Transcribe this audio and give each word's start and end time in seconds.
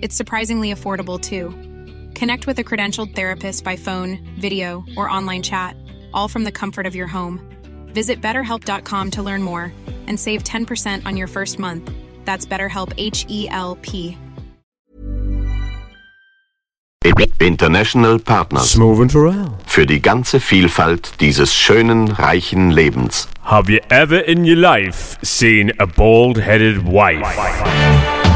It's 0.00 0.16
surprisingly 0.16 0.72
affordable 0.72 1.20
too. 1.20 1.50
Connect 2.14 2.46
with 2.46 2.58
a 2.58 2.64
credentialed 2.64 3.14
therapist 3.14 3.64
by 3.64 3.76
phone, 3.76 4.18
video, 4.38 4.84
or 4.96 5.10
online 5.10 5.42
chat, 5.42 5.76
all 6.14 6.28
from 6.28 6.44
the 6.44 6.52
comfort 6.52 6.86
of 6.86 6.94
your 6.94 7.06
home. 7.08 7.40
Visit 7.92 8.20
betterhelp.com 8.22 9.10
to 9.12 9.22
learn 9.22 9.42
more 9.42 9.72
and 10.06 10.18
save 10.18 10.44
10% 10.44 11.04
on 11.04 11.16
your 11.16 11.26
first 11.26 11.58
month. 11.58 11.90
That's 12.24 12.46
BetterHelp 12.46 12.92
H 12.96 13.26
E 13.28 13.48
L 13.48 13.76
P. 13.82 14.16
International 17.40 18.18
Partners 18.18 18.74
Smoove 18.74 19.00
and 19.00 19.10
Turrell. 19.10 19.52
für 19.64 19.86
die 19.86 20.02
ganze 20.02 20.40
Vielfalt 20.40 21.20
dieses 21.20 21.54
schönen, 21.54 22.08
reichen 22.08 22.70
Lebens. 22.70 23.28
Have 23.44 23.70
you 23.70 23.78
ever 23.90 24.20
in 24.26 24.44
your 24.44 24.56
life 24.56 25.16
seen 25.22 25.72
a 25.78 25.86
bald 25.86 26.36
headed 26.36 26.84
wife? 26.84 28.27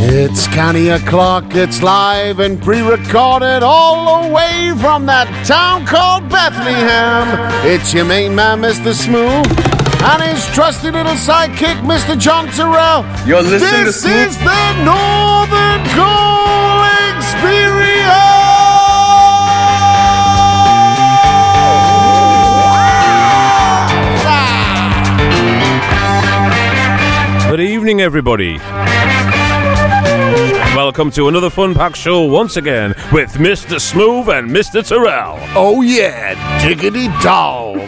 It's 0.00 0.46
county 0.46 0.88
o'clock, 0.90 1.44
it's 1.54 1.82
live 1.82 2.38
and 2.38 2.62
pre-recorded 2.62 3.62
all 3.64 4.22
the 4.22 4.32
way 4.32 4.72
from 4.80 5.06
that 5.06 5.26
town 5.44 5.84
called 5.86 6.28
Bethlehem. 6.30 7.26
It's 7.66 7.92
your 7.92 8.04
main 8.04 8.32
man, 8.34 8.60
Mr. 8.62 8.94
Smoove, 8.94 9.44
and 10.06 10.22
his 10.22 10.46
trusty 10.54 10.90
little 10.92 11.14
sidekick, 11.18 11.82
Mr. 11.82 12.18
John 12.18 12.46
Turrell. 12.48 13.02
You're 13.26 13.42
listening 13.42 13.86
this 13.86 14.00
to 14.02 14.08
Smoove- 14.08 14.26
is 14.28 14.38
the 14.38 14.84
Northern 14.86 15.82
Coal 15.98 16.86
Experience. 17.18 18.14
Good 27.50 27.60
evening, 27.60 28.02
everybody. 28.02 28.58
Welcome 30.78 31.10
to 31.10 31.26
another 31.26 31.50
fun 31.50 31.74
packed 31.74 31.96
show 31.96 32.22
once 32.22 32.56
again 32.56 32.90
with 33.12 33.32
Mr. 33.32 33.80
Smoove 33.80 34.28
and 34.28 34.48
Mr. 34.48 34.80
Turrell. 34.80 35.36
Oh 35.56 35.82
yeah, 35.82 36.36
diggity 36.62 37.08
dog. 37.20 37.78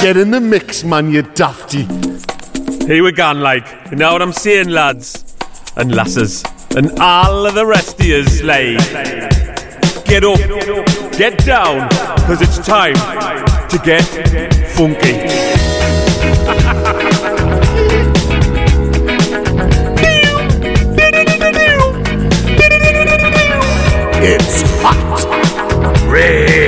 Get 0.02 0.16
in 0.16 0.32
the 0.32 0.40
mix, 0.40 0.82
man, 0.82 1.12
you 1.12 1.22
dafty. 1.22 1.86
Here 2.84 3.04
we 3.04 3.12
gone, 3.12 3.42
like. 3.42 3.64
You 3.92 3.96
know 3.96 4.12
what 4.12 4.22
I'm 4.22 4.32
saying, 4.32 4.70
lads? 4.70 5.36
And 5.76 5.94
lasses. 5.94 6.42
And 6.76 6.98
all 6.98 7.46
of 7.46 7.54
the 7.54 7.64
rest 7.64 8.00
of 8.00 8.06
yous, 8.06 8.42
like. 8.42 9.45
Get 10.06 10.22
up, 10.24 10.38
get 11.18 11.44
down, 11.44 11.88
because 11.88 12.40
it's 12.40 12.58
time 12.64 12.94
to 13.68 13.78
get 13.84 14.02
funky. 14.74 15.16
It's 24.28 24.62
hot. 24.82 26.10
Red. 26.10 26.65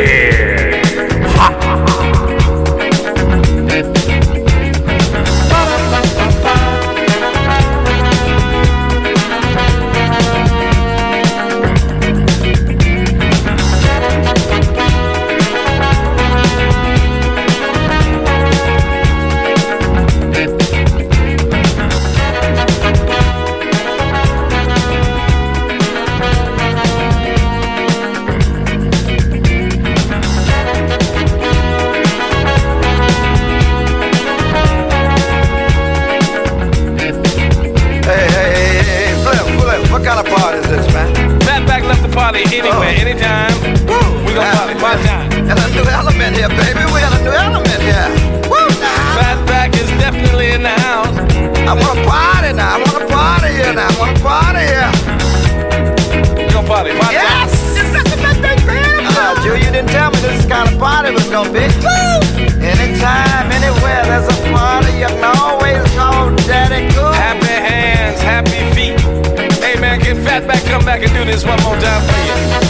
back 70.88 71.02
and 71.02 71.12
do 71.12 71.22
this 71.22 71.44
one 71.44 71.62
more 71.64 71.76
time 71.78 72.02
for 72.08 72.62
you. 72.62 72.67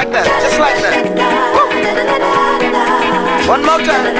like 0.00 0.12
that, 0.12 0.24
just 0.40 0.58
like 0.58 0.80
that. 0.80 0.96
Woo. 1.52 1.68
One 3.46 3.62
more 3.66 3.80
time. 3.84 4.16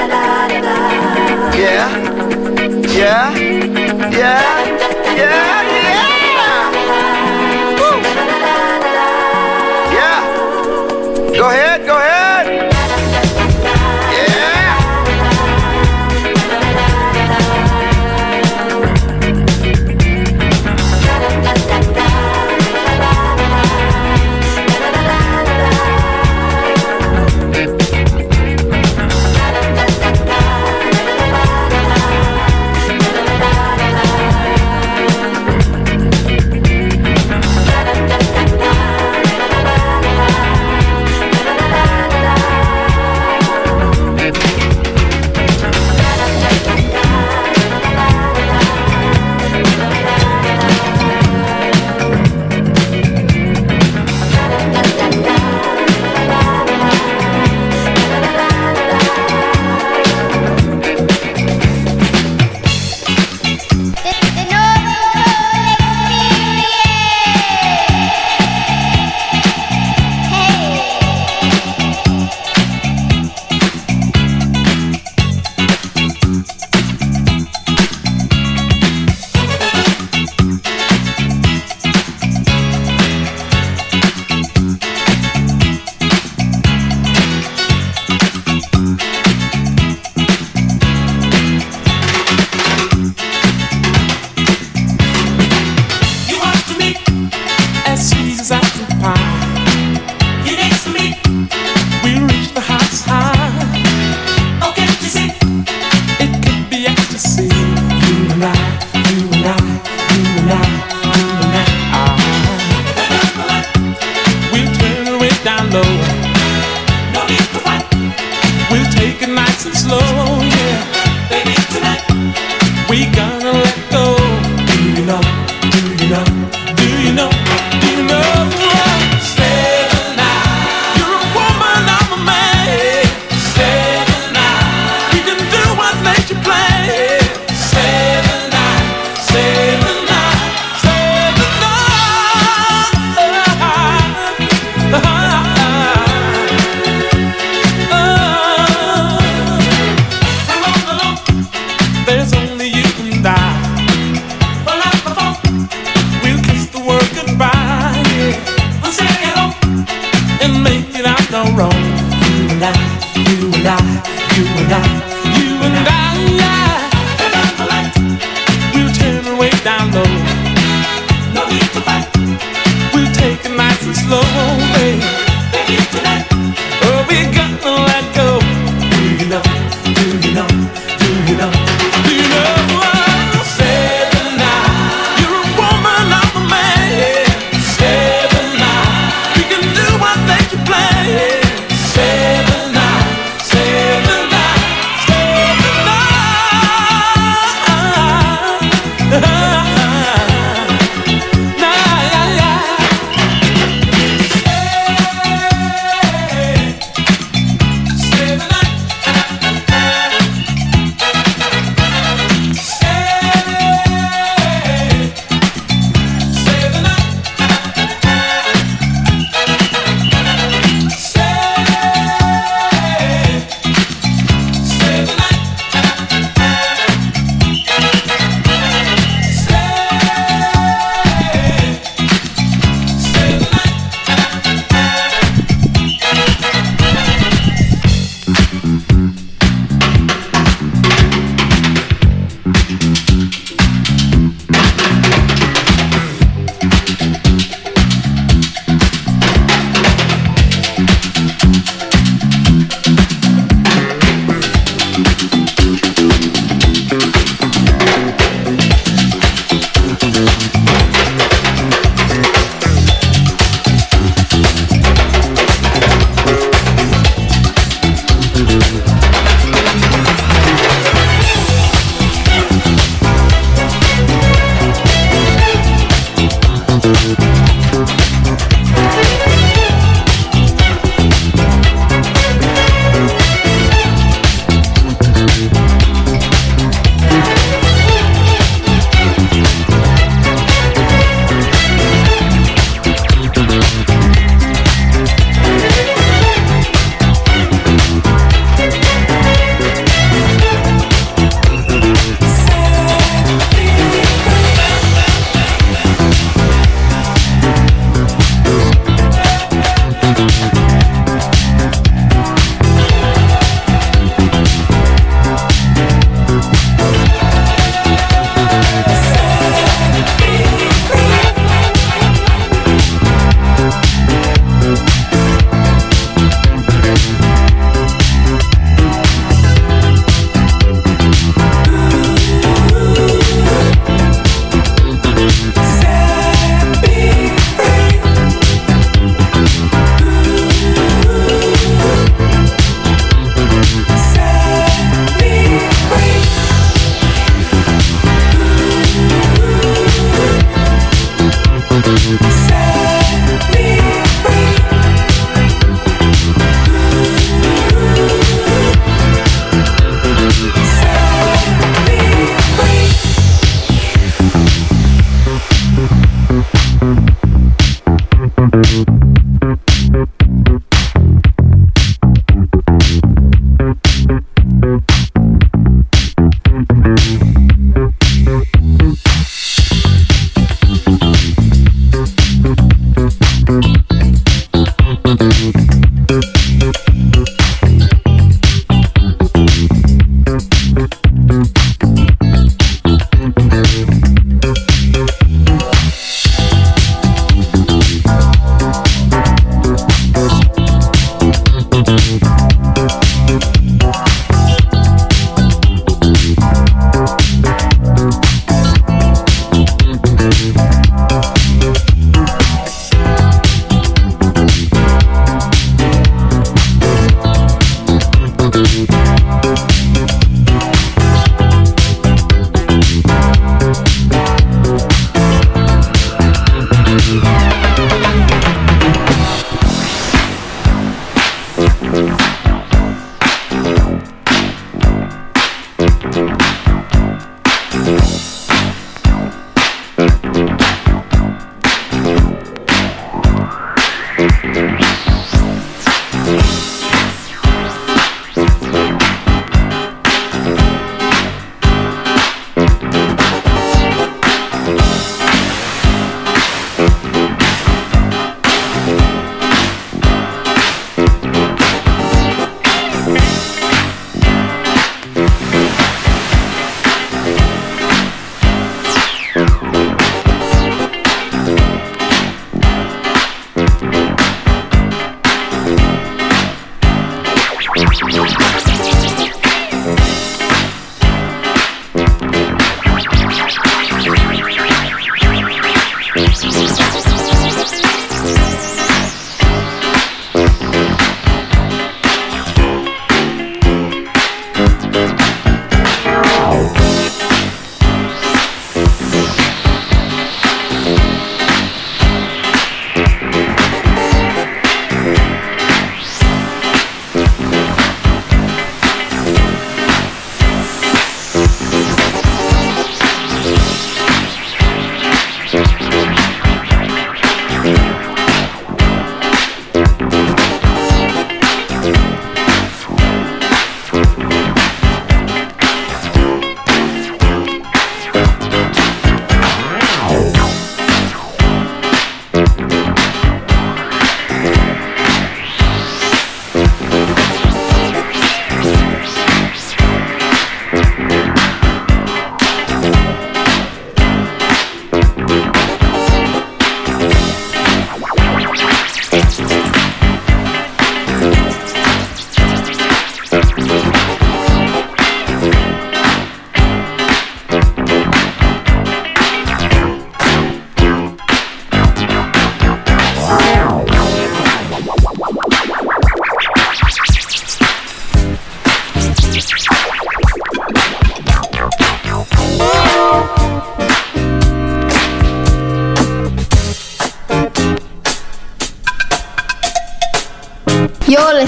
Yeah, 1.57 1.89
yeah, 2.93 3.33
yeah. 4.11 4.80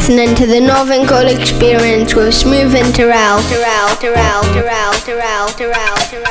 Listening 0.04 0.36
to 0.36 0.46
the 0.46 0.60
Northern 0.60 1.08
Coal 1.08 1.28
Experience 1.28 2.14
with 2.14 2.34
Smoove 2.34 2.76
and. 2.76 2.94
Turrell, 2.94 3.40
Turrell, 3.48 3.88
Turrell, 4.02 4.44
Turrell, 4.52 4.92
Turrell, 5.06 5.48
Turrell, 5.56 5.96
Turrell, 6.12 6.23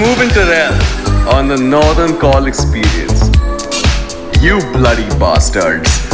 listening 0.00 0.28
to 0.28 0.34
Turrell 0.34 1.32
on 1.32 1.48
the 1.48 1.56
Northern 1.56 2.16
Coal 2.18 2.46
Experience. 2.46 3.26
You 4.40 4.60
bloody 4.72 5.08
bastards. 5.18 6.07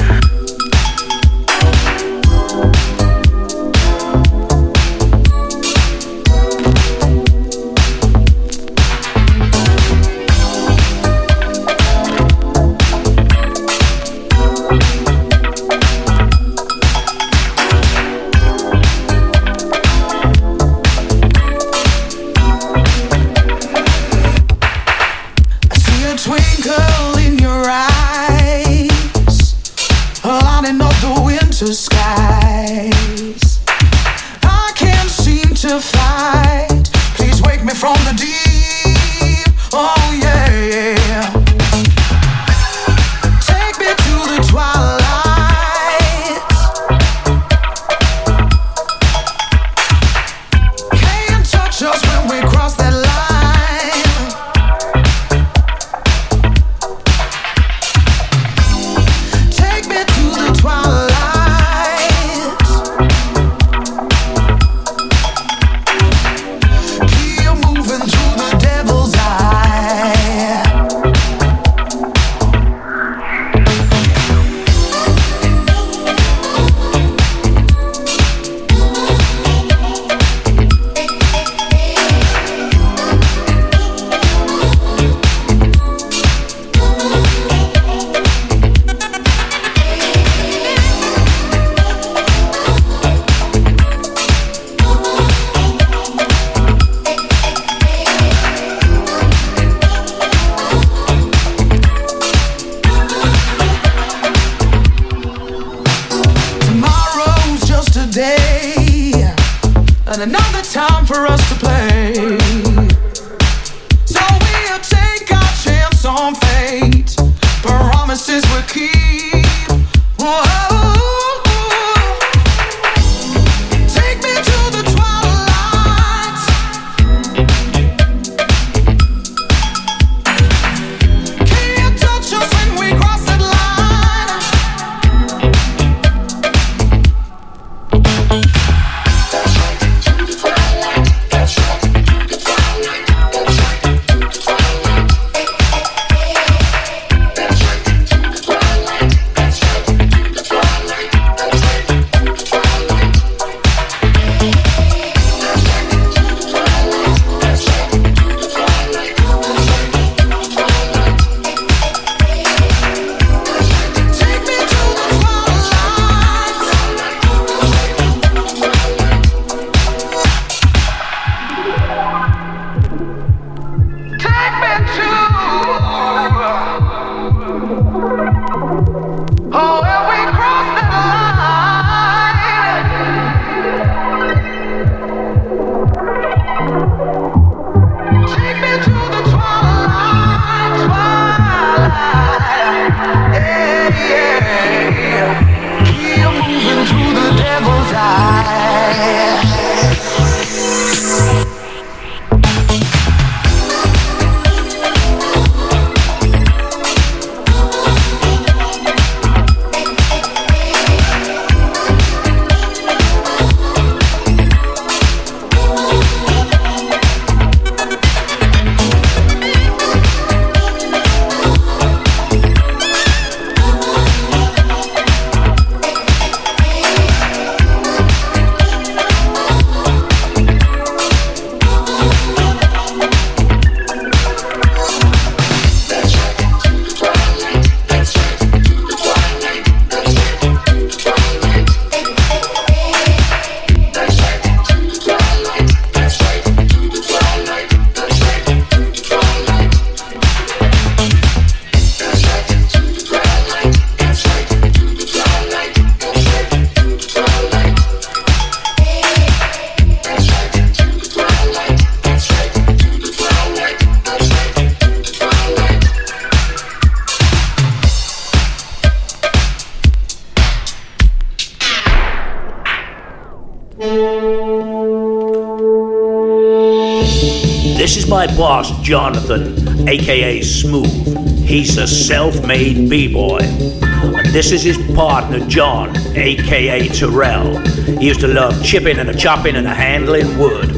Jonathan, 278.85 279.89
aka 279.89 280.41
Smoove. 280.41 281.43
He's 281.43 281.79
a 281.79 281.87
self 281.87 282.47
made 282.47 282.91
B 282.91 283.09
boy. 283.11 283.39
And 283.41 284.27
this 284.27 284.53
is 284.53 284.63
his 284.63 284.77
partner, 284.95 285.41
John, 285.49 285.97
aka 286.15 286.87
Turrell. 286.89 287.57
He 287.99 288.09
used 288.09 288.21
to 288.21 288.29
love 288.29 288.63
chipping 288.63 288.99
and 288.99 289.09
a 289.09 289.17
chopping 289.17 289.57
and 289.57 289.67
a 289.67 289.73
handling 289.75 290.37
wood. 290.37 290.69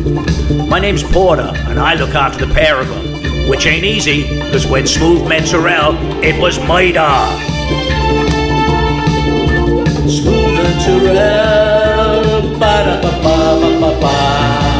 My 0.68 0.78
name's 0.78 1.02
Porter, 1.02 1.50
and 1.52 1.80
I 1.80 1.94
look 1.94 2.14
after 2.14 2.46
the 2.46 2.54
pair 2.54 2.78
of 2.80 2.88
them, 2.88 3.48
which 3.50 3.66
ain't 3.66 3.84
easy, 3.84 4.22
because 4.38 4.68
when 4.68 4.84
Smoove 4.84 5.26
met 5.28 5.42
Turrell, 5.42 5.96
it 6.22 6.40
was 6.40 6.60
murder. 6.60 7.00
Smoove 10.06 10.58
and 10.64 10.80
Turrell, 10.80 12.56
ba-da-ba-ba-ba-ba-ba. 12.60 14.75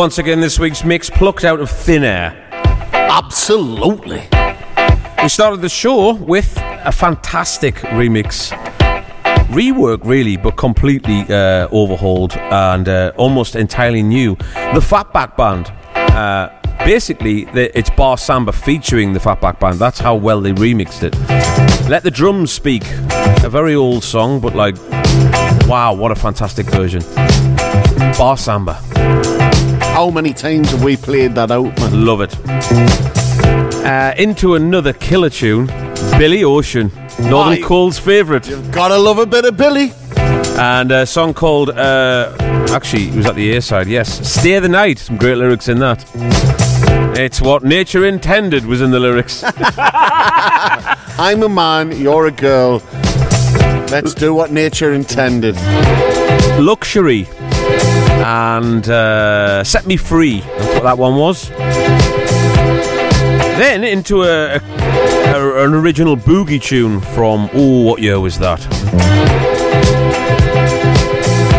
Once 0.00 0.16
again, 0.16 0.40
this 0.40 0.58
week's 0.58 0.82
mix 0.82 1.10
plucked 1.10 1.44
out 1.44 1.60
of 1.60 1.70
thin 1.70 2.02
air. 2.02 2.34
Absolutely. 2.94 4.26
We 5.22 5.28
started 5.28 5.60
the 5.60 5.68
show 5.68 6.14
with 6.14 6.56
a 6.56 6.90
fantastic 6.90 7.74
remix. 7.74 8.48
Rework, 9.48 10.00
really, 10.02 10.38
but 10.38 10.56
completely 10.56 11.26
uh, 11.28 11.68
overhauled 11.70 12.32
and 12.32 12.88
uh, 12.88 13.12
almost 13.18 13.56
entirely 13.56 14.02
new. 14.02 14.36
The 14.36 14.80
Fatback 14.80 15.36
Band. 15.36 15.70
Uh, 15.94 16.48
basically, 16.86 17.44
the, 17.44 17.78
it's 17.78 17.90
Bar 17.90 18.16
Samba 18.16 18.52
featuring 18.52 19.12
the 19.12 19.20
Fatback 19.20 19.60
Band. 19.60 19.78
That's 19.78 20.00
how 20.00 20.14
well 20.14 20.40
they 20.40 20.52
remixed 20.52 21.02
it. 21.02 21.14
Let 21.90 22.04
the 22.04 22.10
Drums 22.10 22.50
Speak. 22.50 22.84
A 23.44 23.50
very 23.50 23.74
old 23.74 24.02
song, 24.02 24.40
but 24.40 24.54
like, 24.54 24.78
wow, 25.68 25.92
what 25.92 26.10
a 26.10 26.16
fantastic 26.16 26.64
version. 26.68 27.02
Bar 28.16 28.38
Samba. 28.38 29.39
How 30.00 30.08
many 30.08 30.32
times 30.32 30.70
have 30.70 30.82
we 30.82 30.96
played 30.96 31.34
that 31.34 31.50
out, 31.50 31.78
man? 31.78 32.06
Love 32.06 32.22
it. 32.22 32.34
Uh, 33.84 34.14
into 34.16 34.54
another 34.54 34.94
killer 34.94 35.28
tune, 35.28 35.66
Billy 36.16 36.42
Ocean, 36.42 36.90
Northern. 37.20 37.62
Coal's 37.62 37.98
favourite. 37.98 38.44
Gotta 38.72 38.96
love 38.96 39.18
a 39.18 39.26
bit 39.26 39.44
of 39.44 39.58
Billy. 39.58 39.92
And 40.58 40.90
a 40.90 41.04
song 41.04 41.34
called, 41.34 41.68
uh, 41.68 42.34
actually, 42.70 43.08
it 43.08 43.14
was 43.14 43.26
at 43.26 43.34
the 43.34 43.54
A 43.56 43.60
side, 43.60 43.88
yes, 43.88 44.26
Stay 44.26 44.58
the 44.58 44.70
Night. 44.70 45.00
Some 45.00 45.18
great 45.18 45.36
lyrics 45.36 45.68
in 45.68 45.80
that. 45.80 46.02
It's 47.18 47.42
what 47.42 47.62
nature 47.62 48.06
intended 48.06 48.64
was 48.64 48.80
in 48.80 48.92
the 48.92 49.00
lyrics. 49.00 49.44
I'm 51.18 51.42
a 51.42 51.48
man, 51.50 51.92
you're 52.00 52.24
a 52.24 52.32
girl. 52.32 52.82
Let's 53.90 54.14
do 54.14 54.32
what 54.32 54.50
nature 54.50 54.94
intended. 54.94 55.56
Luxury 56.58 57.28
and 58.20 58.88
uh, 58.88 59.64
Set 59.64 59.86
Me 59.86 59.96
Free. 59.96 60.40
That's 60.40 60.74
what 60.74 60.82
that 60.84 60.98
one 60.98 61.16
was. 61.16 61.48
Then 63.58 63.84
into 63.84 64.22
a, 64.22 64.54
a, 64.54 64.58
a- 64.58 65.66
an 65.66 65.74
original 65.74 66.16
boogie 66.16 66.60
tune 66.62 67.00
from 67.00 67.50
oh, 67.54 67.82
what 67.82 68.00
year 68.00 68.18
was 68.20 68.38
that? 68.38 68.60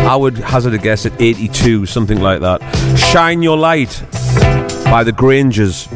I 0.08 0.16
would 0.16 0.36
hazard 0.38 0.74
a 0.74 0.78
guess 0.78 1.06
at 1.06 1.12
82, 1.20 1.86
something 1.86 2.20
like 2.20 2.40
that. 2.40 2.60
Shine 2.98 3.40
Your 3.42 3.56
Light 3.56 4.02
by 4.84 5.04
the 5.04 5.12
Graingers, 5.12 5.88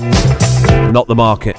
not 0.93 1.07
the 1.07 1.15
market. 1.15 1.57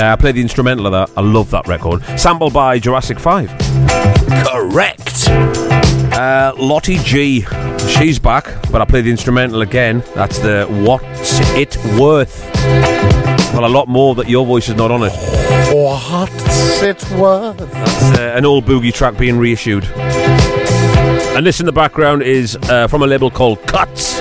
Uh, 0.00 0.12
I 0.12 0.16
played 0.16 0.36
the 0.36 0.40
instrumental 0.40 0.86
of 0.86 0.92
that. 0.92 1.10
I 1.18 1.20
love 1.22 1.50
that 1.50 1.66
record. 1.68 2.02
Sampled 2.18 2.52
by 2.52 2.78
Jurassic 2.78 3.18
5. 3.18 3.48
Correct. 4.46 5.28
Uh, 6.18 6.52
Lottie 6.58 6.98
G. 6.98 7.46
She's 7.86 8.18
back, 8.18 8.44
but 8.72 8.80
I 8.80 8.84
play 8.84 9.02
the 9.02 9.10
instrumental 9.10 9.62
again. 9.62 10.02
That's 10.16 10.40
the 10.40 10.66
What's 10.68 11.38
It 11.54 11.76
Worth? 11.96 12.52
Well, 13.54 13.64
a 13.64 13.68
lot 13.68 13.86
more 13.86 14.16
that 14.16 14.28
your 14.28 14.44
voice 14.44 14.68
is 14.68 14.74
not 14.74 14.90
on 14.90 15.04
it. 15.04 15.12
What's 15.72 16.82
it 16.82 17.08
worth? 17.12 17.58
That's 17.58 18.18
uh, 18.18 18.32
an 18.34 18.44
old 18.44 18.64
boogie 18.64 18.92
track 18.92 19.16
being 19.16 19.38
reissued. 19.38 19.84
And 21.36 21.46
this 21.46 21.60
in 21.60 21.66
the 21.66 21.72
background 21.72 22.24
is 22.24 22.56
uh, 22.68 22.88
from 22.88 23.04
a 23.04 23.06
label 23.06 23.30
called 23.30 23.62
Cuts. 23.68 24.20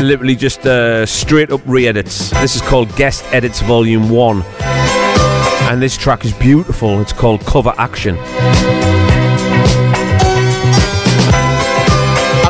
Literally 0.00 0.36
just 0.36 0.64
uh, 0.66 1.04
straight 1.04 1.50
up 1.50 1.62
re 1.66 1.88
edits. 1.88 2.30
This 2.30 2.54
is 2.54 2.62
called 2.62 2.94
Guest 2.94 3.24
Edits 3.32 3.60
Volume 3.62 4.08
1. 4.08 4.40
And 5.68 5.82
this 5.82 5.96
track 5.96 6.24
is 6.24 6.32
beautiful. 6.32 7.00
It's 7.00 7.12
called 7.12 7.44
Cover 7.44 7.74
Action. 7.76 8.16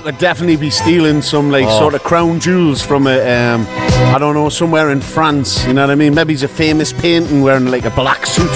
Could 0.06 0.18
definitely 0.18 0.54
be 0.54 0.70
stealing 0.70 1.20
some 1.20 1.50
like 1.50 1.66
Oh. 1.66 1.78
sort 1.80 1.94
of 1.94 2.02
crown 2.04 2.38
jewels 2.38 2.80
from 2.80 3.08
a 3.08 3.18
um, 3.28 3.66
I 4.14 4.18
don't 4.20 4.34
know 4.34 4.48
somewhere 4.48 4.90
in 4.90 5.00
France. 5.00 5.66
You 5.66 5.72
know 5.72 5.80
what 5.80 5.90
I 5.90 5.96
mean? 5.96 6.14
Maybe 6.14 6.32
he's 6.32 6.44
a 6.44 6.48
famous 6.48 6.92
painting 6.92 7.42
wearing 7.42 7.66
like 7.66 7.86
a 7.86 7.90
black 7.90 8.24
suit 8.24 8.48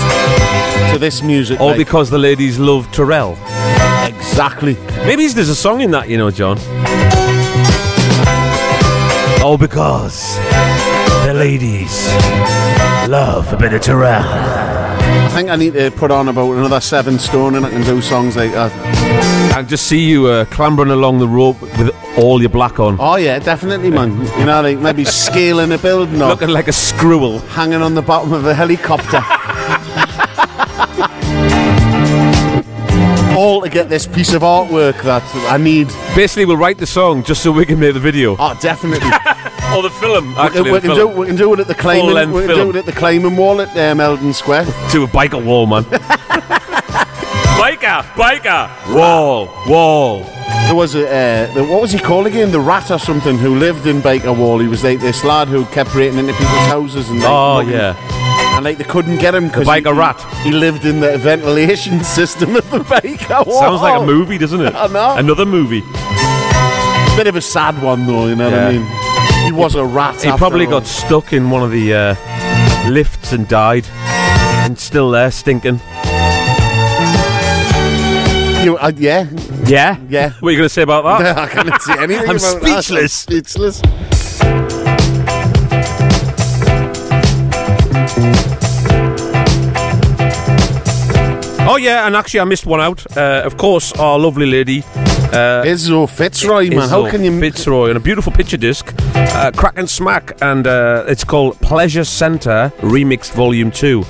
to 0.93 0.97
this 1.01 1.25
music. 1.25 1.59
All 1.59 1.71
like. 1.71 1.79
because 1.79 2.09
the 2.09 2.19
ladies 2.19 2.61
love 2.61 2.87
Turrell. 2.93 3.33
Exactly. 4.07 4.77
Maybe 5.05 5.27
there's 5.27 5.49
a 5.49 5.57
song 5.57 5.81
in 5.81 5.91
that, 5.91 6.09
you 6.09 6.19
know, 6.19 6.31
John. 6.31 6.57
All 9.43 9.59
because 9.59 10.37
the 11.27 11.35
ladies 11.35 12.07
love 13.09 13.53
a 13.53 13.57
bit 13.57 13.73
of 13.73 13.81
Turrell. 13.81 14.70
I 15.13 15.29
think 15.43 15.49
I 15.51 15.57
need 15.57 15.75
to 15.75 15.91
put 15.91 16.11
on 16.11 16.29
about 16.29 16.53
another 16.53 16.81
seven 16.81 17.19
stone 17.19 17.55
and 17.55 17.65
I 17.65 17.71
can 17.71 17.83
do 17.83 18.01
songs 18.03 18.37
like 18.37 18.53
that. 18.53 18.73
I 19.57 19.63
just 19.63 19.87
see 19.87 20.01
you 20.05 20.27
uh, 20.27 20.45
clambering 20.47 20.91
along 20.91 21.19
the 21.19 21.29
rope 21.29 21.61
with 21.63 21.95
all 22.19 22.41
your 22.41 22.51
black 22.51 22.79
on. 22.81 22.97
Oh 23.01 23.17
yeah, 23.17 23.39
definitely, 23.39 23.91
man. 23.91 24.11
You 24.39 24.45
know, 24.47 24.61
like 24.63 24.79
maybe 24.79 25.05
scaling 25.05 25.73
a 25.73 25.79
building 25.79 26.21
or 26.21 26.29
Looking 26.29 26.49
like 26.51 26.69
a 26.69 26.73
squirrel. 26.73 27.39
hanging 27.41 27.81
on 27.83 27.95
the 27.95 28.03
bottom 28.03 28.33
of 28.33 28.45
a 28.47 28.55
helicopter. 28.55 29.21
All 33.37 33.63
to 33.63 33.71
get 33.71 33.89
this 33.89 34.07
piece 34.07 34.35
of 34.35 34.43
artwork 34.43 35.01
that 35.03 35.23
I 35.51 35.57
need. 35.57 35.89
Basically, 36.15 36.45
we'll 36.45 36.59
write 36.59 36.77
the 36.77 36.87
song 36.87 37.23
just 37.23 37.43
so 37.43 37.51
we 37.51 37.65
can 37.65 37.79
make 37.81 37.95
the 37.95 38.01
video. 38.01 38.37
Oh, 38.39 38.55
definitely. 38.61 39.09
Or 39.77 39.83
the 39.83 39.91
film, 39.91 40.29
we, 40.35 40.37
actually. 40.41 40.65
can, 40.65 40.73
we, 40.73 40.81
can 40.81 40.95
do, 40.97 41.07
we 41.07 41.27
can 41.27 41.37
do 41.37 41.53
it 41.55 41.61
at 41.61 41.69
the 41.69 41.75
climbing. 41.75 42.07
Full-length 42.07 42.33
We 42.33 42.41
can 42.41 42.49
film. 42.49 42.73
do 42.73 42.77
it 42.77 42.81
at 42.81 42.87
the 42.87 42.93
climbing 42.93 43.37
wall 43.37 43.61
at 43.61 43.69
um, 43.79 44.01
Eldon 44.01 44.33
Square. 44.33 44.65
to 44.91 45.05
a 45.05 45.07
Byker 45.07 45.43
wall, 45.45 45.67
man. 45.67 45.85
Byker, 47.61 48.03
Byker, 48.15 48.95
wall, 48.95 49.47
wall. 49.69 50.23
There 50.67 50.75
was 50.75 50.95
a 50.95 51.07
uh, 51.07 51.55
the, 51.55 51.65
what 51.65 51.81
was 51.83 51.93
he 51.93 51.99
called 51.99 52.27
again? 52.27 52.51
The 52.51 52.61
rat 52.61 52.91
or 52.91 52.99
something 52.99 53.37
who 53.39 53.55
lived 53.57 53.87
in 53.87 54.01
Byker 54.01 54.37
Wall. 54.37 54.59
He 54.59 54.67
was 54.67 54.83
like 54.83 54.99
this 55.01 55.25
lad 55.25 55.49
who 55.49 55.65
kept 55.67 55.91
breaking 55.93 56.19
into 56.19 56.33
people's 56.33 56.67
houses 56.69 57.09
and 57.11 57.19
like, 57.21 57.29
Oh 57.29 57.55
mugging- 57.63 57.73
yeah, 57.75 58.57
and 58.57 58.65
like 58.65 58.79
they 58.79 58.85
couldn't 58.85 59.19
get 59.19 59.35
him 59.35 59.49
because 59.49 59.67
Byker 59.67 59.95
rat. 59.97 60.21
He 60.43 60.53
lived 60.53 60.85
in 60.87 61.01
the 61.01 61.19
ventilation 61.19 62.03
system 62.19 62.57
of 62.57 62.69
the 62.71 62.79
Byker 62.79 63.47
Wall. 63.47 63.61
sounds 63.61 63.83
like 63.83 64.01
a 64.01 64.07
movie, 64.07 64.39
doesn't 64.39 64.61
it? 64.63 64.75
I 64.75 64.87
know. 64.87 65.17
Another 65.17 65.45
movie. 65.45 65.83
Bit 67.17 67.27
of 67.27 67.37
a 67.37 67.41
sad 67.43 67.81
one 67.83 68.07
though. 68.07 68.27
You 68.27 68.37
know 68.37 68.51
what 68.51 68.59
I 68.59 68.73
mean? 68.73 68.87
He 69.51 69.57
was 69.57 69.75
a 69.75 69.85
rat. 69.85 70.23
He 70.23 70.31
probably 70.37 70.65
all. 70.67 70.79
got 70.79 70.87
stuck 70.87 71.33
in 71.33 71.51
one 71.51 71.65
of 71.65 71.73
the 71.73 71.93
uh, 71.93 72.89
lifts 72.89 73.33
and 73.33 73.49
died, 73.49 73.85
and 73.91 74.79
still 74.79 75.11
there, 75.11 75.33
stinking. 75.33 75.81
You, 78.63 78.79
uh, 78.79 78.93
yeah, 78.95 79.27
Yeah, 79.67 79.99
yeah. 80.09 80.35
What 80.39 80.51
are 80.51 80.53
you 80.53 80.57
going 80.59 80.69
to 80.69 80.69
say 80.69 80.83
about 80.83 81.03
that? 81.19 81.37
I 81.37 81.49
can't 81.49 81.83
see 81.83 81.99
anything. 81.99 82.31
I'm 82.31 82.39
speechless. 82.39 83.13
speechless. 83.13 83.83
Oh 91.69 91.77
yeah, 91.77 92.07
and 92.07 92.15
actually 92.15 92.39
I 92.39 92.45
missed 92.45 92.67
one 92.67 92.81
out. 92.81 93.05
Uh, 93.17 93.43
of 93.45 93.57
course, 93.57 93.93
our 93.95 94.17
lovely 94.17 94.47
lady. 94.47 94.85
Uh, 95.33 95.63
Izo 95.65 96.09
Fitzroy, 96.09 96.71
man. 96.71 96.89
How 96.89 97.09
can 97.09 97.23
you? 97.23 97.39
Fitzroy 97.39 97.91
on 97.91 97.97
a 97.97 98.01
beautiful 98.01 98.33
picture 98.33 98.57
disc, 98.57 98.93
uh, 99.15 99.53
Kraak 99.55 99.75
& 99.75 99.87
Smaak, 99.89 100.37
and 100.43 100.67
uh, 100.67 101.05
it's 101.07 101.23
called 101.23 101.59
Pleasure 101.61 102.03
Center 102.05 102.73
Remixed 102.81 103.33
Volume 103.35 103.71
Two. 103.71 104.03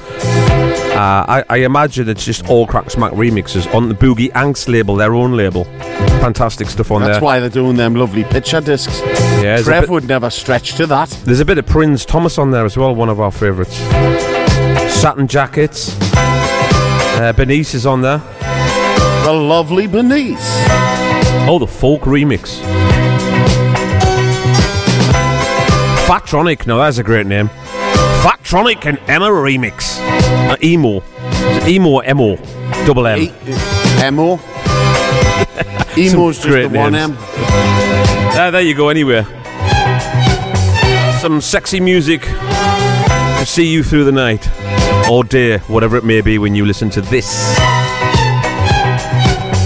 Uh, 0.91 1.25
I, 1.29 1.45
I 1.49 1.57
imagine 1.59 2.09
it's 2.09 2.25
just 2.25 2.49
all 2.49 2.67
Kraak 2.67 2.85
& 2.85 2.87
Smaak 2.91 3.13
remixes 3.13 3.73
on 3.75 3.89
the 3.89 3.95
Boogie 3.95 4.33
Angst 4.33 4.69
label, 4.69 4.97
their 4.97 5.15
own 5.15 5.37
label. 5.37 5.65
Fantastic 6.21 6.69
stuff 6.69 6.91
on 6.91 7.01
That's 7.01 7.07
there. 7.09 7.15
That's 7.15 7.23
why 7.23 7.39
they're 7.41 7.49
doing 7.51 7.77
them 7.77 7.95
lovely 7.95 8.25
picture 8.25 8.61
discs. 8.63 9.01
Yeah, 9.43 9.61
Trev 9.63 9.83
bit- 9.83 9.91
would 9.91 10.09
never 10.09 10.31
stretch 10.31 10.75
to 10.77 10.87
that. 10.87 11.11
There's 11.25 11.41
a 11.41 11.45
bit 11.45 11.59
of 11.59 11.67
Prins 11.67 12.07
Thomas 12.07 12.39
on 12.39 12.51
there 12.51 12.65
as 12.65 12.77
well, 12.79 12.95
one 12.95 13.09
of 13.11 13.21
our 13.21 13.31
favourites. 13.31 13.77
Satin 14.95 15.27
jackets. 15.27 15.97
Uh, 16.15 17.33
Benice 17.37 17.75
is 17.75 17.85
on 17.85 18.01
there. 18.01 18.19
The 19.25 19.33
lovely 19.33 19.87
Benice. 19.87 21.10
Oh, 21.49 21.59
the 21.59 21.67
folk 21.67 22.03
remix. 22.03 22.61
Fatronic, 26.07 26.67
now 26.67 26.79
that's 26.79 26.99
a 26.99 27.03
great 27.03 27.27
name. 27.27 27.49
Fatronic 28.23 28.85
and 28.87 28.99
Emma 29.09 29.27
remix. 29.29 29.99
Uh, 30.51 30.57
emo. 30.63 31.03
Emo 31.67 31.89
or 31.91 32.05
emo? 32.05 32.37
Double 32.85 33.07
M. 33.07 33.19
E- 33.21 33.33
Emo. 34.05 34.37
Emo's 35.97 36.37
just 36.37 36.47
great 36.49 36.71
the 36.71 36.79
one. 36.79 36.95
M. 36.95 37.17
Ah, 37.19 38.51
there 38.53 38.61
you 38.61 38.75
go, 38.75 38.89
anywhere. 38.89 39.25
Some 41.21 41.41
sexy 41.41 41.81
music 41.81 42.23
to 42.23 43.45
see 43.47 43.67
you 43.67 43.83
through 43.83 44.05
the 44.05 44.13
night 44.13 44.49
or 45.11 45.25
day, 45.25 45.59
whatever 45.69 45.97
it 45.97 46.05
may 46.05 46.21
be 46.21 46.39
when 46.39 46.55
you 46.55 46.65
listen 46.65 46.91
to 46.91 47.01
this. 47.01 47.59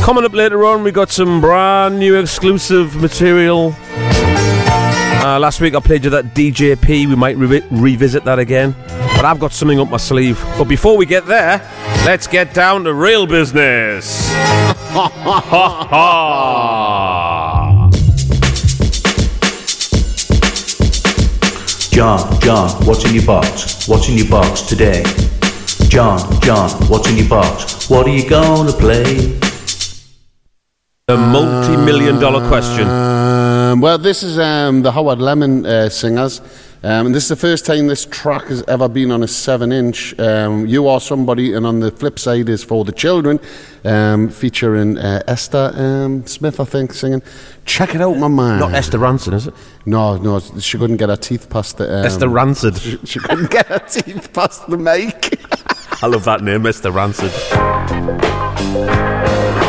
Coming 0.04 0.26
up 0.26 0.34
later 0.34 0.66
on, 0.66 0.84
we 0.84 0.92
got 0.92 1.10
some 1.10 1.40
brand 1.40 1.98
new 1.98 2.16
exclusive 2.16 2.94
material. 2.94 3.74
Uh, 3.88 5.38
last 5.40 5.62
week 5.62 5.74
I 5.74 5.80
played 5.80 6.04
you 6.04 6.10
that 6.10 6.34
DJP. 6.34 7.08
We 7.08 7.16
might 7.16 7.38
revi- 7.38 7.66
revisit 7.70 8.22
that 8.24 8.38
again. 8.38 8.76
But 8.86 9.24
I've 9.24 9.38
got 9.40 9.54
something 9.54 9.80
up 9.80 9.88
my 9.88 9.96
sleeve. 9.96 10.38
But 10.58 10.64
before 10.64 10.98
we 10.98 11.06
get 11.06 11.24
there, 11.24 11.66
let's 12.04 12.26
get 12.26 12.52
down 12.52 12.84
to 12.84 12.92
real 12.92 13.26
business. 13.26 14.28
John, 21.94 22.40
John, 22.42 22.68
what's 22.86 23.06
in 23.06 23.14
your 23.14 23.24
box? 23.24 23.88
What's 23.88 24.10
in 24.10 24.18
your 24.18 24.28
box 24.28 24.60
today? 24.60 25.02
John, 25.88 26.18
John, 26.42 26.68
what's 26.90 27.08
in 27.08 27.16
your 27.16 27.30
box? 27.30 27.88
What 27.88 28.06
are 28.06 28.10
you 28.10 28.28
gonna 28.28 28.72
play? 28.72 29.40
The 31.06 31.18
multi 31.18 31.76
million 31.76 32.18
dollar 32.18 32.48
question. 32.48 32.88
Um, 32.88 33.82
well, 33.82 33.98
this 33.98 34.22
is 34.22 34.38
um, 34.38 34.80
the 34.80 34.90
Howard 34.90 35.18
Lemon 35.18 35.66
uh, 35.66 35.90
singers. 35.90 36.40
Um, 36.82 37.04
and 37.04 37.14
this 37.14 37.24
is 37.24 37.28
the 37.28 37.36
first 37.36 37.66
time 37.66 37.88
this 37.88 38.06
track 38.06 38.44
has 38.44 38.62
ever 38.68 38.88
been 38.88 39.10
on 39.10 39.22
a 39.22 39.28
7 39.28 39.70
inch. 39.70 40.18
Um, 40.18 40.66
you 40.66 40.88
Are 40.88 40.98
Somebody, 41.00 41.52
and 41.52 41.66
on 41.66 41.80
the 41.80 41.90
flip 41.90 42.18
side 42.18 42.48
is 42.48 42.64
For 42.64 42.86
the 42.86 42.92
Children, 42.92 43.38
um, 43.84 44.30
featuring 44.30 44.96
uh, 44.96 45.22
Esther 45.26 45.72
um, 45.74 46.26
Smith, 46.26 46.58
I 46.58 46.64
think, 46.64 46.94
singing. 46.94 47.20
Check 47.66 47.94
it 47.94 48.00
out, 48.00 48.16
my 48.16 48.28
man. 48.28 48.60
Not 48.60 48.72
Esther 48.72 48.96
Ranson, 48.96 49.34
is 49.34 49.48
it? 49.48 49.54
No, 49.84 50.16
no, 50.16 50.40
she 50.40 50.78
couldn't 50.78 50.96
get 50.96 51.10
her 51.10 51.16
teeth 51.16 51.50
past 51.50 51.76
the. 51.76 51.98
Um, 51.98 52.06
Esther 52.06 52.28
Rancid. 52.28 52.78
She, 52.78 52.96
she 53.04 53.18
couldn't 53.18 53.50
get 53.50 53.66
her 53.66 53.80
teeth 53.80 54.32
past 54.32 54.66
the 54.70 54.78
mic. 54.78 55.38
I 56.02 56.06
love 56.06 56.24
that 56.24 56.40
name, 56.42 56.64
Esther 56.64 56.92
Rancid. 56.92 57.30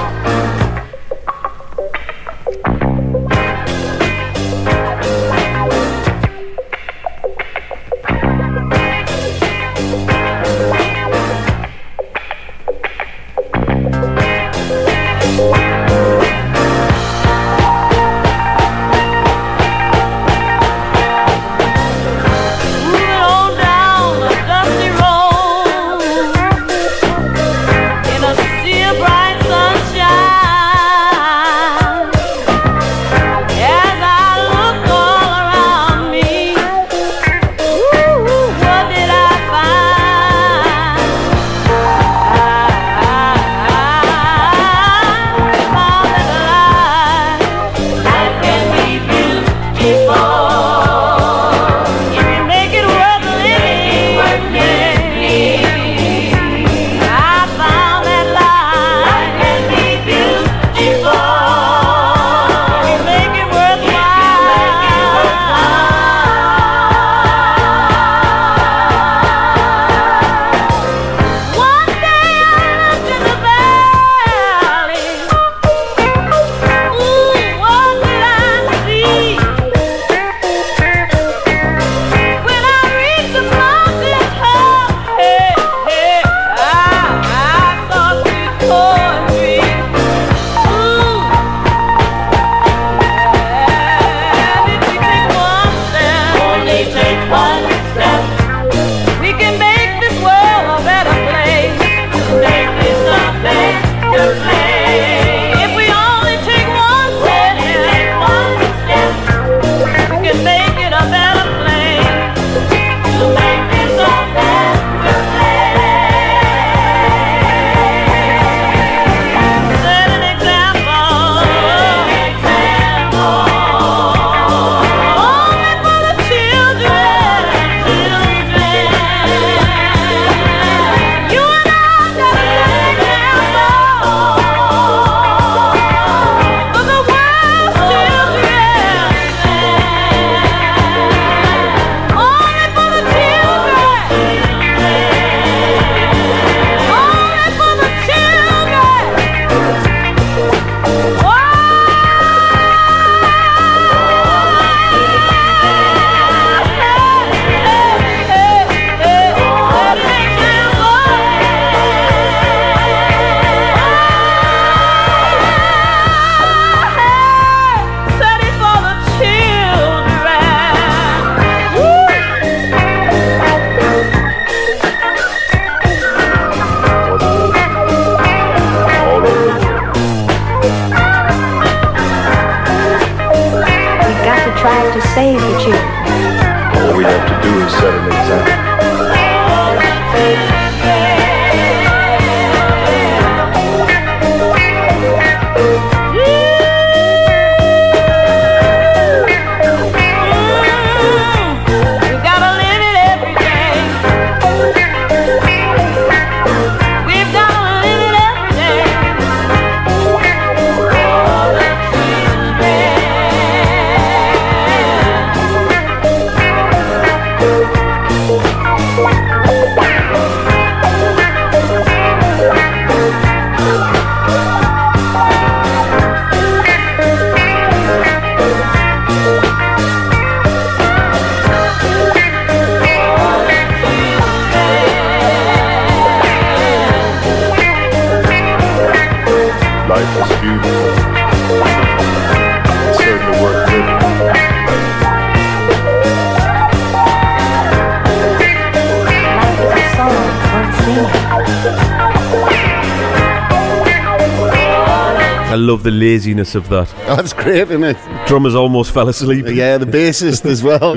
laziness 256.16 256.56
of 256.56 256.70
that. 256.70 256.88
That's 257.08 257.34
great, 257.34 257.70
isn't 257.70 257.84
it? 257.84 257.98
Drummers 258.26 258.56
almost 258.56 258.94
fell 258.94 259.10
asleep. 259.10 259.46
Yeah, 259.50 259.78
the 259.78 259.86
bassist 259.86 260.46
as 260.46 260.64
well. 260.64 260.96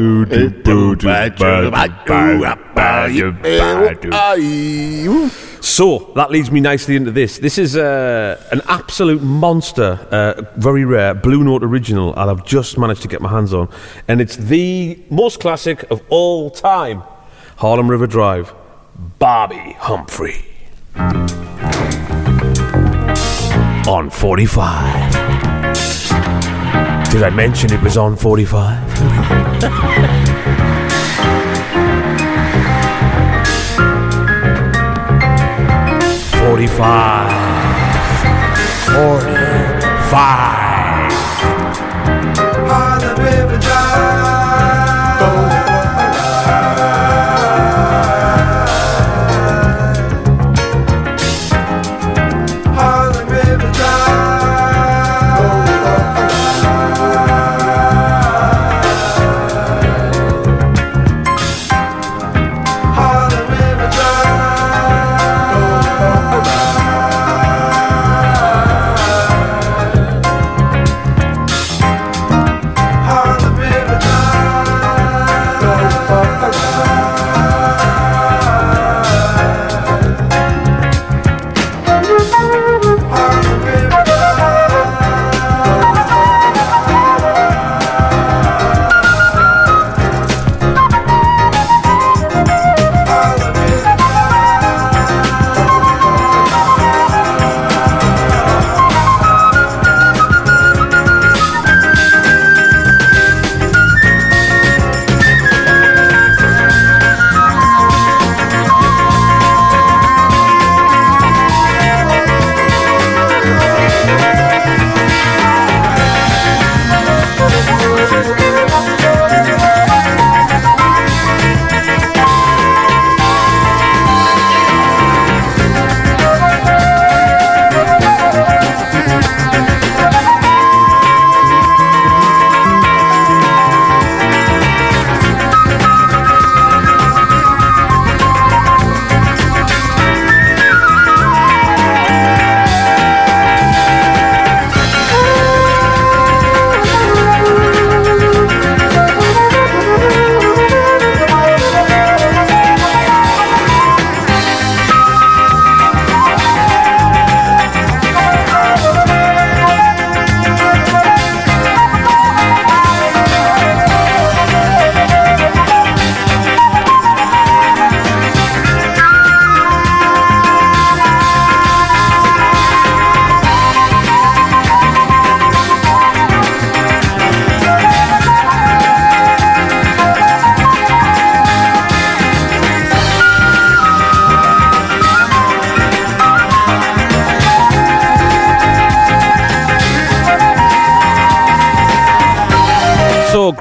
So 5.61 6.13
that 6.15 6.31
leads 6.31 6.53
me 6.53 6.61
nicely 6.61 6.95
into 6.95 7.11
this. 7.11 7.39
This 7.39 7.59
is 7.59 7.77
uh, 7.77 8.41
an 8.53 8.61
absolute 8.69 9.23
monster, 9.23 9.99
uh, 10.13 10.43
very 10.57 10.85
rare 10.85 11.15
Blue 11.15 11.43
Note 11.43 11.65
original, 11.65 12.15
and 12.17 12.31
I've 12.31 12.45
just 12.45 12.79
managed 12.79 13.03
to 13.03 13.09
get 13.09 13.21
my 13.21 13.29
hands 13.29 13.53
on, 13.53 13.69
and 14.07 14.21
it's 14.21 14.37
the 14.37 14.99
most 15.11 15.41
classic 15.41 15.85
of 15.91 16.01
all 16.11 16.49
time, 16.51 17.03
Harlem 17.57 17.91
River 17.91 18.07
Drive, 18.07 18.55
Bobbi 19.21 19.75
Humphrey. 19.75 20.48
On 23.89 24.11
45. 24.11 25.13
Did 27.11 27.23
I 27.23 27.31
mention 27.31 27.73
it 27.73 27.81
was 27.83 27.97
on 27.97 28.17
45? 28.17 29.99
Forty-five. 36.39 37.33
Forty-five. 38.93 40.59
So, 45.19 45.58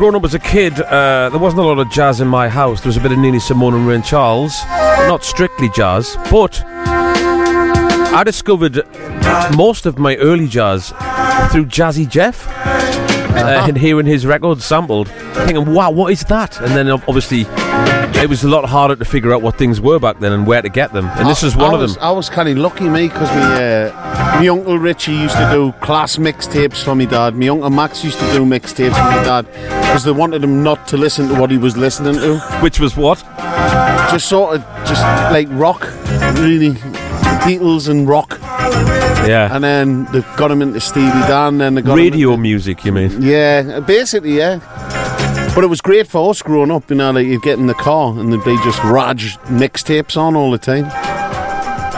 growing 0.07 0.23
up 0.23 0.23
as 0.23 0.33
a 0.33 0.39
kid, 0.39 0.79
uh, 0.79 1.27
there 1.27 1.37
wasn't 1.37 1.61
a 1.61 1.65
lot 1.65 1.77
of 1.79 1.89
jazz 1.91 2.21
in 2.21 2.29
my 2.29 2.47
house. 2.47 2.79
There 2.79 2.87
was 2.87 2.95
a 2.95 3.01
bit 3.01 3.11
of 3.11 3.17
Nina 3.17 3.41
Simone 3.41 3.73
and 3.73 3.85
Ray 3.85 3.99
Charles, 3.99 4.63
not 5.09 5.21
strictly 5.21 5.69
jazz, 5.75 6.15
but 6.31 6.63
I 6.65 8.23
discovered 8.23 8.87
most 9.57 9.85
of 9.85 9.99
my 9.99 10.15
early 10.15 10.47
jazz 10.47 10.91
through 11.51 11.65
Jazzy 11.65 12.07
Jeff 12.07 12.47
uh, 12.47 13.65
and 13.67 13.77
hearing 13.77 14.05
his 14.05 14.25
records 14.25 14.63
sampled, 14.63 15.09
thinking, 15.09 15.73
"Wow, 15.73 15.91
what 15.91 16.13
is 16.13 16.21
that?" 16.21 16.57
And 16.61 16.73
then 16.73 16.89
obviously 16.89 17.41
it 18.21 18.29
was 18.29 18.45
a 18.45 18.47
lot 18.47 18.63
harder 18.63 18.95
to 18.95 19.03
figure 19.03 19.33
out 19.33 19.41
what 19.41 19.57
things 19.57 19.81
were 19.81 19.99
back 19.99 20.19
then 20.19 20.31
and 20.31 20.47
where 20.47 20.61
to 20.61 20.69
get 20.69 20.93
them. 20.93 21.07
And 21.17 21.27
this 21.27 21.43
is 21.43 21.57
one 21.57 21.71
I 21.71 21.73
of 21.73 21.81
was, 21.81 21.95
them. 21.95 22.03
I 22.03 22.11
was 22.11 22.29
kind 22.29 22.47
of 22.47 22.57
lucky, 22.57 22.87
me, 22.87 23.09
because 23.09 23.29
we, 23.31 23.41
uh, 23.41 23.91
me 24.39 24.49
uncle 24.49 24.77
Richie 24.77 25.13
used 25.13 25.35
to 25.35 25.49
do 25.51 25.71
class 25.79 26.17
mixtapes 26.17 26.83
for 26.83 26.95
me 26.95 27.05
dad. 27.05 27.35
My 27.35 27.47
uncle 27.47 27.69
Max 27.69 28.03
used 28.03 28.19
to 28.19 28.31
do 28.31 28.45
mixtapes 28.45 28.95
for 28.95 29.03
my 29.03 29.23
dad 29.23 29.45
because 29.81 30.03
they 30.03 30.11
wanted 30.11 30.43
him 30.43 30.63
not 30.63 30.87
to 30.89 30.97
listen 30.97 31.27
to 31.29 31.39
what 31.39 31.51
he 31.51 31.57
was 31.57 31.77
listening 31.77 32.15
to. 32.15 32.39
Which 32.61 32.79
was 32.79 32.95
what? 32.95 33.19
Just 34.11 34.29
sort 34.29 34.55
of, 34.55 34.61
just 34.87 35.01
like 35.31 35.47
rock, 35.51 35.81
really, 36.39 36.71
Beatles 37.43 37.89
and 37.89 38.07
rock. 38.07 38.37
Yeah. 39.27 39.53
And 39.53 39.63
then 39.63 40.05
they 40.11 40.21
got 40.35 40.51
him 40.51 40.61
into 40.61 40.79
Steely 40.79 41.09
Dan. 41.27 41.57
Then 41.57 41.75
they 41.75 41.81
got 41.81 41.97
him 41.97 42.03
Radio 42.03 42.37
music, 42.37 42.85
you 42.85 42.91
mean? 42.91 43.21
Yeah, 43.21 43.79
basically, 43.79 44.37
yeah. 44.37 44.59
But 45.55 45.63
it 45.63 45.67
was 45.67 45.81
great 45.81 46.07
for 46.07 46.29
us 46.29 46.41
growing 46.41 46.71
up, 46.71 46.89
you 46.89 46.95
know, 46.95 47.11
like 47.11 47.25
you'd 47.25 47.41
get 47.41 47.57
in 47.57 47.67
the 47.67 47.73
car 47.73 48.17
and 48.17 48.31
there'd 48.31 48.45
be 48.45 48.55
just 48.63 48.83
Raj 48.83 49.37
mixtapes 49.45 50.15
on 50.15 50.35
all 50.35 50.51
the 50.51 50.57
time. 50.57 50.85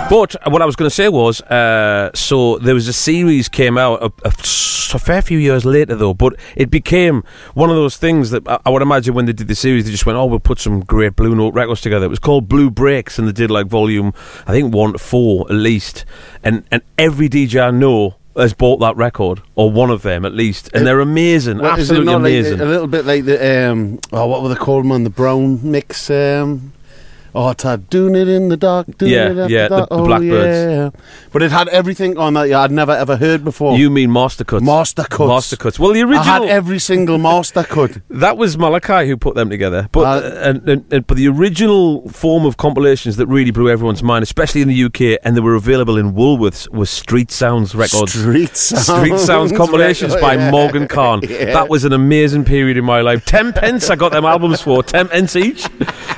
But 0.10 0.36
what 0.52 0.62
I 0.62 0.66
was 0.66 0.76
going 0.76 0.90
to 0.90 0.96
say 0.96 1.08
was, 1.08 1.40
uh, 1.42 2.10
so 2.16 2.58
there 2.58 2.74
was 2.74 2.88
a 2.88 2.94
series 2.94 3.48
came 3.48 3.78
out 3.78 4.02
a, 4.02 4.06
a, 4.26 4.30
a 4.30 5.00
fair 5.00 5.22
few 5.22 5.38
years 5.38 5.66
later, 5.66 5.96
though. 5.96 6.16
But 6.16 6.34
it 6.56 6.72
became 6.72 7.24
one 7.54 7.70
of 7.70 7.76
those 7.76 7.96
things 7.98 8.32
that 8.32 8.48
I, 8.48 8.60
I 8.66 8.70
would 8.72 8.82
imagine 8.82 9.14
when 9.14 9.26
they 9.26 9.34
did 9.34 9.48
the 9.48 9.56
series, 9.56 9.86
they 9.86 9.92
just 9.92 10.08
went, 10.08 10.18
"Oh, 10.18 10.26
we'll 10.26 10.40
put 10.40 10.60
some 10.60 10.80
great 10.82 11.16
Blue 11.16 11.36
Note 11.36 11.54
records 11.54 11.82
together." 11.82 12.06
It 12.06 12.10
was 12.10 12.20
called 12.20 12.50
Blue 12.50 12.72
Breaks, 12.72 13.20
and 13.20 13.28
they 13.28 13.32
did 13.32 13.52
like 13.52 13.68
volume, 13.68 14.14
I 14.48 14.52
think 14.52 14.74
one 14.74 14.94
to 14.94 15.00
four 15.00 15.46
at 15.50 15.56
least, 15.56 16.06
and 16.44 16.64
and 16.72 16.82
every 16.98 17.30
DJ 17.30 17.62
I 17.62 17.72
know 17.72 18.16
has 18.36 18.54
bought 18.54 18.80
that 18.80 18.96
record 18.96 19.42
or 19.56 19.70
one 19.70 19.90
of 19.92 20.02
them 20.02 20.26
at 20.26 20.34
least, 20.34 20.70
and 20.74 20.88
they're 20.88 21.02
amazing, 21.02 21.60
Well, 21.60 21.72
absolutely 21.72 22.08
like 22.08 22.16
amazing. 22.16 22.62
a, 22.62 22.64
a 22.64 22.66
little 22.66 22.88
bit 22.88 23.06
like 23.06 23.26
the 23.26 23.70
um, 23.72 24.00
oh, 24.12 24.26
what 24.28 24.42
were 24.42 24.50
they 24.50 24.56
called, 24.56 24.86
man? 24.86 25.04
The 25.04 25.10
brown 25.12 25.60
mix. 25.70 26.10
Um, 26.10 26.74
oh, 27.36 27.50
it's 27.50 27.64
had 27.64 27.90
doing 27.90 28.16
it 28.16 28.28
in 28.28 28.50
the 28.50 28.58
dark. 28.58 28.98
Doing 28.98 29.12
Yeah, 29.12 29.30
it 29.32 29.38
after 29.38 29.54
yeah, 29.54 29.68
the- 29.68 29.78
dark. 29.78 29.90
the 29.90 29.96
oh, 29.96 30.06
Blackbirds. 30.06 30.96
Yeah. 30.96 31.02
But 31.32 31.44
it 31.44 31.52
had 31.52 31.68
everything 31.70 32.18
on 32.18 32.34
that 32.34 32.50
yeah, 32.50 32.62
I'd 32.62 32.72
never 32.72 32.92
ever 32.92 33.16
heard 33.18 33.44
before. 33.44 33.78
you 33.78 33.90
mean 33.90 34.12
Master 34.12 34.44
Cuts? 34.44 34.64
Master 34.64 35.04
Cuts. 35.04 35.28
Master 35.30 35.56
Cuts. 35.56 35.80
Well, 35.80 35.94
the 35.94 36.02
original. 36.02 36.20
I 36.22 36.24
had 36.24 36.44
every 36.44 36.80
single 36.80 37.18
master 37.18 37.64
cut. 37.64 37.98
That 38.10 38.38
was 38.38 38.58
Malachi 38.58 39.08
who 39.08 39.16
put 39.18 39.36
them 39.36 39.50
together, 39.50 39.88
but 39.92 40.02
Uh, 40.02 40.28
uh, 40.28 40.40
and, 40.50 40.70
and, 40.70 40.86
and- 40.94 41.08
but 41.08 41.18
the 41.18 41.28
original 41.28 42.08
form 42.10 42.46
of 42.46 42.58
compilations 42.58 43.18
that 43.18 43.28
really 43.28 43.52
blew 43.52 43.70
everyone's 43.70 44.04
mind, 44.04 44.24
especially 44.24 44.62
in 44.62 44.68
the 44.68 44.84
UK, 44.86 45.20
and 45.24 45.36
they 45.38 45.42
were 45.42 45.56
available 45.56 45.98
in 45.98 46.14
Woolworths, 46.14 46.68
was 46.70 46.90
Street 46.90 47.32
Sounds 47.32 47.74
records. 47.76 48.14
Street 48.14 48.56
Sounds 48.58 48.86
Street 48.88 49.20
Sounds 49.20 49.52
compilations 49.62 50.16
by 50.18 50.34
yeah. 50.36 50.52
Morgan 50.52 50.88
Khan. 50.88 51.22
Yeah. 51.30 51.54
That 51.54 51.70
was 51.70 51.86
an 51.86 51.94
amazing 51.94 52.44
period 52.46 52.76
in 52.78 52.84
my 52.86 53.02
life. 53.02 53.24
Ten 53.26 53.54
pence 53.54 53.90
I 53.90 53.96
got 53.96 54.12
them 54.12 54.26
albums 54.26 54.62
for. 54.62 54.84
Ten 54.84 55.08
pence 55.08 55.36
each. 55.36 55.66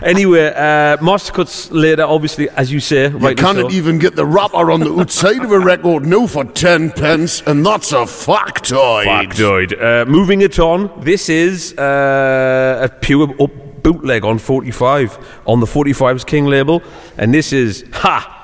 Anyway, 0.01 0.47
uh, 0.55 0.97
Master 1.02 1.32
Cuts 1.34 1.72
later, 1.72 2.04
obviously, 2.04 2.49
as 2.52 2.72
you 2.72 2.80
say, 2.80 3.10
You 3.10 3.18
right. 3.18 3.38
cannot 3.38 3.72
even 3.74 3.97
get 3.99 4.16
the 4.16 4.26
wrapper 4.26 4.72
on 4.72 4.80
the 4.82 4.93
outside 4.99 5.43
of 5.43 5.52
a 5.52 5.60
record 5.60 6.06
now 6.06 6.28
for 6.28 6.43
10 6.43 6.91
pence, 6.91 7.41
and 7.45 7.66
that's 7.66 7.91
a 7.91 8.06
factoid. 8.06 9.06
Factoid. 9.06 9.82
Uh, 9.82 10.06
moving 10.10 10.41
it 10.41 10.60
on, 10.60 10.91
this 11.02 11.30
is 11.30 11.78
uh, 11.78 12.80
a 12.84 12.89
pure 12.89 13.30
up 13.41 13.52
bootleg 13.84 14.24
on 14.24 14.38
45 14.38 15.41
on 15.47 15.60
the 15.60 15.66
45's 15.66 16.24
King 16.24 16.45
label, 16.45 16.82
and 17.18 17.34
this 17.34 17.52
is 17.52 17.84
Ha! 17.93 18.38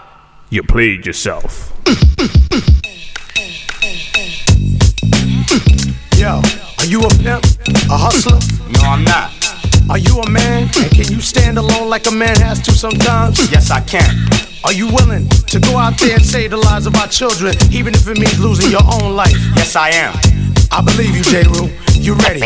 You 0.50 0.64
played 0.64 1.06
yourself. 1.06 1.74
Yo, 6.18 6.42
are 6.80 6.86
you 6.86 7.02
a 7.02 7.10
pimp? 7.10 7.44
A 7.90 7.98
hustler? 7.98 8.40
No, 8.72 8.80
I'm 8.82 9.04
not. 9.04 9.37
Are 9.90 9.98
you 9.98 10.20
a 10.20 10.30
man? 10.30 10.64
And 10.64 10.92
can 10.92 11.12
you 11.12 11.22
stand 11.22 11.58
alone 11.58 11.90
like 11.90 12.08
a 12.08 12.12
man 12.12 12.36
has 12.42 12.62
to 12.64 12.72
sometimes? 12.72 13.40
Yes, 13.52 13.72
I 13.72 13.80
can. 13.82 14.28
Are 14.66 14.74
you 14.74 14.88
willing 14.88 15.30
to 15.30 15.60
go 15.60 15.78
out 15.78 15.98
there 15.98 16.16
and 16.16 16.26
save 16.26 16.52
the 16.52 16.58
lives 16.58 16.88
of 16.88 16.96
our 16.96 17.08
children, 17.08 17.56
even 17.72 17.94
if 17.94 18.08
it 18.08 18.20
means 18.20 18.40
losing 18.40 18.70
your 18.70 18.84
own 18.84 19.16
life? 19.16 19.38
Yes, 19.56 19.76
I 19.76 19.90
am. 19.90 20.14
I 20.72 20.82
believe 20.82 21.16
you, 21.16 21.24
Jeru. 21.24 21.72
You 21.94 22.16
ready? 22.16 22.42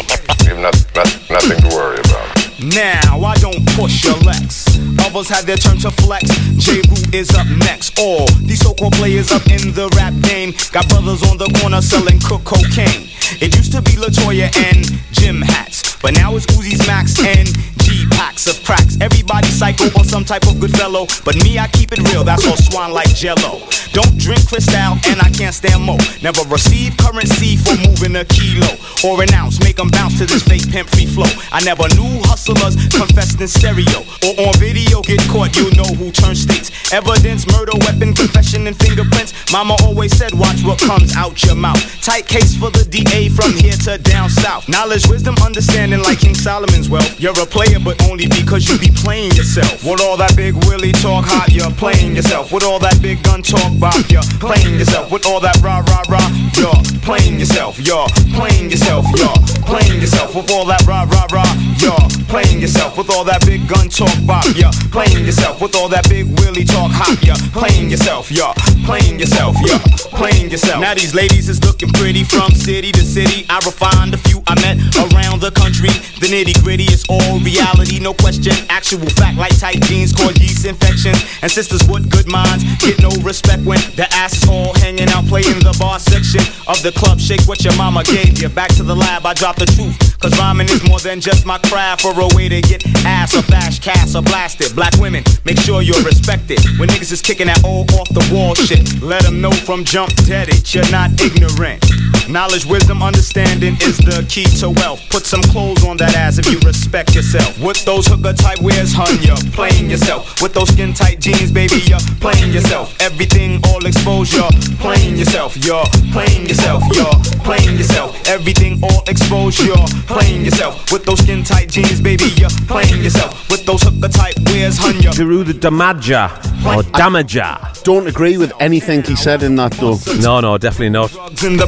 You've 0.45 0.59
not, 0.59 0.77
not, 0.95 1.09
nothing 1.29 1.57
to 1.69 1.75
worry 1.75 1.99
about. 1.99 2.41
Now, 2.61 3.25
I 3.25 3.33
don't 3.41 3.65
push 3.73 4.05
your 4.05 4.17
Lex. 4.21 4.67
Others 5.01 5.29
had 5.29 5.45
their 5.45 5.57
turn 5.57 5.77
to 5.79 5.89
flex. 5.89 6.29
Jeru 6.61 6.93
is 7.11 7.33
up 7.33 7.47
next. 7.57 7.97
All 7.97 8.27
these 8.45 8.59
so 8.59 8.75
called 8.75 8.93
players 8.93 9.31
up 9.31 9.41
in 9.47 9.73
the 9.73 9.89
rap 9.97 10.13
game 10.21 10.53
got 10.71 10.87
brothers 10.89 11.23
on 11.23 11.39
the 11.39 11.49
corner 11.59 11.81
selling 11.81 12.19
cook 12.19 12.43
cocaine. 12.45 13.09
It 13.41 13.55
used 13.55 13.71
to 13.71 13.81
be 13.81 13.97
Latoya 13.97 14.53
and 14.69 14.85
Jim 15.11 15.41
hats, 15.41 15.90
but 16.01 16.13
now 16.13 16.35
it's 16.35 16.45
Uzi's 16.47 16.85
Max 16.87 17.17
and 17.23 17.47
G 17.83 18.05
packs 18.11 18.47
of 18.47 18.63
cracks. 18.63 18.97
Everybody 19.01 19.47
psycho 19.47 19.85
or 19.97 20.03
some 20.03 20.25
type 20.25 20.47
of 20.47 20.59
good 20.59 20.71
fellow, 20.77 21.07
but 21.25 21.35
me, 21.43 21.59
I 21.59 21.67
keep 21.67 21.91
it 21.91 21.99
real. 22.11 22.23
That's 22.23 22.45
all 22.47 22.57
swan 22.57 22.91
like 22.91 23.09
jello. 23.09 23.61
Don't 23.91 24.17
drink 24.17 24.47
Cristal 24.47 24.95
and 25.11 25.19
I 25.19 25.29
can't 25.29 25.53
stand 25.53 25.83
mo. 25.83 25.97
Never 26.23 26.43
receive 26.47 26.95
currency 26.97 27.57
for 27.57 27.75
moving 27.75 28.15
a 28.15 28.25
kilo 28.25 28.71
or 29.03 29.21
an 29.21 29.33
ounce. 29.33 29.59
Make 29.59 29.79
'em 29.79 29.89
bounce 29.89 30.17
to 30.19 30.25
this 30.25 30.43
fake 30.43 30.69
pimp 30.71 30.89
free 30.89 31.05
flow. 31.05 31.29
I 31.51 31.61
never 31.63 31.87
knew 31.95 32.21
hustlers 32.23 32.75
confessed 32.89 33.41
in 33.41 33.47
stereo 33.47 34.05
or 34.23 34.47
on 34.47 34.53
video. 34.59 35.01
Get 35.01 35.19
caught, 35.27 35.55
you 35.57 35.69
know 35.71 35.91
who 35.99 36.11
turns 36.11 36.41
states. 36.41 36.71
Evidence, 36.91 37.45
murder, 37.47 37.75
weapon, 37.79 38.13
confession, 38.13 38.67
and 38.67 38.77
fingerprints. 38.79 39.33
Mama 39.51 39.75
always 39.83 40.15
said, 40.15 40.33
watch 40.33 40.63
what 40.63 40.79
comes 40.79 41.15
out 41.15 41.43
your 41.43 41.55
mouth. 41.55 41.81
Tight 42.01 42.27
case 42.27 42.55
for 42.55 42.69
the 42.69 42.85
DA 42.85 43.27
from 43.29 43.51
here 43.53 43.75
to 43.85 43.97
down 43.97 44.29
south. 44.29 44.69
Knowledge, 44.69 45.07
wisdom, 45.07 45.35
understanding 45.43 45.90
like 45.99 46.19
King 46.19 46.35
Solomon's 46.35 46.89
wealth. 46.89 47.19
You're 47.19 47.35
a 47.35 47.45
player, 47.45 47.79
but 47.83 48.01
only 48.07 48.27
because 48.27 48.69
you 48.69 48.79
be 48.79 48.87
playing 49.03 49.31
yourself. 49.35 49.83
With 49.83 49.99
all 49.99 50.15
that 50.17 50.35
big 50.37 50.55
willy 50.65 50.93
talk, 50.93 51.25
hot, 51.25 51.51
you're 51.51 51.71
playing 51.71 52.15
yourself. 52.15 52.53
With 52.53 52.63
all 52.63 52.79
that 52.79 53.01
big 53.01 53.21
gun 53.23 53.41
talk, 53.41 53.77
bop, 53.79 53.99
you're 54.09 54.23
playing 54.39 54.79
yourself. 54.79 55.11
With 55.11 55.25
all 55.25 55.41
that 55.41 55.59
rah 55.61 55.83
rah 55.83 56.03
rah, 56.07 56.29
you're 56.55 56.71
playing 57.03 57.39
yourself. 57.39 57.75
You're 57.79 58.07
playing 58.31 58.71
yourself. 58.71 59.05
You're 59.17 59.35
playing 59.67 59.99
yourself. 59.99 60.33
With 60.35 60.49
all 60.51 60.65
that 60.65 60.85
rah 60.87 61.03
rah 61.03 61.27
rah, 61.33 61.51
you're 61.75 62.07
playing 62.31 62.61
yourself. 62.61 62.97
With 62.97 63.09
all 63.09 63.25
that 63.25 63.43
big 63.45 63.67
gun 63.67 63.89
talk, 63.89 64.15
bop, 64.25 64.45
you're 64.55 64.71
playing 64.95 65.25
yourself. 65.25 65.59
With 65.59 65.75
all 65.75 65.89
that 65.89 66.07
big 66.07 66.31
willy 66.39 66.63
talk, 66.63 66.91
hot, 66.93 67.19
you're 67.25 67.35
playing 67.51 67.89
yourself. 67.91 68.31
You're 68.31 68.53
playing 68.85 69.19
yourself. 69.19 69.57
You're 69.65 69.79
playing 70.15 70.51
yourself. 70.51 70.79
Now 70.79 70.93
these 70.93 71.13
ladies 71.13 71.49
is 71.49 71.59
looking 71.65 71.89
pretty 71.91 72.23
from 72.23 72.51
city 72.51 72.91
to 72.93 73.03
city. 73.03 73.45
I 73.49 73.59
refined 73.65 74.13
a 74.13 74.17
few 74.17 74.41
I 74.47 74.55
met 74.61 74.77
around 74.95 75.41
the 75.41 75.51
country. 75.51 75.80
The 75.89 76.29
nitty 76.29 76.61
gritty 76.63 76.83
is 76.85 77.03
all 77.09 77.39
reality, 77.39 77.99
no 77.99 78.13
question. 78.13 78.53
Actual 78.69 79.09
fact 79.17 79.37
like 79.37 79.57
tight 79.57 79.81
jeans 79.89 80.13
cause 80.13 80.37
yeast 80.39 80.65
infections. 80.65 81.17
And 81.41 81.51
sisters 81.51 81.81
with 81.89 82.09
good 82.11 82.27
minds 82.27 82.63
get 82.77 83.01
no 83.01 83.09
respect 83.23 83.65
when 83.65 83.79
the 83.97 84.05
ass 84.13 84.37
is 84.37 84.47
all 84.47 84.73
hanging 84.77 85.09
out 85.09 85.25
playing 85.25 85.57
the 85.65 85.75
bar 85.79 85.97
section 85.97 86.41
of 86.67 86.81
the 86.83 86.91
club. 86.91 87.19
Shake 87.19 87.41
what 87.47 87.63
your 87.63 87.75
mama 87.77 88.03
gave 88.03 88.39
you. 88.41 88.49
Back 88.49 88.69
to 88.75 88.83
the 88.83 88.95
lab, 88.95 89.25
I 89.25 89.33
drop 89.33 89.55
the 89.55 89.65
truth. 89.65 89.97
Cause 90.19 90.37
rhyming 90.37 90.69
is 90.69 90.87
more 90.87 90.99
than 90.99 91.19
just 91.19 91.47
my 91.47 91.57
craft 91.57 92.05
or 92.05 92.13
a 92.13 92.27
way 92.35 92.47
to 92.49 92.61
get 92.61 92.85
ass 93.05 93.33
or 93.35 93.41
flash, 93.41 93.79
cast 93.79 94.15
or 94.15 94.21
blasted. 94.21 94.75
Black 94.75 94.93
women, 94.97 95.23
make 95.45 95.57
sure 95.57 95.81
you're 95.81 96.03
respected. 96.03 96.59
When 96.77 96.89
niggas 96.89 97.11
is 97.11 97.21
kicking 97.21 97.47
that 97.47 97.63
old 97.65 97.91
off 97.93 98.09
the 98.09 98.21
wall 98.31 98.53
shit, 98.53 99.01
let 99.01 99.23
them 99.23 99.41
know 99.41 99.51
from 99.51 99.83
jump 99.83 100.13
dead 100.27 100.49
it. 100.49 100.75
You're 100.75 100.89
not 100.91 101.09
ignorant. 101.19 101.83
Knowledge, 102.31 102.65
wisdom, 102.65 103.03
understanding 103.03 103.75
is 103.81 103.97
the 103.97 104.25
key 104.29 104.45
to 104.59 104.69
wealth. 104.69 105.01
Put 105.09 105.25
some 105.25 105.41
clothes 105.41 105.83
on 105.83 105.97
that 105.97 106.15
ass 106.15 106.37
if 106.37 106.47
you 106.47 106.59
respect 106.59 107.13
yourself. 107.13 107.59
With 107.59 107.83
those 107.83 108.07
hooker 108.07 108.31
type 108.31 108.61
wears, 108.61 108.93
hun, 108.93 109.19
you're 109.21 109.35
playing 109.51 109.89
yourself. 109.89 110.41
With 110.41 110.53
those 110.53 110.69
skin 110.69 110.93
tight 110.93 111.19
jeans, 111.19 111.51
baby, 111.51 111.83
you're 111.83 111.99
playing 112.21 112.53
yourself. 112.53 112.95
Everything 113.01 113.59
all 113.67 113.85
exposed, 113.85 114.31
you're 114.33 114.47
playing 114.79 115.17
yourself. 115.17 115.57
You're 115.65 115.83
playing 116.15 116.47
yourself. 116.47 116.81
You're 116.95 117.19
playing 117.43 117.75
yourself. 117.77 118.15
Everything 118.29 118.79
all 118.81 119.03
exposed, 119.07 119.59
you're 119.59 119.87
playing 120.07 120.45
yourself. 120.45 120.89
With 120.89 121.03
those 121.03 121.19
skin 121.19 121.43
tight 121.43 121.67
jeans, 121.69 121.99
baby, 121.99 122.31
you're 122.37 122.55
playing 122.71 123.03
yourself. 123.03 123.49
With 123.49 123.65
those 123.65 123.83
hooker 123.83 124.07
type 124.07 124.35
wears, 124.45 124.77
hun, 124.77 124.95
you're 125.03 125.11
Jeru 125.11 125.43
the 125.43 125.51
Damaja 125.53 126.31
or 126.63 126.83
Damaja. 126.95 127.83
Don't 127.83 128.07
agree 128.07 128.37
with 128.37 128.53
anything 128.61 129.03
he 129.03 129.17
said 129.17 129.43
in 129.43 129.55
that 129.57 129.73
though. 129.73 129.99
No, 130.21 130.39
no, 130.39 130.57
definitely 130.57 130.91
not. 130.91 131.11
in 131.43 131.57
the 131.57 131.67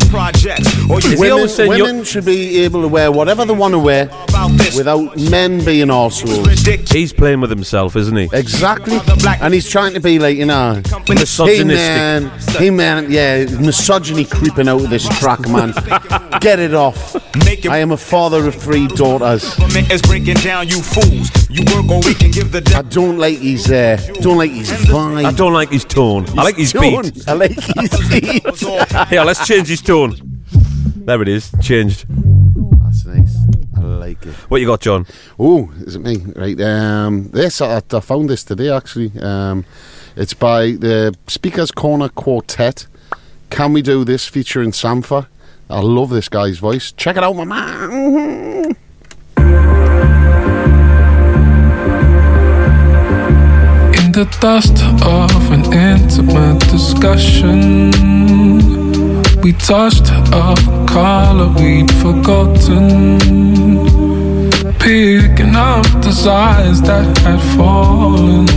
projects. 0.62 0.90
Or 0.90 1.00
you 1.02 1.20
Women, 1.20 1.70
women 1.70 2.04
should 2.04 2.26
be 2.26 2.60
able 2.64 2.82
to 2.82 2.88
wear 2.88 3.12
whatever 3.12 3.46
they 3.46 3.54
want 3.54 3.74
to 3.74 3.80
wear 3.80 4.06
without 4.76 5.18
men 5.18 5.64
being 5.64 5.88
arseholes. 5.88 6.92
He's 6.92 7.14
playing 7.14 7.42
with 7.42 7.50
himself, 7.50 7.96
isn't 7.96 8.16
he? 8.16 8.30
Exactly. 8.34 9.00
And 9.42 9.54
he's 9.54 9.70
trying 9.70 9.94
to 9.94 10.00
be 10.00 10.20
like, 10.20 10.38
you 10.38 10.46
know, 10.46 10.82
misogynistic. 11.08 11.10
hey 11.10 11.64
Misogynistic. 11.64 11.70
man, 11.70 12.40
hey 12.58 12.70
man, 12.70 13.12
yeah, 13.12 13.46
misogyny 13.60 14.26
creeping 14.26 14.68
out 14.68 14.84
of 14.84 14.90
this 14.90 15.08
track, 15.20 15.48
man. 15.48 15.74
Get 16.42 16.60
it 16.60 16.74
off. 16.74 17.16
I 17.68 17.78
am 17.78 17.92
a 17.92 17.98
father 17.98 18.48
of 18.48 18.56
three 18.56 18.88
daughters. 18.88 19.56
Government 19.56 20.04
breaking 20.08 20.36
down 20.36 20.68
you 20.68 20.82
fools. 20.82 21.30
You 21.50 21.64
work 21.74 21.90
or 21.90 22.00
we 22.08 22.14
can 22.14 22.32
give 22.32 22.52
the 22.52 22.64
I 22.76 22.82
don't 22.82 23.18
like 23.18 23.38
his, 23.40 23.70
uh, 23.72 23.98
don't 24.22 24.38
like 24.38 24.52
his 24.52 24.70
vibe. 24.72 25.26
I 25.26 25.32
don't 25.32 25.54
like 25.54 25.70
his 25.70 25.86
tone. 25.86 26.28
I 26.38 26.44
like 26.44 26.58
his 26.58 26.74
tone. 26.74 27.04
beat. 27.04 27.28
I 27.28 27.34
like 27.34 27.52
his 27.52 28.10
beat. 28.10 28.44
yeah, 29.12 29.24
let's 29.24 29.46
change 29.48 29.68
his 29.68 29.82
tone. 29.82 30.43
There 31.06 31.22
it 31.22 31.28
is, 31.28 31.52
changed. 31.62 32.06
That's 32.08 33.06
nice. 33.06 33.36
I 33.78 33.82
like 33.82 34.26
it. 34.26 34.34
What 34.50 34.62
you 34.62 34.68
got, 34.68 34.80
John? 34.80 35.06
Oh, 35.38 35.70
is 35.82 35.98
it 35.98 36.00
me? 36.00 36.24
Right. 36.34 36.60
Um, 36.62 37.28
this 37.30 37.60
I, 37.60 37.82
I 37.92 38.00
found 38.00 38.30
this 38.30 38.46
today 38.46 38.70
actually. 38.70 39.12
Um, 39.20 39.66
it's 40.16 40.34
by 40.34 40.72
the 40.72 41.14
Speakers 41.28 41.72
Corner 41.72 42.08
Quartet. 42.08 42.88
Can 43.50 43.74
we 43.74 43.82
do 43.82 44.06
this 44.06 44.28
featuring 44.28 44.72
Sampha? 44.72 45.28
I 45.70 45.82
love 45.82 46.10
this 46.10 46.30
guy's 46.30 46.60
voice. 46.60 46.94
Check 46.94 47.18
it 47.18 47.24
out, 47.24 47.36
my 47.36 47.44
man. 47.44 48.78
In 53.98 54.12
the 54.14 54.26
dust 54.40 54.82
of 55.04 55.52
an 55.52 55.66
intimate 55.74 56.60
discussion, 56.70 57.92
we 59.44 59.52
touched 59.52 60.08
a 60.10 60.56
color 60.88 61.50
we'd 61.60 61.92
forgotten. 61.96 63.20
Picking 64.80 65.56
up 65.56 65.86
desires 66.02 66.82
that 66.84 67.18
had 67.20 67.42
fallen. 67.58 68.48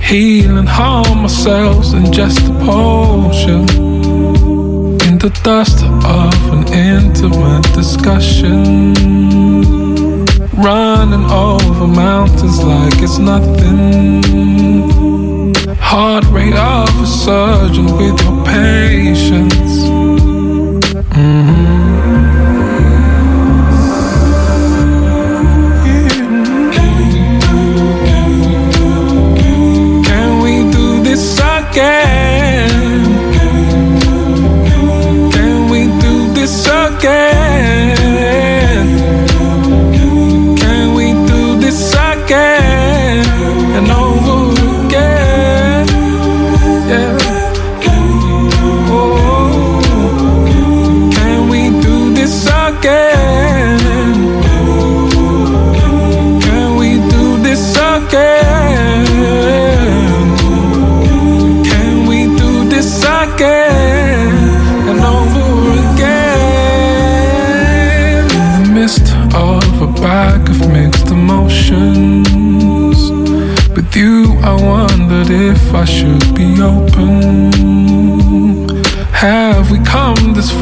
Healing 0.00 0.66
harm 0.66 1.24
ourselves 1.24 1.92
in 1.92 2.10
just 2.12 2.40
a 2.48 2.52
potion. 2.64 3.68
In 5.06 5.18
the 5.18 5.30
dust 5.42 5.84
of 5.84 6.52
an 6.54 6.72
intimate 6.72 7.64
discussion. 7.74 8.94
Running 10.54 11.30
over 11.30 11.86
mountains 11.86 12.62
like 12.64 13.02
it's 13.02 13.18
nothing. 13.18 14.65
Heart 15.88 16.24
rate 16.26 16.54
of 16.54 16.88
a 17.00 17.06
surgeon 17.06 17.86
with 17.96 18.20
your 18.22 18.44
patience. 18.44 19.86
Mm-hmm. 21.14 21.66
Can 30.04 30.42
we 30.42 30.70
do 30.72 31.02
this 31.04 31.38
again? 31.38 32.05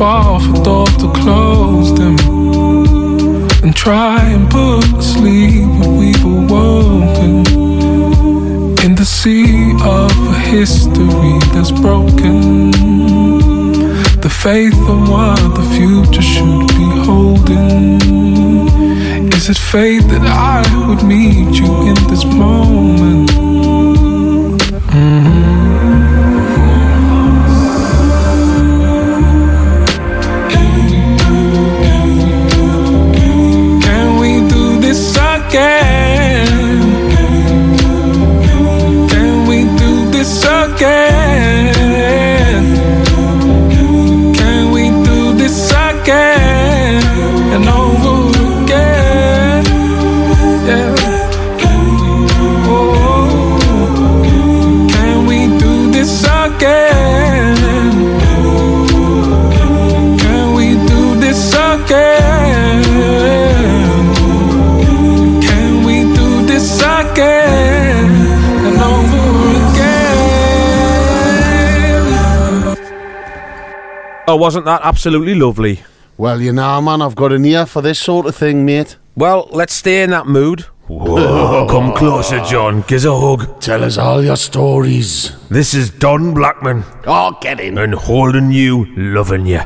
For 0.04 0.62
door 0.62 0.86
to 0.86 1.10
close 1.22 1.96
them? 1.98 2.16
And 3.62 3.74
try 3.74 4.20
and 4.34 4.50
put 4.50 4.84
asleep 4.98 5.66
what 5.78 5.92
we've 5.98 6.24
awoken 6.24 7.46
in 8.84 8.94
the 8.94 9.04
sea 9.06 9.72
of 9.80 10.10
a 10.28 10.38
history 10.38 11.38
that's 11.54 11.70
broken. 11.70 12.70
The 14.20 14.28
faith 14.28 14.78
of 14.92 15.08
what 15.08 15.40
the 15.58 15.64
future 15.76 16.26
should 16.32 16.68
be 16.78 16.88
holding. 17.08 17.98
Is 19.32 19.48
it 19.48 19.56
fate 19.56 20.06
that 20.12 20.26
I 20.26 20.86
would 20.86 21.02
meet 21.02 21.58
you 21.58 21.88
in 21.88 21.94
this 22.10 22.24
moment? 22.26 22.63
Wasn't 74.44 74.66
that 74.66 74.82
absolutely 74.84 75.34
lovely? 75.34 75.80
Well, 76.18 76.38
you 76.38 76.52
know, 76.52 76.78
man, 76.82 77.00
I've 77.00 77.14
got 77.14 77.32
an 77.32 77.46
ear 77.46 77.64
for 77.64 77.80
this 77.80 77.98
sort 77.98 78.26
of 78.26 78.36
thing, 78.36 78.66
mate. 78.66 78.98
Well, 79.16 79.48
let's 79.52 79.72
stay 79.72 80.02
in 80.02 80.10
that 80.10 80.26
mood. 80.26 80.66
Whoa, 80.86 81.66
come 81.66 81.94
closer, 81.94 82.44
John. 82.44 82.82
Give 82.82 82.98
us 82.98 83.04
a 83.06 83.18
hug. 83.18 83.58
Tell 83.62 83.82
us 83.82 83.96
all 83.96 84.22
your 84.22 84.36
stories. 84.36 85.34
This 85.48 85.72
is 85.72 85.88
Don 85.88 86.34
Blackman. 86.34 86.84
Oh, 87.06 87.38
get 87.40 87.58
in. 87.58 87.78
And 87.78 87.94
holding 87.94 88.52
you, 88.52 88.84
loving 88.96 89.46
you. 89.46 89.62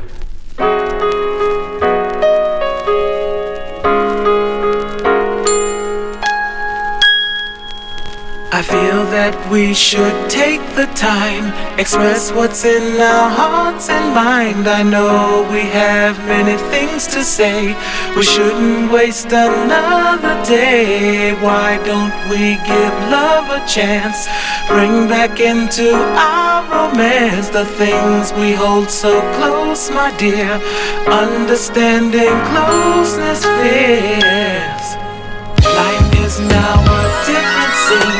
I 8.51 8.61
feel 8.61 9.03
that 9.11 9.51
we 9.51 9.73
should 9.73 10.29
take 10.29 10.61
the 10.75 10.88
time, 10.99 11.47
express 11.79 12.29
what's 12.33 12.65
in 12.65 12.99
our 12.99 13.29
hearts 13.29 13.89
and 13.89 14.13
mind. 14.13 14.67
I 14.67 14.83
know 14.83 15.47
we 15.49 15.61
have 15.61 16.19
many 16.27 16.57
things 16.69 17.07
to 17.15 17.23
say. 17.23 17.73
We 18.17 18.23
shouldn't 18.23 18.91
waste 18.91 19.31
another 19.31 20.35
day. 20.43 21.31
Why 21.41 21.77
don't 21.85 22.17
we 22.29 22.59
give 22.67 22.93
love 23.07 23.47
a 23.49 23.65
chance? 23.65 24.27
Bring 24.67 25.07
back 25.07 25.39
into 25.39 25.95
our 25.95 26.67
romance 26.67 27.47
the 27.47 27.65
things 27.81 28.33
we 28.33 28.51
hold 28.53 28.89
so 28.89 29.21
close, 29.37 29.89
my 29.89 30.11
dear. 30.17 30.59
Understanding 31.07 32.35
closeness 32.51 33.45
fears. 33.57 34.85
Life 35.63 36.11
is 36.25 36.39
now 36.41 36.75
a 36.83 37.01
different 37.25 37.75
scene. 37.87 38.18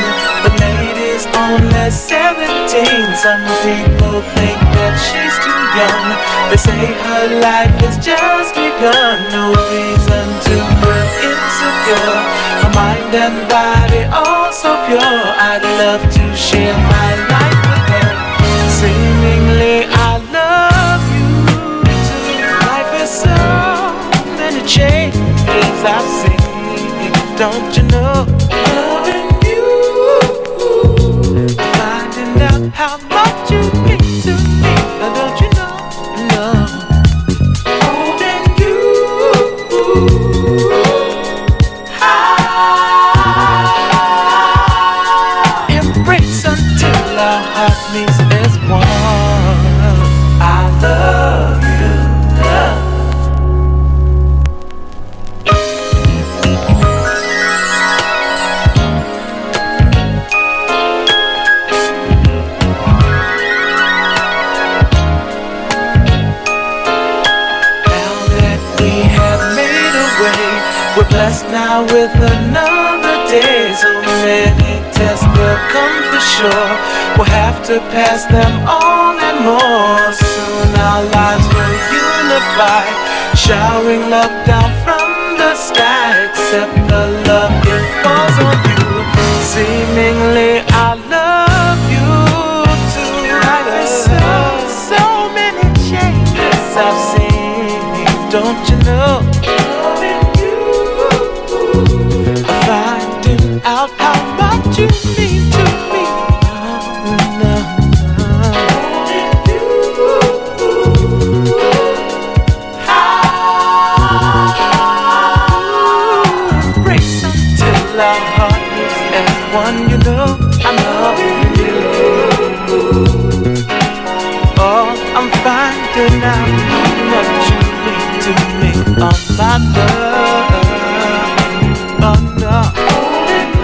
Lady's 1.50 1.62
only 1.62 1.90
17. 1.90 3.16
Some 3.16 3.42
people 3.66 4.22
think 4.38 4.60
that 4.78 4.94
she's 5.02 5.36
too 5.42 5.62
young. 5.74 6.14
They 6.50 6.58
say 6.58 6.94
her 6.94 7.42
life 7.42 7.74
has 7.82 7.98
just 7.98 8.54
begun. 8.54 9.18
No 9.34 9.50
reason 9.74 10.26
to 10.46 10.54
feel 10.78 11.10
insecure. 11.26 12.18
Her 12.62 12.72
mind 12.78 13.14
and 13.18 13.50
body 13.50 14.06
all 14.14 14.52
so 14.54 14.78
pure. 14.86 15.02
I'd 15.02 15.66
love 15.82 16.02
to 16.06 16.24
share 16.38 16.74
my 16.74 17.12
life 17.34 17.62
with 17.66 17.86
her. 17.98 18.14
Seemingly, 18.70 19.90
I 19.90 20.22
love 20.30 21.02
you 21.18 21.30
too. 22.06 22.46
Life 22.70 22.94
is 23.02 23.10
so 23.10 23.38
many 24.38 24.62
changes 24.68 25.82
I've 25.82 26.06
seen. 26.22 26.38
Don't 27.38 27.76
you 27.76 27.84
know? 27.90 28.69
With 72.14 72.32
another 72.32 73.16
day. 73.30 73.74
So 73.74 73.90
many 74.02 74.82
tests 74.94 75.26
will 75.26 75.60
come 75.74 75.96
for 76.10 76.22
sure. 76.22 76.70
We'll 77.18 77.30
have 77.30 77.64
to 77.68 77.80
pass 77.92 78.26
them 78.26 78.54
on 78.68 79.20
and 79.20 79.40
more. 79.46 80.14
Soon 80.14 80.70
our 80.76 81.04
lives 81.04 81.46
will 81.54 81.76
unify, 81.92 82.86
showering 83.36 84.10
love 84.10 84.34
down 84.46 84.72
from 84.84 85.38
the 85.38 85.54
sky. 85.56 86.26
Accept 86.30 86.74
the 86.90 87.04
love 87.28 87.54
it 87.66 87.86
falls 88.04 88.38
on 88.48 88.58
you. 88.70 88.88
Seemingly, 89.44 90.62
I 90.70 90.96
love 91.10 91.82
you 91.94 92.10
too. 92.94 93.30
So, 93.86 94.20
so 94.90 95.30
many 95.34 95.66
changes 95.90 96.78
I've 96.78 97.00
seen. 97.12 98.30
Don't 98.30 98.62
you 98.70 98.78
know? 98.86 99.39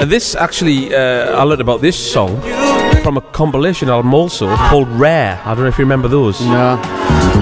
This 0.05 0.35
actually, 0.35 0.95
uh, 0.95 1.37
I 1.37 1.43
learned 1.43 1.61
about 1.61 1.81
this 1.81 1.97
song 1.97 2.39
from 3.03 3.17
a 3.17 3.21
compilation 3.21 3.89
album 3.89 4.13
also 4.13 4.47
called 4.55 4.87
Rare. 4.89 5.41
I 5.43 5.53
don't 5.53 5.63
know 5.63 5.69
if 5.69 5.77
you 5.77 5.83
remember 5.83 6.07
those. 6.07 6.39
No. 6.41 6.81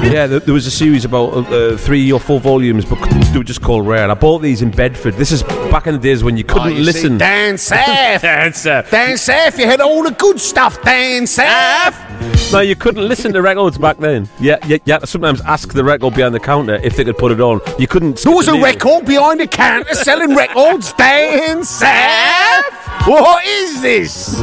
Yeah, 0.03 0.27
there, 0.27 0.39
there 0.39 0.53
was 0.53 0.65
a 0.65 0.71
series 0.71 1.05
about 1.05 1.33
uh, 1.33 1.39
uh, 1.39 1.77
three 1.77 2.11
or 2.11 2.19
four 2.19 2.39
volumes, 2.39 2.83
but 2.85 2.95
they 3.31 3.37
were 3.37 3.43
just 3.43 3.61
called 3.61 3.87
Rare. 3.87 4.03
And 4.03 4.11
I 4.11 4.15
bought 4.15 4.39
these 4.39 4.61
in 4.61 4.71
Bedford. 4.71 5.13
This 5.13 5.31
is 5.31 5.43
back 5.43 5.87
in 5.87 5.93
the 5.93 5.99
days 5.99 6.23
when 6.23 6.35
you 6.35 6.43
couldn't 6.43 6.67
Oh, 6.67 6.71
you 6.71 6.77
see, 6.79 6.83
listen. 6.83 7.17
Dan 7.17 7.55
Saff. 7.55 8.21
Dan 8.21 8.51
Saff. 8.51 8.89
Dan 8.89 9.13
Saff, 9.13 9.57
you 9.57 9.65
had 9.65 9.79
all 9.79 10.03
the 10.03 10.11
good 10.11 10.39
stuff, 10.39 10.81
Dan 10.81 11.23
Saff. 11.23 12.12
No, 12.51 12.59
you 12.59 12.75
couldn't 12.75 13.07
listen 13.07 13.33
to 13.33 13.41
records 13.41 13.77
back 13.77 13.97
then. 13.97 14.29
Yeah, 14.39 14.57
yeah, 14.67 14.77
yeah. 14.85 14.99
sometimes 15.05 15.41
ask 15.41 15.73
the 15.73 15.83
record 15.83 16.13
behind 16.13 16.35
the 16.35 16.39
counter 16.39 16.75
if 16.83 16.95
they 16.95 17.03
could 17.03 17.17
put 17.17 17.31
it 17.31 17.41
on. 17.41 17.61
You 17.79 17.87
couldn't. 17.87 18.19
There 18.19 18.35
was 18.35 18.47
a 18.47 18.59
record 18.59 19.05
behind 19.05 19.39
the 19.39 19.47
counter 19.47 19.95
selling 19.95 20.35
records, 20.35 20.93
Dan 20.93 21.61
Saff. 21.61 22.61
What 23.07 23.43
is 23.45 23.81
this? 23.81 24.39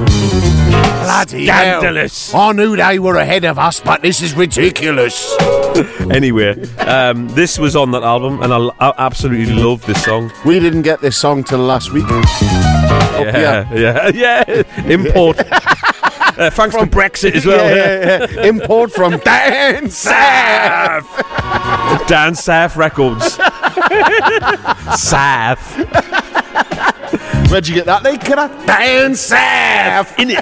Bloody 1.03 1.47
hell. 1.47 1.81
Scandalous. 1.81 2.35
I 2.35 2.53
knew 2.53 2.77
they 2.77 2.99
were 2.99 3.17
ahead 3.17 3.45
of 3.45 3.59
us, 3.59 3.81
but 3.81 4.03
this 4.03 4.21
is 4.23 4.35
ridiculous. 4.35 5.37
anyway, 6.11 6.61
um, 6.79 7.29
this 7.29 7.59
was 7.59 7.77
on 7.77 7.93
that 7.93 8.03
album, 8.03 8.43
and 8.43 8.53
I, 8.53 8.69
I 8.81 8.93
absolutely 8.99 9.55
love 9.55 9.87
this 9.87 10.05
song. 10.05 10.33
We 10.45 10.59
didn't 10.59 10.83
get 10.83 11.01
this 11.01 11.17
song 11.17 11.45
till 11.45 11.61
last 11.61 11.93
week. 11.93 12.07
Yeah, 12.09 13.73
yeah, 13.73 14.09
yeah. 14.15 14.63
Import. 14.87 15.41
uh, 16.41 16.51
thanks 16.51 16.75
to 16.77 16.87
Brexit 16.87 17.35
as 17.35 17.47
well. 17.47 17.61
Yeah, 17.71 18.01
yeah, 18.01 18.27
yeah. 18.31 18.47
Import 18.47 18.93
from 18.93 19.19
Dan 19.25 19.85
Saf. 19.87 21.07
Dan 22.09 22.33
Saf 22.33 22.77
Records. 22.77 23.37
Saff. 24.97 26.40
Where'd 27.51 27.67
you 27.67 27.75
get 27.75 27.87
that, 27.87 28.05
Lee? 28.05 28.17
Can 28.17 28.39
I? 28.39 28.47
Dan 28.65 29.11
Saff. 29.13 30.17
In 30.21 30.31
it. 30.31 30.39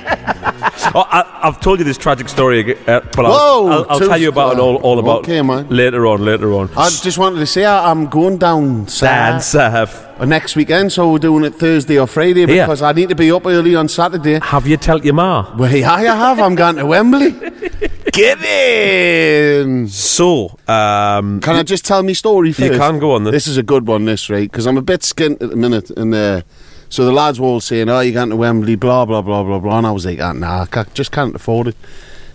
Oh, 0.95 1.07
I, 1.09 1.41
I've 1.43 1.59
told 1.59 1.79
you 1.79 1.85
this 1.87 1.97
tragic 1.97 2.29
story, 2.29 2.77
uh, 2.87 3.01
but 3.01 3.25
I'll, 3.25 3.33
Whoa, 3.33 3.69
I'll, 3.69 3.87
I'll 3.89 3.99
tell 3.99 4.19
you 4.19 4.29
about 4.29 4.55
it 4.55 4.61
all, 4.61 4.77
all 4.77 4.99
about 4.99 5.21
Okay, 5.21 5.41
man. 5.41 5.67
later 5.71 6.07
on. 6.07 6.23
Later 6.23 6.53
on. 6.53 6.69
I 6.77 6.91
just 6.91 7.17
wanted 7.17 7.39
to 7.39 7.47
say 7.47 7.65
I- 7.65 7.91
I'm 7.91 8.09
going 8.09 8.37
down 8.37 8.89
south 8.89 9.55
uh, 9.55 10.25
next 10.27 10.55
weekend, 10.55 10.93
so 10.93 11.11
we're 11.11 11.19
doing 11.19 11.45
it 11.45 11.55
Thursday 11.55 11.99
or 11.99 12.07
Friday 12.07 12.45
because 12.45 12.83
I 12.83 12.93
need 12.93 13.09
to 13.09 13.15
be 13.15 13.33
up 13.33 13.47
early 13.47 13.75
on 13.75 13.89
Saturday. 13.89 14.39
Have 14.43 14.67
you 14.67 14.77
told 14.77 15.03
your 15.05 15.15
ma? 15.15 15.57
Well, 15.57 15.75
yeah, 15.75 15.93
I 15.93 16.03
have. 16.03 16.39
I'm 16.41 16.55
going 16.57 16.77
to 16.77 16.85
Wembley. 16.85 17.31
Get 18.13 18.43
in. 18.43 19.89
So, 19.89 20.59
um, 20.67 21.41
Can 21.41 21.57
I 21.57 21.63
just 21.63 21.85
tell 21.85 22.03
me 22.03 22.15
story 22.15 22.53
first? 22.53 22.73
You 22.73 22.79
can 22.79 22.99
go 22.99 23.13
on 23.13 23.25
then. 23.25 23.33
This 23.33 23.47
is 23.47 23.57
a 23.57 23.63
good 23.63 23.87
one, 23.87 24.05
this, 24.05 24.29
right? 24.29 24.51
Because 24.51 24.67
I'm 24.67 24.77
a 24.77 24.83
bit 24.83 25.01
skint 25.03 25.41
at 25.41 25.51
the 25.51 25.57
minute. 25.57 25.91
And 25.91 26.13
uh, 26.15 26.43
so 26.91 27.05
the 27.05 27.13
lads 27.13 27.39
were 27.39 27.47
all 27.47 27.61
saying, 27.61 27.89
oh, 27.89 28.01
you're 28.01 28.15
going 28.15 28.31
to 28.31 28.37
Wembley, 28.37 28.75
blah, 28.75 29.05
blah, 29.05 29.23
blah, 29.23 29.43
blah, 29.43 29.59
blah. 29.59 29.79
And 29.79 29.87
I 29.87 29.91
was 29.91 30.07
like, 30.07 30.21
ah, 30.21 30.33
nah, 30.33 30.67
I 30.73 30.85
just 30.95 31.13
can't 31.13 31.35
afford 31.35 31.69
it. 31.69 31.77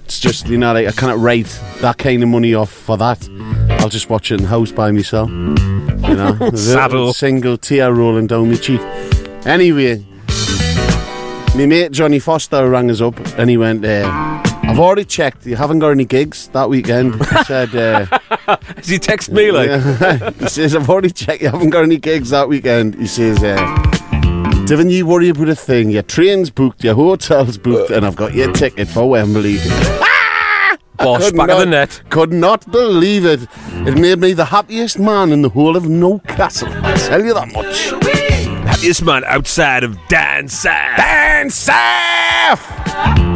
It's 0.06 0.20
just, 0.20 0.48
you 0.48 0.58
know, 0.58 0.74
like, 0.74 0.88
I 0.88 0.92
can't 0.92 1.20
write 1.20 1.48
that 1.80 1.98
kind 1.98 2.22
of 2.22 2.30
money 2.30 2.54
off 2.54 2.72
for 2.72 2.98
that. 2.98 3.28
I'll 3.82 3.90
just 3.90 4.10
watch 4.10 4.32
it 4.32 4.36
in 4.36 4.44
the 4.44 4.50
house 4.50 4.72
by 4.72 4.92
myself. 4.92 5.30
You 5.30 6.16
know? 6.16 6.52
Saddle. 6.56 7.14
Single 7.14 7.58
tear 7.58 7.94
rolling 7.94 8.28
down 8.28 8.50
my 8.50 8.56
cheek. 8.56 8.82
Anyway, 9.46 10.06
my 11.56 11.66
mate 11.66 11.92
Johnny 11.92 12.20
Foster 12.20 12.70
rang 12.70 12.92
us 12.92 13.02
up 13.02 13.18
and 13.38 13.50
he 13.50 13.58
went, 13.58 13.84
uh, 13.86 14.04
I've 14.64 14.80
already 14.80 15.06
checked. 15.06 15.46
You 15.46 15.56
haven't 15.56 15.80
got 15.80 15.90
any 15.90 16.06
gigs 16.06 16.48
that 16.50 16.70
weekend. 16.70 17.16
He 17.26 17.44
said, 17.44 17.76
uh, 17.76 18.20
Has 18.76 18.88
he 18.88 19.00
text 19.00 19.32
me 19.32 19.52
like? 19.52 19.70
he 20.40 20.48
says, 20.48 20.76
I've 20.76 20.90
already 20.90 21.12
checked. 21.12 21.42
You 21.42 21.50
haven't 21.50 21.70
got 21.70 21.84
any 21.84 21.98
gigs 21.98 22.30
that 22.32 22.48
weekend. 22.50 22.96
He 22.96 23.08
says, 23.08 23.44
uh, 23.44 23.93
don't 24.66 24.90
you 24.90 25.06
worry 25.06 25.30
about 25.30 25.50
a 25.50 25.56
thing. 25.56 25.90
Your 25.90 26.04
train's 26.04 26.50
booked, 26.50 26.84
your 26.84 26.96
hotel's 26.96 27.58
booked, 27.58 27.92
and 27.92 28.06
I've 28.06 28.16
got 28.16 28.34
your 28.34 28.52
ticket 28.54 28.88
for 28.88 29.10
Wembley. 29.10 29.58
Ah! 29.60 30.78
Bosh, 30.98 31.24
Could 31.26 31.38
back 31.38 31.48
not, 31.48 31.58
of 31.58 31.60
the 31.60 31.66
net. 31.66 32.02
Could 32.10 32.32
not 32.32 32.72
believe 32.72 33.26
it. 33.26 33.48
It 33.88 33.98
made 33.98 34.20
me 34.20 34.34
the 34.34 34.46
happiest 34.46 35.00
man 35.00 35.32
in 35.32 35.42
the 35.42 35.50
whole 35.50 35.76
of 35.76 35.90
Newcastle. 35.90 36.70
I 36.72 36.96
tell 36.96 37.24
you 37.24 37.34
that 37.34 37.52
much. 37.52 37.90
Happiest 38.68 39.04
man 39.04 39.24
outside 39.26 39.84
of 39.84 39.98
Dan 40.08 40.46
Saff. 40.46 40.96
Dan 40.98 41.48
Saff! 41.50 43.33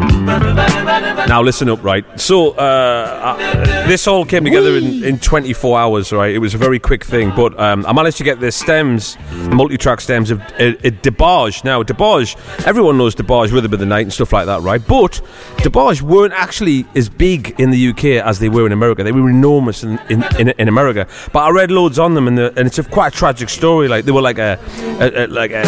Now 1.28 1.42
listen 1.42 1.70
up, 1.70 1.84
right? 1.84 2.06
So 2.20 2.52
uh, 2.52 3.38
uh, 3.38 3.88
this 3.88 4.08
all 4.08 4.24
came 4.26 4.46
together 4.46 4.78
in, 4.78 5.04
in 5.04 5.20
24 5.20 5.78
hours, 5.78 6.14
right? 6.14 6.34
It 6.34 6.38
was 6.38 6.54
a 6.54 6.58
very 6.58 6.80
quick 6.80 7.04
thing, 7.04 7.34
but 7.36 7.60
um, 7.60 7.86
I 7.86 7.92
managed 7.92 8.18
to 8.18 8.24
get 8.24 8.40
the 8.40 8.52
stems, 8.52 9.18
multi-track 9.52 10.00
stems 10.00 10.32
of 10.32 10.40
uh, 10.40 10.44
uh, 10.44 10.90
DeBarge. 11.04 11.66
Now 11.66 11.84
DeBarge, 11.84 12.66
everyone 12.66 12.98
knows 12.98 13.14
DeBarge, 13.16 13.52
Rhythm 13.52 13.74
of 13.74 13.80
the 13.80 13.86
Night 13.86 14.04
and 14.04 14.14
stuff 14.14 14.32
like 14.32 14.46
that, 14.46 14.62
right? 14.62 14.82
But 14.86 15.22
DeBarge 15.58 16.02
weren't 16.02 16.34
actually 16.34 16.86
as 16.96 17.10
big 17.10 17.60
in 17.60 17.72
the 17.72 17.90
UK 17.90 18.06
as 18.26 18.40
they 18.40 18.50
were 18.50 18.66
in 18.66 18.72
America. 18.72 19.04
They 19.04 19.12
were 19.12 19.30
enormous 19.30 19.84
in 19.84 20.00
in, 20.10 20.24
in, 20.40 20.50
in 20.58 20.68
America. 20.68 21.08
But 21.34 21.40
I 21.40 21.50
read 21.50 21.72
loads 21.72 22.00
on 22.00 22.14
them, 22.14 22.28
and, 22.28 22.38
the, 22.38 22.54
and 22.58 22.68
it's 22.68 22.80
a 22.80 22.84
quite 22.84 23.14
a 23.14 23.18
tragic 23.18 23.50
story. 23.50 23.88
Like 23.88 24.06
they 24.06 24.12
were 24.12 24.22
like 24.22 24.38
a, 24.38 24.58
a, 25.02 25.26
a 25.26 25.28
like 25.28 25.52
a, 25.52 25.64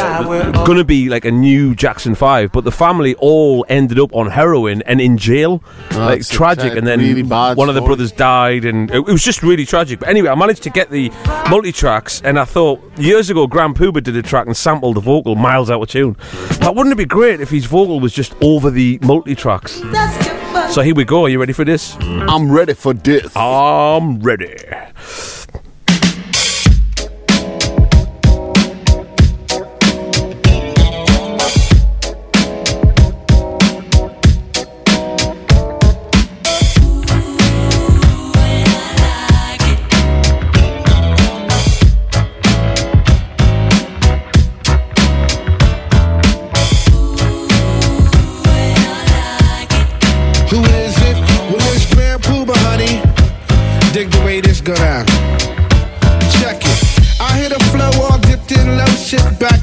gonna 0.66 0.86
be 0.86 1.10
like 1.10 1.26
a 1.26 1.32
new 1.32 1.76
Jackson 1.76 2.16
Five, 2.16 2.52
but 2.52 2.64
the 2.64 2.72
family 2.72 3.16
all 3.16 3.66
ended 3.68 4.00
up 4.00 4.14
on 4.16 4.30
heroin 4.30 4.59
and 4.68 5.02
in 5.02 5.18
jail. 5.18 5.62
like 5.92 6.26
tragic, 6.28 6.76
and 6.76 6.86
then 6.88 7.00
really 7.00 7.24
one 7.24 7.70
of 7.70 7.76
the 7.76 7.82
brothers 7.82 8.12
died, 8.12 8.66
and 8.66 8.90
it, 8.92 8.98
it 8.98 9.12
was 9.12 9.24
just 9.24 9.44
really 9.44 9.66
tragic. 9.66 10.00
But 10.00 10.10
anyway, 10.10 10.30
I 10.30 10.36
managed 10.36 10.64
to 10.64 10.70
get 10.70 10.90
the 10.90 11.10
multi 11.50 11.72
tracks, 11.72 12.22
and 12.24 12.40
I 12.40 12.46
thought 12.46 12.80
years 12.98 13.30
ago, 13.30 13.48
Grand 13.48 13.76
Puba 13.76 14.04
did 14.04 14.16
a 14.16 14.22
track 14.22 14.46
and 14.48 14.56
sampled 14.56 14.96
the 14.98 15.02
vocal 15.02 15.36
miles 15.36 15.70
out 15.70 15.82
of 15.82 15.90
tune. 15.90 16.16
But 16.60 16.76
wouldn't 16.76 16.94
it 16.94 16.98
be 16.98 17.06
great 17.06 17.42
if 17.42 17.50
his 17.50 17.66
vocal 17.66 18.00
was 18.00 18.14
just 18.14 18.34
over 18.42 18.70
the 18.70 19.00
multi 19.02 19.36
tracks? 19.36 19.82
So 20.74 20.82
here 20.82 20.96
we 20.96 21.04
go. 21.06 21.26
Are 21.26 21.30
you 21.30 21.40
ready 21.40 21.54
for 21.54 21.66
this? 21.66 21.96
I'm 22.00 22.52
ready 22.52 22.74
for 22.74 22.94
this. 22.94 23.36
I'm 23.36 24.20
ready. 24.20 24.56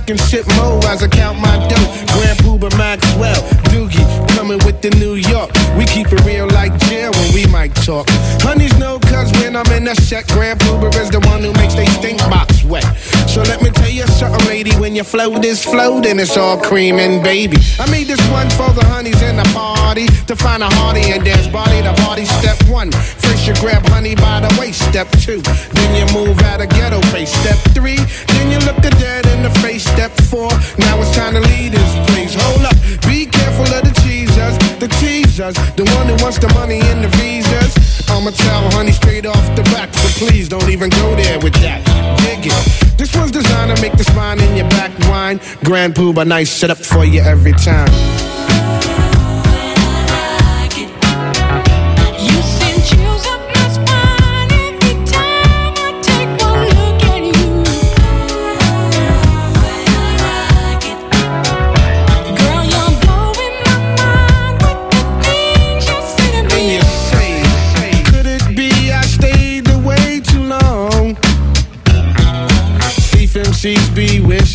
And 0.09 0.21
sip 0.21 0.47
mo 0.55 0.79
as 0.87 1.03
I 1.03 1.09
count 1.09 1.41
my 1.41 1.57
dough. 1.67 2.15
Grand 2.15 2.39
Puba 2.39 2.71
Maxwell, 2.79 3.43
Doogie, 3.75 4.07
coming 4.37 4.59
with 4.65 4.81
the 4.81 4.91
New 5.03 5.15
York. 5.15 5.51
We 5.77 5.85
keep 5.85 6.07
it 6.13 6.25
real 6.25 6.47
like 6.47 6.79
jail 6.87 7.11
when 7.11 7.35
we 7.35 7.45
might 7.47 7.75
talk. 7.75 8.07
Honeys 8.39 8.77
know 8.79 9.01
cause 9.01 9.33
when 9.43 9.57
I'm 9.57 9.67
in 9.73 9.83
the 9.83 9.97
set. 9.97 10.29
Grand 10.29 10.61
Puba 10.61 10.95
is 11.03 11.11
the 11.11 11.19
one 11.27 11.43
who 11.43 11.53
makes 11.55 11.75
they 11.75 11.87
stink 11.87 12.19
box 12.31 12.63
wet. 12.63 12.85
So 13.37 13.43
let 13.43 13.61
me 13.61 13.69
tell 13.69 13.91
you 13.91 14.07
something, 14.07 14.49
lady. 14.49 14.73
When 14.81 14.97
you 14.97 15.05
float 15.05 15.43
this 15.43 15.63
floating, 15.63 16.19
it's 16.19 16.39
all 16.39 16.57
creaming, 16.57 17.23
baby. 17.23 17.59
I 17.79 17.85
made 17.91 18.07
this 18.07 18.25
one 18.33 18.49
for 18.57 18.73
the 18.73 18.83
honeys 18.89 19.21
in 19.21 19.37
the 19.37 19.45
party 19.53 20.07
to 20.25 20.35
find 20.35 20.63
a 20.63 20.73
hearty 20.81 21.13
and 21.13 21.23
dance 21.23 21.47
body 21.47 21.83
to 21.83 21.93
party. 22.01 22.25
Step 22.25 22.57
one, 22.65 22.91
first 22.91 23.47
you 23.47 23.53
grab 23.61 23.85
honey 23.93 24.15
by 24.15 24.41
the 24.41 24.49
waist. 24.59 24.81
Step 24.89 25.11
two, 25.21 25.43
then 25.77 25.91
you 25.93 26.09
move 26.17 26.41
out 26.49 26.63
of 26.63 26.71
ghetto 26.71 27.03
face. 27.13 27.29
Step 27.29 27.61
three, 27.77 28.01
then 28.33 28.49
you 28.49 28.57
look 28.65 28.81
the 28.81 28.89
dead 28.97 29.27
in 29.27 29.43
the 29.43 29.53
face. 29.61 29.85
Step 29.85 30.13
four, 30.33 30.49
now 30.81 30.97
it's 30.97 31.15
time 31.15 31.35
to 31.35 31.41
leave 31.53 31.73
this 31.77 31.93
place. 32.09 32.33
Hold 32.41 32.65
up, 32.65 32.77
be 33.05 33.27
careful 33.27 33.69
of 33.69 33.85
the 33.85 33.93
cheesers, 34.01 34.57
the 34.81 34.89
teasers, 34.97 35.61
the 35.77 35.85
one 35.93 36.09
who 36.09 36.17
wants 36.25 36.39
the 36.39 36.49
money 36.57 36.81
and 36.89 37.05
the 37.05 37.13
visas. 37.21 37.77
I'ma 38.09 38.31
tell 38.31 38.65
honey 38.73 38.93
straight 38.93 39.27
off 39.27 39.45
the 39.53 39.63
back, 39.77 39.93
so 39.93 40.25
please 40.25 40.49
don't 40.49 40.71
even 40.71 40.89
go 40.89 41.15
there 41.15 41.39
with 41.41 41.53
that. 41.61 41.85
Dig 42.25 42.49
it. 42.49 42.86
This 42.97 43.15
one's 43.15 43.31
designed 43.31 43.77
to 43.77 43.83
make 43.83 43.93
the 43.93 44.05
spine 44.05 44.41
in 44.41 44.57
your 44.57 44.69
back 44.71 44.91
whine. 45.09 45.39
Grand 45.65 45.95
Puba, 45.95 46.27
nice 46.27 46.51
setup 46.51 46.79
for 46.79 47.05
you 47.05 47.21
every 47.21 47.53
time. 47.53 47.91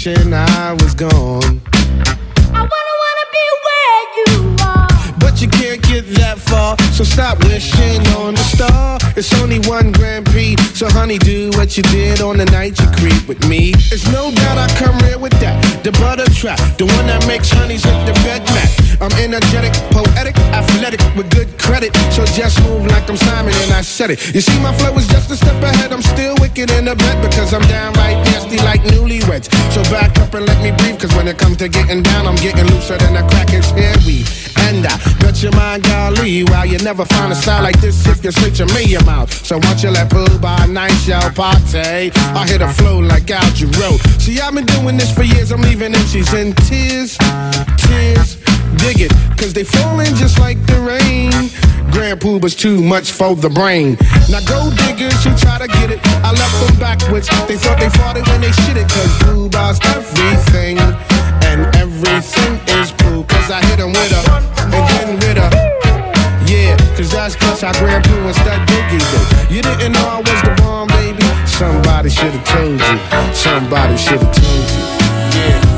Wishing 0.05 0.33
I 0.33 0.73
was 0.73 0.95
gone. 0.95 1.61
I 1.73 2.67
wanna 2.71 2.95
wanna 3.03 3.27
be 3.37 3.45
where 3.65 4.01
you 4.17 4.55
are. 4.65 5.19
But 5.19 5.41
you 5.41 5.47
can't 5.47 5.81
get 5.83 6.07
that 6.15 6.39
far, 6.39 6.75
so 7.03 7.15
stop 7.15 7.43
wishing 7.45 8.01
on 8.17 8.35
the 8.35 8.43
star. 8.43 8.99
It's 9.15 9.33
only 9.41 9.59
one 9.67 9.91
Grand 9.91 10.25
Prix, 10.25 10.55
so 10.73 10.87
honey, 10.89 11.17
do 11.17 11.49
what 11.57 11.75
you 11.77 11.83
did 11.83 12.21
on 12.21 12.37
the 12.37 12.45
night 12.45 12.79
you 12.79 12.87
creep 12.97 13.27
with 13.27 13.41
me. 13.47 13.73
It's 13.89 14.05
no 14.11 14.31
doubt 14.31 14.57
I 14.57 14.67
come 14.77 14.97
real 14.99 15.19
with 15.19 15.33
that. 15.41 15.57
The 15.83 15.91
butter 15.93 16.29
trap, 16.29 16.59
the 16.77 16.85
one 16.85 17.07
that 17.07 17.25
makes 17.27 17.49
honeys 17.49 17.83
hit 17.83 17.97
the 18.05 18.13
bed 18.21 18.45
mat. 18.53 18.69
I'm 19.01 19.11
energetic, 19.17 19.73
poetic, 19.89 20.37
athletic, 20.53 21.01
with 21.17 21.29
good 21.31 21.49
credit. 21.57 21.95
So 22.13 22.25
just 22.25 22.61
move 22.63 22.85
like 22.85 23.09
I'm 23.09 23.17
Simon 23.17 23.53
and 23.65 23.73
I 23.73 23.81
said 23.81 24.11
it. 24.11 24.21
You 24.35 24.41
see, 24.41 24.59
my 24.61 24.73
flow 24.77 24.93
is 24.93 25.07
just 25.07 25.31
a 25.31 25.35
step 25.35 25.57
ahead. 25.63 25.91
I'm 25.91 26.03
still 26.03 26.35
wicked 26.39 26.69
in 26.71 26.85
the 26.85 26.95
bed 26.95 27.17
because 27.25 27.53
I'm 27.53 27.65
downright 27.65 28.17
nasty 28.29 28.57
like 28.57 28.81
newlyweds. 28.81 29.49
So 29.73 29.81
back 29.89 30.19
up 30.19 30.33
and 30.35 30.45
let 30.45 30.61
me 30.61 30.69
breathe, 30.77 30.99
cause 31.01 31.13
when 31.15 31.27
it 31.27 31.37
comes 31.39 31.57
to 31.57 31.67
getting 31.67 32.03
down, 32.03 32.27
I'm 32.27 32.37
getting 32.37 32.65
looser 32.69 32.97
than 32.97 33.17
a 33.17 33.27
cracker's 33.29 33.69
hair 33.71 33.95
weave. 34.05 34.29
And 34.69 34.85
I 34.85 34.95
bet 35.19 35.41
your 35.41 35.51
mind, 35.53 35.83
golly, 35.83 36.43
while 36.43 36.65
you 36.65 36.77
never 36.97 37.05
find 37.05 37.31
a 37.31 37.35
style 37.35 37.63
like 37.63 37.79
this 37.79 38.05
if 38.05 38.21
you 38.21 38.31
switch 38.31 38.59
a 38.59 38.65
million 38.73 39.05
mouth. 39.05 39.31
So 39.31 39.57
once 39.63 39.81
you 39.81 39.91
let 39.91 40.09
pull 40.09 40.27
by 40.39 40.65
nice 40.65 41.07
y'all 41.07 41.31
party, 41.31 42.11
I 42.35 42.45
hit 42.45 42.61
a 42.61 42.67
flow 42.67 42.99
like 42.99 43.31
Al 43.31 43.47
Jarreau. 43.55 43.95
See, 44.19 44.41
I've 44.41 44.53
been 44.53 44.65
doing 44.65 44.97
this 44.97 45.09
for 45.15 45.23
years, 45.23 45.53
I'm 45.53 45.61
leaving 45.61 45.93
MCs 45.93 46.33
in 46.35 46.51
tears, 46.67 47.15
tears. 47.87 48.35
Dig 48.83 48.99
it, 49.07 49.11
cause 49.39 49.53
they 49.53 49.63
falling 49.63 50.13
just 50.15 50.37
like 50.37 50.59
the 50.65 50.79
rain. 50.83 51.31
Grand 51.93 52.19
Puba's 52.19 52.55
too 52.55 52.81
much 52.81 53.11
for 53.11 53.35
the 53.37 53.49
brain. 53.49 53.95
Now 54.27 54.43
go 54.43 54.69
diggers 54.83 55.23
who 55.23 55.31
try 55.37 55.59
to 55.59 55.67
get 55.67 55.91
it. 55.91 55.99
I 56.27 56.31
left 56.35 56.55
them 56.59 56.77
backwards. 56.77 57.29
They 57.47 57.55
thought 57.55 57.79
they 57.79 57.89
fought 57.89 58.17
it 58.17 58.27
when 58.27 58.41
they 58.41 58.51
shit 58.51 58.75
it. 58.75 58.89
Cause 58.89 59.13
Puba's 59.23 59.79
everything. 59.95 60.77
And 61.47 61.73
everything 61.77 62.53
is 62.79 62.91
Pooh. 62.91 63.23
Cause 63.23 63.49
I 63.49 63.63
hit 63.67 63.79
him 63.79 63.91
with 63.95 64.11
a, 64.11 64.21
and 64.59 64.73
then 64.73 65.15
with 65.15 65.37
a. 65.37 65.60
Cause 67.01 67.11
that's 67.13 67.35
cause 67.35 67.63
I 67.63 67.71
Grand 67.79 68.03
Pooh 68.03 68.27
and 68.27 68.35
Stud 68.35 68.61
Doogie 68.67 68.99
do. 69.49 69.55
You 69.55 69.63
didn't 69.63 69.93
know 69.93 70.05
I 70.05 70.17
was 70.19 70.41
the 70.43 70.53
bomb, 70.61 70.87
baby. 70.89 71.23
Somebody 71.47 72.11
should've 72.11 72.43
told 72.43 72.79
you. 72.79 73.33
Somebody 73.33 73.97
should've 73.97 74.21
told 74.21 74.69
you. 74.69 74.83
Yeah. 75.33 75.70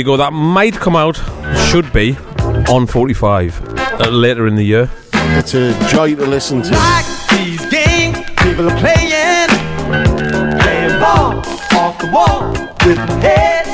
You 0.00 0.04
go. 0.04 0.16
That 0.16 0.32
might 0.32 0.74
come 0.74 0.96
out, 0.96 1.16
should 1.68 1.92
be, 1.92 2.16
on 2.70 2.86
45 2.86 3.78
uh, 3.78 4.08
later 4.08 4.46
in 4.46 4.54
the 4.54 4.64
year. 4.64 4.90
It's 5.12 5.54
a 5.54 5.78
joy 5.88 6.14
to 6.14 6.26
listen 6.26 6.62
to. 6.62 6.70
Like 6.70 7.04
these 7.30 7.60
games 7.66 8.18
people 8.38 8.70
are 8.70 8.78
playing, 8.78 9.50
playing 10.58 10.98
ball 10.98 11.44
off 11.76 11.98
the 11.98 12.10
wall 12.10 12.48
with 12.86 12.96
my 12.96 13.12
head. 13.20 13.66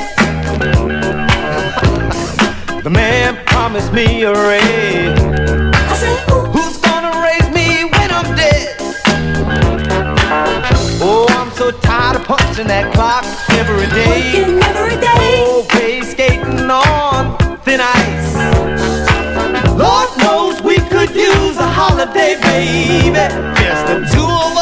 the 2.83 2.89
man 2.89 3.37
promised 3.45 3.93
me 3.93 4.23
a 4.23 4.33
raise. 4.33 5.19
I 5.73 5.95
said, 5.95 6.17
Who's 6.51 6.77
gonna 6.77 7.21
raise 7.23 7.49
me 7.55 7.85
when 7.85 8.11
I'm 8.11 8.35
dead? 8.35 8.75
Oh, 10.99 11.25
I'm 11.29 11.51
so 11.51 11.71
tired 11.71 12.17
of 12.17 12.23
punching 12.25 12.67
that 12.67 12.93
clock 12.93 13.23
every 13.51 13.87
day. 13.95 14.36
Holiday, 22.07 22.39
baby. 22.41 23.11
Just 23.61 23.85
the 23.87 24.15
two 24.15 24.23
of 24.23 24.51
us 24.53 24.56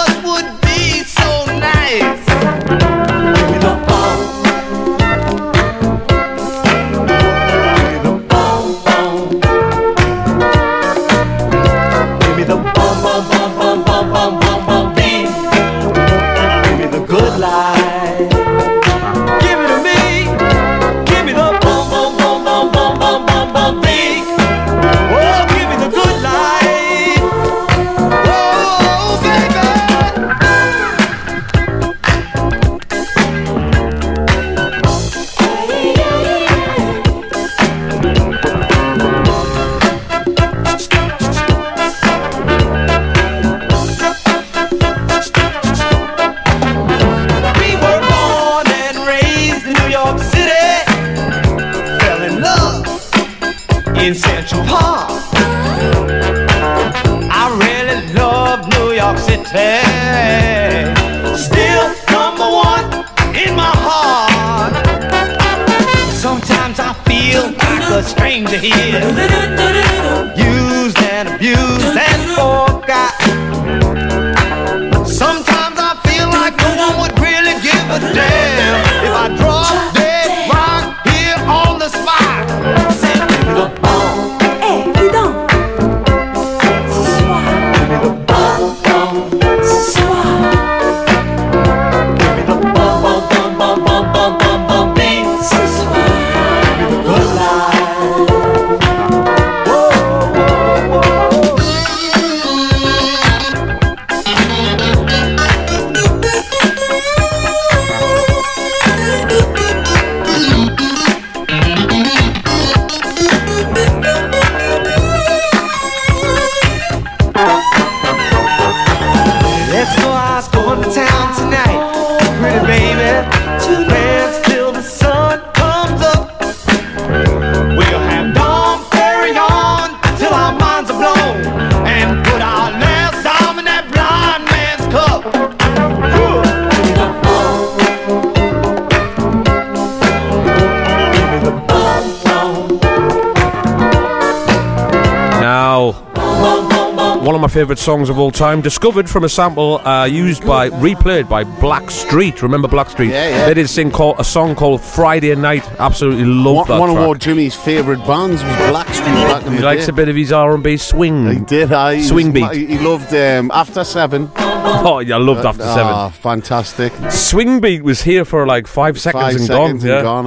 favourite 147.56 147.80
songs 147.80 148.10
of 148.10 148.20
all 148.20 148.32
time, 148.32 148.60
discovered 148.60 149.10
from 149.10 149.24
a 149.24 149.30
sample 149.30 149.78
uh, 149.88 150.04
used 150.04 150.46
by, 150.46 150.70
replayed 150.72 151.30
by 151.30 151.42
Blackstreet. 151.46 152.42
Remember 152.42 152.68
Blackstreet? 152.68 153.10
Yeah, 153.12 153.30
yeah. 153.30 153.46
They 153.46 153.54
did 153.54 153.70
sing 153.70 153.92
call, 153.92 154.14
a 154.20 154.26
song 154.26 154.56
called 154.56 154.82
Friday 154.82 155.34
Night. 155.36 155.66
Absolutely 155.80 156.26
love 156.26 156.56
One, 156.58 156.68
that 156.68 156.80
one 156.82 156.94
track. 156.94 157.10
of 157.12 157.20
Jimmy's 157.20 157.56
favourite 157.56 158.06
bands 158.06 158.44
was 158.44 158.52
Blackstreet 158.58 159.16
back 159.32 159.46
in 159.46 159.54
He 159.54 159.60
the 159.60 159.64
likes 159.64 159.86
day. 159.86 159.92
a 159.92 159.94
bit 159.94 160.10
of 160.10 160.18
his 160.18 160.34
R&B 160.34 160.76
swing. 160.76 161.32
He 161.32 161.40
did, 161.40 161.72
I. 161.72 162.02
Swing 162.02 162.34
beat. 162.34 162.52
He 162.52 162.78
loved 162.78 163.14
um, 163.14 163.50
After 163.54 163.86
Seven. 163.86 164.30
Oh, 164.36 165.00
yeah, 165.00 165.16
I 165.16 165.20
loved 165.20 165.46
After 165.46 165.64
Seven. 165.64 165.94
Ah, 165.94 166.10
fantastic. 166.10 166.92
Swing 167.10 167.62
beat 167.62 167.84
was 167.84 168.02
here 168.02 168.26
for 168.26 168.46
like 168.46 168.68
five 168.68 169.00
seconds 169.00 169.24
Five 169.24 169.36
and 169.36 169.44
seconds 169.46 169.48
gone. 169.48 169.72
and 169.72 169.82
yeah, 169.84 170.02
gone, 170.02 170.26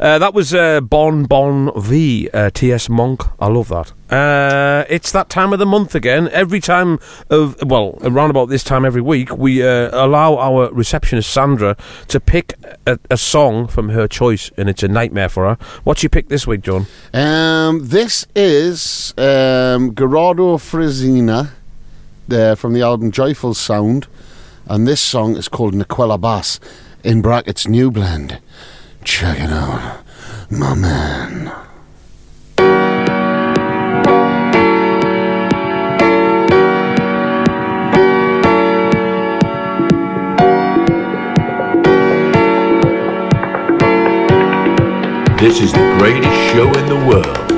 yeah. 0.00 0.04
Uh, 0.14 0.18
that 0.18 0.34
was 0.34 0.52
uh, 0.52 0.80
Bon 0.80 1.22
Bon 1.22 1.70
Vie, 1.80 2.28
uh, 2.34 2.50
T.S. 2.50 2.88
Monk. 2.88 3.22
I 3.38 3.46
love 3.46 3.68
that. 3.68 3.92
Uh, 4.10 4.84
it's 4.88 5.12
that 5.12 5.28
time 5.28 5.52
of 5.52 5.58
the 5.58 5.66
month 5.66 5.94
again. 5.94 6.28
Every 6.28 6.60
time 6.60 6.98
of, 7.28 7.56
well, 7.62 7.98
around 8.02 8.30
about 8.30 8.48
this 8.48 8.64
time 8.64 8.84
every 8.84 9.02
week, 9.02 9.36
we 9.36 9.62
uh, 9.62 9.90
allow 9.92 10.36
our 10.36 10.72
receptionist 10.72 11.30
Sandra 11.30 11.76
to 12.08 12.18
pick 12.18 12.54
a, 12.86 12.98
a 13.10 13.16
song 13.16 13.66
from 13.68 13.90
her 13.90 14.08
choice, 14.08 14.50
and 14.56 14.68
it's 14.68 14.82
a 14.82 14.88
nightmare 14.88 15.28
for 15.28 15.48
her. 15.48 15.64
What 15.84 16.02
you 16.02 16.08
picked 16.08 16.30
this 16.30 16.46
week, 16.46 16.62
John? 16.62 16.86
Um, 17.12 17.86
this 17.86 18.26
is 18.34 19.12
um, 19.18 19.94
Gerardo 19.94 20.56
Frisina 20.56 21.50
uh, 22.30 22.54
from 22.54 22.72
the 22.72 22.82
album 22.82 23.10
Joyful 23.10 23.54
Sound, 23.54 24.06
and 24.66 24.86
this 24.86 25.00
song 25.00 25.36
is 25.36 25.48
called 25.48 25.74
Niquella 25.74 26.20
Bass, 26.20 26.60
in 27.04 27.20
brackets 27.22 27.68
New 27.68 27.90
Blend. 27.90 28.40
Check 29.04 29.38
it 29.38 29.50
out, 29.50 30.02
my 30.50 30.74
man. 30.74 31.67
This 45.40 45.60
is 45.60 45.72
the 45.72 45.96
greatest 46.00 46.34
show 46.52 46.66
in 46.66 46.86
the 46.86 46.96
world. 47.06 47.57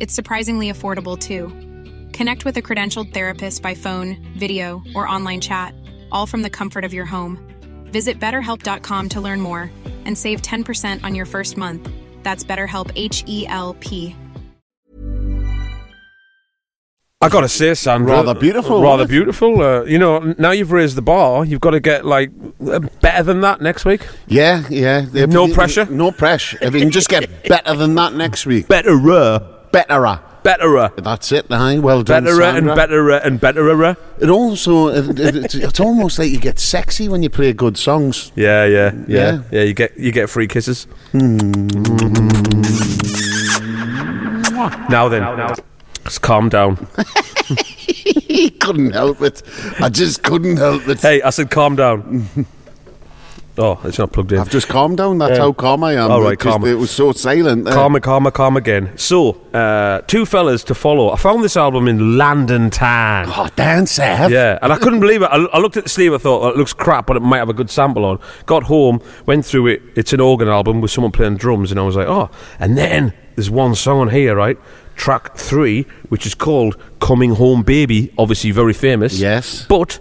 It's 0.00 0.14
surprisingly 0.14 0.70
affordable 0.70 1.18
too. 1.18 1.48
Connect 2.12 2.44
with 2.44 2.56
a 2.56 2.62
credentialed 2.62 3.14
therapist 3.14 3.62
by 3.62 3.74
phone, 3.74 4.16
video, 4.36 4.82
or 4.94 5.08
online 5.08 5.40
chat, 5.40 5.74
all 6.10 6.26
from 6.26 6.42
the 6.42 6.50
comfort 6.50 6.84
of 6.84 6.92
your 6.92 7.06
home. 7.06 7.38
Visit 7.86 8.20
betterhelp.com 8.20 9.08
to 9.10 9.20
learn 9.20 9.40
more 9.40 9.70
and 10.04 10.16
save 10.16 10.42
10% 10.42 11.04
on 11.04 11.14
your 11.14 11.26
first 11.26 11.56
month. 11.56 11.88
That's 12.22 12.44
BetterHelp 12.44 12.90
H 12.96 13.24
E 13.26 13.46
L 13.46 13.74
P. 13.80 14.16
I 17.22 17.28
gotta 17.28 17.48
say, 17.48 17.72
Sandra, 17.74 18.14
Rather 18.14 18.34
beautiful, 18.34 18.82
Rather 18.82 19.06
beautiful. 19.06 19.62
Uh, 19.62 19.84
you 19.84 19.96
know, 19.96 20.34
now 20.38 20.50
you've 20.50 20.72
raised 20.72 20.96
the 20.96 21.02
bar. 21.02 21.44
You've 21.44 21.60
got 21.60 21.70
to 21.70 21.78
get 21.78 22.04
like 22.04 22.32
uh, 22.66 22.80
better 23.00 23.22
than 23.22 23.42
that 23.42 23.60
next 23.60 23.84
week. 23.84 24.04
Yeah, 24.26 24.64
yeah. 24.68 25.06
No 25.12 25.46
pressure? 25.46 25.84
No 25.84 26.10
pressure. 26.10 26.58
If 26.60 26.74
you 26.74 26.80
can 26.80 26.90
just 26.90 27.08
get 27.08 27.30
better 27.48 27.76
than 27.76 27.94
that 27.94 28.14
next 28.14 28.44
week. 28.44 28.66
Betterer. 28.66 29.51
Betterer. 29.72 30.20
Betterer. 30.42 30.90
That's 30.96 31.30
it, 31.32 31.46
aye. 31.50 31.76
Eh? 31.76 31.78
Well 31.78 32.02
done, 32.02 32.24
Betterer 32.24 32.42
and 32.42 32.54
Sandra. 32.56 32.74
betterer 32.76 33.16
and 33.18 33.40
betterer. 33.40 33.96
It 34.20 34.28
also, 34.28 34.88
uh, 34.88 34.92
it, 35.10 35.20
it, 35.20 35.36
it's, 35.36 35.54
it's 35.54 35.80
almost 35.80 36.18
like 36.18 36.30
you 36.30 36.38
get 36.40 36.58
sexy 36.58 37.08
when 37.08 37.22
you 37.22 37.30
play 37.30 37.52
good 37.52 37.76
songs. 37.78 38.32
Yeah, 38.34 38.64
yeah, 38.66 38.92
yeah, 39.06 39.06
Yeah. 39.06 39.42
yeah. 39.52 39.62
You 39.62 39.72
get 39.74 39.96
you 39.96 40.10
get 40.12 40.28
free 40.28 40.48
kisses. 40.48 40.86
Hmm. 41.12 41.36
Now 44.90 45.08
then, 45.08 45.22
just 46.04 46.22
calm 46.22 46.48
down. 46.48 46.86
he 47.56 48.50
couldn't 48.50 48.92
help 48.92 49.20
it. 49.22 49.42
I 49.80 49.88
just 49.88 50.22
couldn't 50.22 50.56
help 50.58 50.86
it. 50.88 51.00
Hey, 51.00 51.22
I 51.22 51.30
said 51.30 51.50
calm 51.50 51.76
down. 51.76 52.28
oh, 53.58 53.78
it's 53.84 53.98
not 53.98 54.12
plugged 54.12 54.32
in. 54.32 54.38
I've 54.38 54.50
just 54.50 54.68
calmed 54.68 54.96
down. 54.96 55.18
That's 55.18 55.32
Yeah. 55.38 55.44
how 55.44 55.52
calm 55.52 55.84
I 55.84 55.92
am. 55.94 56.10
All 56.10 56.22
right, 56.22 56.32
It 56.34 56.38
calm. 56.40 56.64
It 56.64 56.74
was 56.78 56.90
so 56.90 57.12
silent. 57.12 57.64
there. 57.64 57.74
Calmer, 57.74 58.00
calmer, 58.00 58.30
calm 58.30 58.56
again. 58.56 58.90
So, 58.96 59.36
uh, 59.54 60.00
two 60.06 60.24
fellas 60.26 60.64
to 60.64 60.74
follow. 60.74 61.10
I 61.10 61.16
found 61.16 61.44
this 61.44 61.56
album 61.56 61.88
in 61.88 62.16
London 62.16 62.70
Town. 62.70 63.26
Oh, 63.28 63.48
Dan 63.56 63.86
Seth. 63.86 64.30
Yeah, 64.30 64.58
and 64.62 64.72
I 64.72 64.78
couldn't 64.78 65.00
believe 65.00 65.22
it. 65.22 65.26
I, 65.26 65.36
I 65.52 65.58
looked 65.58 65.76
at 65.76 65.84
the 65.84 65.90
sleeve. 65.90 66.12
I 66.14 66.18
thought, 66.18 66.42
oh, 66.44 66.48
it 66.48 66.56
looks 66.56 66.72
crap, 66.72 67.06
but 67.06 67.16
it 67.16 67.20
might 67.20 67.38
have 67.38 67.48
a 67.48 67.54
good 67.54 67.70
sample 67.70 68.04
on. 68.04 68.18
Got 68.46 68.64
home, 68.64 69.00
went 69.26 69.44
through 69.44 69.66
it. 69.68 69.82
It's 69.96 70.12
an 70.12 70.20
organ 70.20 70.48
album 70.48 70.80
with 70.80 70.90
someone 70.90 71.12
playing 71.12 71.36
drums, 71.36 71.70
and 71.70 71.78
I 71.78 71.82
was 71.82 71.96
like, 71.96 72.08
oh. 72.08 72.30
And 72.58 72.76
then 72.78 73.12
there's 73.36 73.50
one 73.50 73.74
song 73.74 74.00
on 74.00 74.08
here, 74.10 74.34
right? 74.36 74.58
Track 74.96 75.36
three, 75.36 75.86
which 76.10 76.26
is 76.26 76.34
called 76.34 76.76
"Coming 77.00 77.34
Home, 77.36 77.62
Baby." 77.62 78.12
Obviously, 78.18 78.50
very 78.50 78.74
famous. 78.74 79.18
Yes. 79.18 79.64
but. 79.68 79.98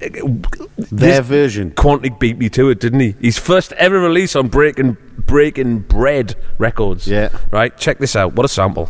Their 0.00 1.22
version. 1.22 1.72
Quantic 1.72 2.18
beat 2.18 2.38
me 2.38 2.48
to 2.50 2.70
it, 2.70 2.80
didn't 2.80 3.00
he? 3.00 3.14
His 3.20 3.38
first 3.38 3.72
ever 3.74 4.00
release 4.00 4.34
on 4.34 4.48
Breaking 4.48 4.96
Breaking 5.26 5.80
Bread 5.80 6.36
Records. 6.58 7.06
Yeah. 7.06 7.28
Right. 7.50 7.76
Check 7.76 7.98
this 7.98 8.16
out. 8.16 8.34
What 8.34 8.44
a 8.44 8.48
sample. 8.48 8.88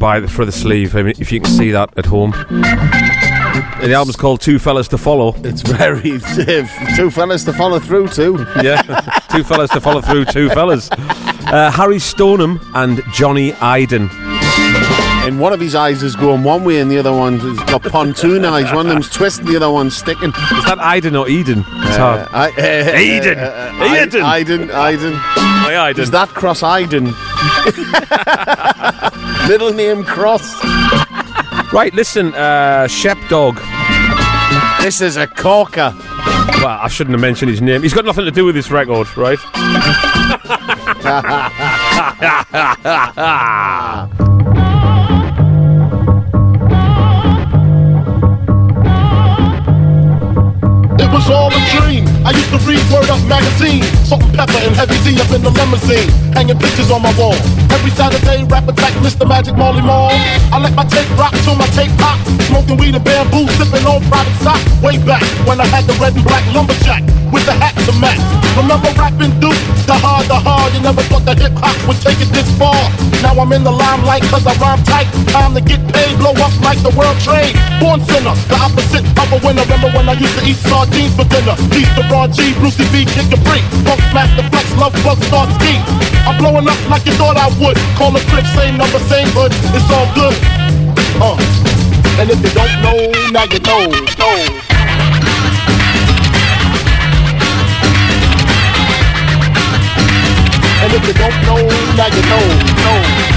Buy 0.00 0.26
for 0.26 0.44
the 0.44 0.50
sleeve. 0.52 0.96
I 0.96 1.02
mean, 1.02 1.14
if 1.20 1.30
you 1.30 1.40
can 1.40 1.50
see 1.50 1.70
that 1.70 1.96
at 1.96 2.06
home. 2.06 2.32
The 3.80 3.92
album's 3.94 4.16
called 4.16 4.40
Two 4.40 4.58
Fellas 4.58 4.88
to 4.88 4.98
Follow. 4.98 5.34
It's 5.44 5.62
very 5.62 6.18
two 6.96 7.10
fellas 7.10 7.44
to 7.44 7.52
follow 7.52 7.78
through 7.78 8.08
to. 8.08 8.46
Yeah, 8.62 8.82
two 9.30 9.42
fellas 9.44 9.70
to 9.70 9.80
follow 9.80 10.00
through, 10.00 10.26
two 10.26 10.48
fellas. 10.50 10.90
Uh, 10.92 11.70
Harry 11.74 11.98
Stoneham 11.98 12.60
and 12.74 13.00
Johnny 13.12 13.52
Iden. 13.54 14.08
and 15.26 15.40
one 15.40 15.52
of 15.54 15.60
his 15.60 15.74
eyes 15.74 16.02
is 16.02 16.14
going 16.14 16.42
one 16.44 16.62
way, 16.64 16.80
and 16.80 16.90
the 16.90 16.98
other 16.98 17.12
one's 17.12 17.42
got 17.64 17.82
pontoon 17.82 18.44
eyes. 18.44 18.70
One 18.72 18.86
of 18.86 18.92
them's 18.92 19.08
twisting, 19.16 19.46
the 19.46 19.56
other 19.56 19.70
one's 19.70 19.96
sticking. 19.96 20.28
Is 20.30 20.64
that 20.66 20.78
Iden 20.78 21.16
or 21.16 21.28
Eden? 21.28 21.60
It's 21.60 21.96
Uh, 21.96 22.26
hard. 22.26 22.28
I, 22.32 22.48
uh, 22.50 22.98
Eden. 22.98 23.38
uh, 23.38 24.02
Eden. 24.02 24.22
Iden. 24.22 24.70
Iden. 24.70 25.14
Iden? 25.16 26.02
Is 26.02 26.10
that 26.10 26.28
cross 26.28 26.62
Iden? 26.62 27.06
Middle 29.50 29.72
name 29.72 30.04
cross. 30.04 30.64
Right, 31.72 31.90
listen, 31.92 32.32
uh, 32.34 32.86
Shep 32.86 33.18
Dog. 33.28 33.56
This 34.80 35.00
is 35.00 35.16
a 35.16 35.26
corker. 35.26 35.92
Well, 36.62 36.78
I 36.80 36.86
shouldn't 36.86 37.14
have 37.14 37.20
mentioned 37.20 37.50
his 37.50 37.60
name. 37.60 37.82
He's 37.82 37.92
got 37.92 38.04
nothing 38.04 38.26
to 38.26 38.30
do 38.30 38.44
with 38.44 38.54
this 38.54 38.70
record, 38.70 39.08
right? 39.16 39.40
It 51.00 51.10
was 51.10 51.28
all 51.28 51.50
a 51.50 51.60
dream. 51.74 52.06
I 52.24 52.30
used 52.36 52.50
to 52.50 52.58
read 52.58 52.78
Word 52.92 53.10
Up 53.10 53.20
magazine, 53.26 53.82
Salt-N-Pepa 54.06 54.66
and 54.68 54.76
heavy 54.76 55.02
D 55.02 55.20
up 55.20 55.32
in 55.32 55.42
the 55.42 55.50
limousine, 55.50 56.08
hanging 56.32 56.58
pictures 56.58 56.90
on 56.90 57.02
my 57.02 57.12
wall. 57.18 57.34
Every 57.70 57.90
Saturday, 57.90 58.44
rap 58.44 58.68
attack, 58.68 58.92
Mr. 59.00 59.26
Magic 59.26 59.56
Marley 59.56 59.82
Marl. 59.82 60.10
I 60.52 60.58
let 60.58 60.74
my 60.74 60.84
tape 60.84 61.08
rock 61.16 61.32
till 61.44 61.56
my 61.56 61.66
tape 61.76 61.92
pop, 61.98 62.18
smoking 62.48 62.76
weed 62.76 62.94
and 62.94 63.04
bamboo, 63.04 63.46
sipping 63.56 63.86
on 63.86 64.02
private 64.10 64.36
stock. 64.40 64.60
Way 64.82 64.98
back 65.04 65.22
when 65.46 65.60
I 65.60 65.66
had 65.66 65.84
the 65.84 65.94
red 66.02 66.14
and 66.14 66.24
black 66.24 66.44
lumberjack 66.54 67.02
with 67.32 67.46
the 67.46 67.54
hat 67.54 67.74
to 67.86 67.92
match. 68.02 68.20
Remember 68.58 68.90
rapping 68.98 69.32
Duke, 69.38 69.56
the 69.86 69.94
hard, 69.94 70.26
the 70.26 70.36
hard. 70.36 70.74
You 70.74 70.80
never 70.82 71.02
thought 71.06 71.24
that 71.24 71.38
hip 71.38 71.54
hop 71.56 71.74
would 71.86 71.96
take 72.02 72.18
it 72.20 72.30
this 72.34 72.50
far. 72.58 72.76
Now 73.22 73.38
I'm 73.38 73.52
in 73.52 73.62
the 73.62 73.70
limelight 73.72 74.26
cause 74.28 74.44
I 74.46 74.54
rhyme 74.58 74.82
tight. 74.84 75.08
Time 75.30 75.54
to 75.54 75.62
get 75.62 75.80
paid, 75.94 76.18
blow 76.18 76.34
up 76.36 76.52
like 76.60 76.82
the 76.82 76.92
world 76.92 77.16
trade. 77.22 77.54
Born 77.78 78.02
sinner, 78.04 78.34
the 78.50 78.58
opposite 78.58 79.06
of 79.06 79.28
a 79.30 79.38
winner. 79.46 79.62
Remember 79.70 79.90
when 79.94 80.08
I 80.10 80.18
used 80.18 80.36
to 80.36 80.44
eat 80.44 80.58
sardines 80.66 81.14
for 81.14 81.24
dinner? 81.30 81.54
Peace 81.70 81.90
to 81.94 82.02
Ron 82.10 82.32
G, 82.34 82.52
Brucey 82.58 82.84
B, 82.90 83.06
Kid 83.06 83.30
Capri. 83.30 83.62
Funk 83.86 84.02
Master 84.12 84.44
Flex, 84.50 84.66
Love 84.76 84.94
Bug, 85.06 85.18
Star 85.30 85.46
Ski. 85.56 86.09
I'm 86.26 86.36
blowing 86.38 86.68
up 86.68 86.78
like 86.88 87.06
you 87.06 87.12
thought 87.12 87.36
I 87.36 87.48
would. 87.60 87.76
Call 87.96 88.14
a 88.16 88.20
crib, 88.28 88.46
same 88.56 88.76
number, 88.76 88.98
same 89.08 89.28
hood. 89.32 89.52
It's 89.72 89.90
all 89.90 90.08
good. 90.14 90.34
Uh. 91.20 91.36
And 92.20 92.30
if 92.30 92.40
you 92.42 92.50
don't 92.50 92.82
know, 92.82 92.98
now 93.30 93.44
you 93.44 93.60
know. 93.60 93.88
know. 94.18 94.70
And 100.82 100.92
if 100.94 101.06
you 101.06 101.14
don't 101.14 101.38
know, 101.46 101.60
now 101.96 102.06
you 102.08 102.22
know. 102.28 102.44
know. 102.84 103.29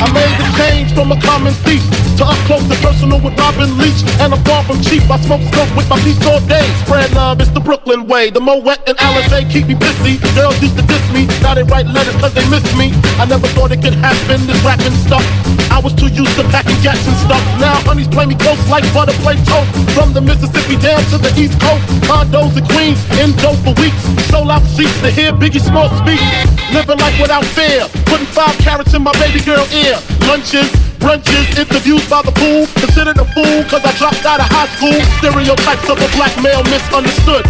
I 0.00 0.08
made 0.16 0.32
the 0.40 0.48
change 0.56 0.92
from 0.96 1.12
a 1.12 1.20
common 1.20 1.52
thief 1.68 1.84
to 2.16 2.24
up 2.24 2.40
close 2.48 2.64
and 2.64 2.80
personal 2.80 3.20
with 3.20 3.36
Robin 3.38 3.68
Leach. 3.76 4.00
And 4.20 4.32
I'm 4.32 4.42
far 4.44 4.64
from 4.64 4.80
cheap. 4.80 5.04
I 5.10 5.20
smoke 5.20 5.44
smoke 5.52 5.68
with 5.76 5.88
my 5.88 6.00
beats 6.04 6.24
all 6.26 6.40
day. 6.48 6.64
Spread 6.84 7.12
love, 7.12 7.40
it's 7.40 7.50
the 7.50 7.60
Brooklyn 7.60 8.06
way. 8.06 8.30
The 8.30 8.40
Moet 8.40 8.80
and 8.88 8.96
Alizé 8.98 9.50
keep 9.50 9.66
me 9.68 9.74
pissy. 9.74 10.16
Girls 10.34 10.60
used 10.62 10.76
to 10.76 10.84
diss 10.88 11.04
me. 11.12 11.26
Now 11.42 11.54
they 11.54 11.64
write 11.64 11.86
letters 11.86 12.16
cause 12.16 12.34
they 12.34 12.48
miss 12.48 12.64
me. 12.76 12.92
I 13.20 13.26
never 13.26 13.46
thought 13.48 13.72
it 13.72 13.82
could 13.82 13.94
happen, 13.94 14.46
this 14.46 14.60
rapping 14.64 14.96
stuff. 15.04 15.59
I 15.70 15.78
was 15.78 15.94
too 15.94 16.10
used 16.10 16.34
to 16.36 16.44
packing 16.50 16.76
gats 16.82 17.06
and 17.06 17.16
stuff. 17.22 17.40
Now 17.62 17.78
honeys 17.86 18.10
play 18.10 18.26
me 18.26 18.34
close 18.34 18.58
like 18.68 18.84
butter 18.92 19.14
play 19.22 19.38
toast. 19.46 19.70
From 19.94 20.12
the 20.12 20.20
Mississippi 20.20 20.76
down 20.76 21.00
to 21.14 21.16
the 21.16 21.30
East 21.38 21.56
Coast. 21.62 21.86
Condos 22.04 22.58
in 22.58 22.66
Queens, 22.74 22.98
in 23.22 23.30
dope 23.38 23.56
for 23.62 23.72
weeks. 23.78 24.02
Sold 24.28 24.50
out 24.50 24.66
seats 24.74 24.92
to 25.00 25.10
hear 25.10 25.32
Biggie 25.32 25.62
Small 25.62 25.88
speak. 26.02 26.20
Living 26.74 26.98
life 26.98 27.16
without 27.22 27.46
fear. 27.54 27.86
Putting 28.10 28.28
five 28.34 28.52
carats 28.60 28.92
in 28.92 29.02
my 29.02 29.14
baby 29.22 29.40
girl 29.40 29.64
ear. 29.70 29.96
Lunches, 30.26 30.68
brunches, 30.98 31.46
interviews 31.54 32.02
by 32.10 32.20
the 32.26 32.34
pool. 32.34 32.66
Considered 32.82 33.16
a 33.16 33.26
fool 33.32 33.62
cause 33.70 33.86
I 33.86 33.94
dropped 33.96 34.26
out 34.26 34.42
of 34.42 34.50
high 34.50 34.68
school. 34.74 34.98
Stereotypes 35.22 35.86
of 35.86 36.02
a 36.02 36.08
black 36.18 36.34
male 36.42 36.66
misunderstood. 36.66 37.46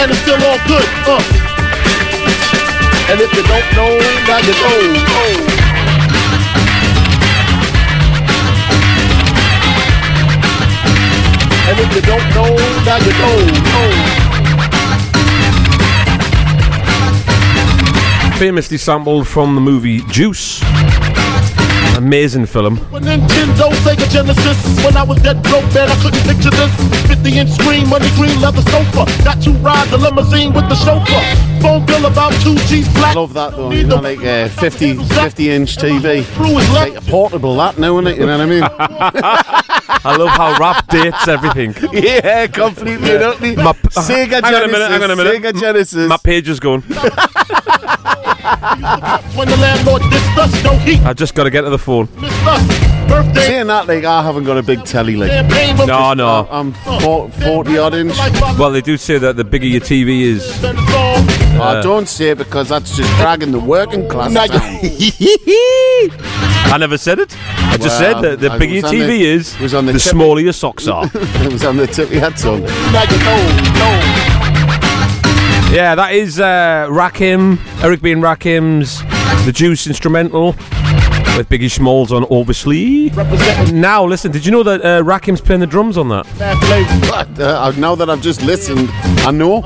And 0.00 0.10
it's 0.10 0.20
still 0.24 0.40
all 0.40 0.58
good. 0.64 0.88
Uh. 1.04 1.20
And 3.08 3.20
if 3.20 3.32
you 3.32 3.42
don't 3.44 3.68
know, 3.76 3.92
now 4.26 4.38
you 4.40 4.52
know. 4.56 5.58
know. 5.62 5.67
And 11.68 11.78
if 11.80 11.94
you 11.94 12.00
don't 12.00 12.28
know, 12.30 12.56
now 12.86 12.96
you 12.96 13.12
know. 13.20 13.36
know. 18.32 18.38
Famously 18.38 18.78
sampled 18.78 19.28
from 19.28 19.54
the 19.54 19.60
movie 19.60 20.00
Juice. 20.08 20.62
Amazing 21.98 22.46
film. 22.46 22.76
When 22.92 23.02
Nintendo, 23.02 23.72
Sega 23.82 24.08
Genesis. 24.08 24.84
When 24.84 24.96
I 24.96 25.02
was 25.02 25.20
dead 25.20 25.42
broke, 25.42 25.64
man, 25.74 25.90
I 25.90 25.96
couldn't 26.00 26.22
picture 26.22 26.50
this. 26.50 26.70
50 27.08 27.38
inch 27.38 27.50
screen, 27.50 27.88
money 27.88 28.08
green 28.14 28.40
leather 28.40 28.62
sofa. 28.70 29.04
Got 29.24 29.42
to 29.42 29.50
ride 29.54 29.88
the 29.88 29.98
limousine 29.98 30.52
with 30.52 30.68
the 30.68 30.76
chauffeur. 30.76 31.60
Phone 31.60 31.84
bill 31.86 32.06
about 32.06 32.32
two 32.40 32.54
G's 32.68 32.86
flat. 32.92 33.16
Love 33.16 33.34
that 33.34 33.56
though. 33.56 33.72
You 33.72 33.84
know, 33.84 33.96
like 33.96 34.22
a 34.22 34.48
50, 34.48 34.94
50 34.94 35.50
inch 35.50 35.76
TV. 35.76 36.24
Like 36.72 36.94
a 36.94 37.00
portable 37.00 37.56
that 37.56 37.78
now, 37.78 37.98
it, 37.98 38.16
You 38.16 38.26
know 38.26 38.38
what 38.38 38.46
I 38.46 38.46
mean? 38.46 38.62
I 40.04 40.16
love 40.16 40.28
how 40.28 40.56
rap 40.56 40.86
dates 40.86 41.26
everything. 41.26 41.74
yeah, 41.92 42.46
completely 42.46 43.10
and 43.10 43.24
utterly. 43.24 43.56
My, 43.56 43.72
Sega 43.72 44.40
hang 44.44 44.54
on 44.54 44.62
a 44.62 44.68
minute, 44.68 44.88
hang 44.88 45.02
on 45.02 45.10
a 45.10 45.16
minute. 45.16 45.42
Sega 45.42 45.60
Genesis. 45.60 46.08
My 46.08 46.16
page 46.16 46.48
is 46.48 46.60
going. 46.60 46.84
When 49.36 49.48
the 49.48 49.56
landlord 49.56 50.02
dissed 50.02 50.38
us, 50.38 50.64
no 50.64 50.76
heat. 50.78 51.00
I 51.00 51.12
just 51.12 51.34
got 51.34 51.44
to 51.44 51.50
get 51.50 51.62
to 51.62 51.70
the 51.70 51.78
phone. 51.78 52.08
Missed 52.20 52.46
us. 52.46 53.08
Birthday. 53.08 53.40
Saying 53.40 53.66
that, 53.68 53.86
like, 53.88 54.04
I 54.04 54.22
haven't 54.22 54.44
got 54.44 54.58
a 54.58 54.62
big 54.62 54.84
telly, 54.84 55.16
like. 55.16 55.30
No, 55.86 56.12
no. 56.14 56.46
I'm 56.50 56.72
40 56.74 57.78
odd 57.78 57.94
inch. 57.94 58.16
Well, 58.58 58.70
they 58.70 58.80
do 58.82 58.96
say 58.96 59.18
that 59.18 59.36
the 59.36 59.44
bigger 59.44 59.66
your 59.66 59.80
TV 59.80 60.22
is. 60.22 60.62
I 60.64 61.78
uh, 61.78 61.82
don't 61.82 62.06
say 62.08 62.30
it 62.30 62.38
because 62.38 62.68
that's 62.68 62.96
just 62.96 63.10
dragging 63.16 63.50
the 63.50 63.58
working 63.60 64.08
class 64.08 64.32
down. 64.32 64.48
I 66.70 66.76
never 66.78 66.98
said 66.98 67.18
it. 67.18 67.34
I 67.40 67.76
just 67.78 68.00
Well, 68.00 68.22
said 68.22 68.22
that 68.22 68.40
the 68.40 68.52
I 68.52 68.58
bigger 68.58 68.74
your 68.74 68.82
TV 68.84 69.06
the- 69.06 69.24
is, 69.26 69.58
was 69.58 69.74
on 69.74 69.86
the 69.86 69.92
the 69.94 70.00
smaller 70.00 70.40
your 70.40 70.52
socks 70.52 70.86
are. 70.94 71.10
it 71.14 71.52
was 71.52 71.64
on 71.64 71.76
the 71.78 71.86
tip 71.86 72.08
of 72.08 72.14
your 72.14 72.30
tongue. 72.30 72.62
Yeah, 75.70 75.94
that 75.94 76.12
is 76.14 76.40
uh, 76.40 76.86
Rakim, 76.90 77.58
Eric 77.82 78.00
B. 78.00 78.10
and 78.12 78.22
Rakim's 78.22 79.02
The 79.44 79.52
Juice 79.52 79.86
instrumental 79.86 80.46
with 81.36 81.48
Biggie 81.50 81.70
Smalls 81.70 82.10
on, 82.10 82.24
obviously. 82.30 83.10
Now, 83.72 84.04
listen, 84.04 84.32
did 84.32 84.46
you 84.46 84.50
know 84.50 84.62
that 84.62 84.80
uh, 84.80 85.02
Rakim's 85.02 85.42
playing 85.42 85.60
the 85.60 85.66
drums 85.66 85.98
on 85.98 86.08
that? 86.08 86.26
But, 87.10 87.38
uh, 87.38 87.70
now 87.76 87.94
that 87.94 88.08
I've 88.08 88.22
just 88.22 88.42
listened, 88.42 88.88
I 89.26 89.30
know. 89.30 89.60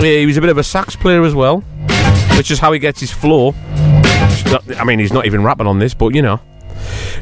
Yeah, 0.00 0.18
he 0.18 0.26
was 0.26 0.38
a 0.38 0.40
bit 0.40 0.50
of 0.50 0.58
a 0.58 0.64
sax 0.64 0.96
player 0.96 1.22
as 1.22 1.34
well, 1.34 1.60
which 2.36 2.50
is 2.50 2.58
how 2.58 2.72
he 2.72 2.78
gets 2.78 2.98
his 2.98 3.10
flow. 3.12 3.54
I 4.78 4.84
mean, 4.84 4.98
he's 4.98 5.12
not 5.12 5.26
even 5.26 5.42
rapping 5.44 5.66
on 5.66 5.78
this, 5.78 5.92
but 5.92 6.14
you 6.14 6.22
know. 6.22 6.40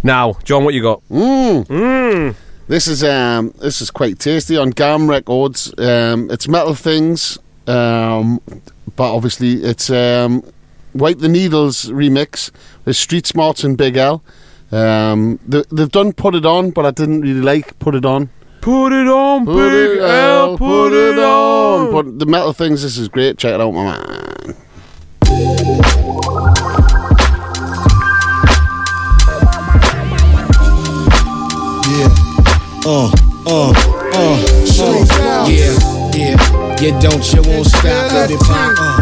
Now, 0.05 0.35
John, 0.45 0.65
what 0.65 0.73
you 0.75 0.83
got? 0.83 1.03
Mmm. 1.11 1.67
Mmm. 1.67 2.37
This 2.69 2.87
is 2.87 3.03
um 3.05 3.53
this 3.61 3.81
is 3.81 3.91
quite 3.91 4.19
tasty 4.19 4.57
on 4.57 4.71
Gam 4.71 5.09
Records. 5.09 5.73
Um, 5.79 6.31
it's 6.31 6.49
Metal 6.49 6.75
Things, 6.75 7.39
um, 7.67 8.41
but 8.97 9.15
obviously 9.15 9.63
it's 9.63 9.91
um, 9.91 10.43
Wipe 10.95 11.19
the 11.19 11.29
Needles 11.29 11.87
remix 11.87 12.51
with 12.85 12.97
Street 12.97 13.25
Smartz 13.25 13.65
and 13.65 13.77
Big 13.77 13.97
L. 13.97 14.23
Um, 14.71 15.39
they, 15.47 15.65
they've 15.71 15.91
done 15.91 16.13
Put 16.13 16.35
It 16.35 16.47
On, 16.47 16.71
but 16.71 16.87
I 16.87 16.93
didn't 16.93 17.21
really 17.21 17.43
like 17.43 17.79
Put 17.79 17.95
It 17.95 18.07
On. 18.07 18.31
Put 18.63 18.93
it 18.93 19.09
on, 19.09 19.45
Put 19.45 19.71
Big 19.71 19.99
it 19.99 20.03
L, 20.03 20.57
put 20.57 20.93
it 20.93 21.19
on. 21.19 21.91
But 21.93 22.21
the 22.21 22.27
Metal 22.27 22.53
Things, 22.53 22.83
this 22.83 22.97
is 22.97 23.09
great. 23.09 23.37
Check 23.37 23.55
it 23.55 23.61
out, 23.61 23.73
my 23.73 23.85
man. 23.85 24.57
Uh, 32.85 33.11
uh, 33.47 33.71
uh, 33.71 33.73
uh. 34.15 35.47
Yeah, 35.49 35.75
yeah. 36.15 36.37
You 36.81 36.91
don't, 37.01 37.23
you 37.33 37.43
won't 37.47 37.67
stop 37.67 38.13
with 38.13 38.31
it, 38.33 38.41
pop. 38.41 38.75
Uh. 38.79 38.99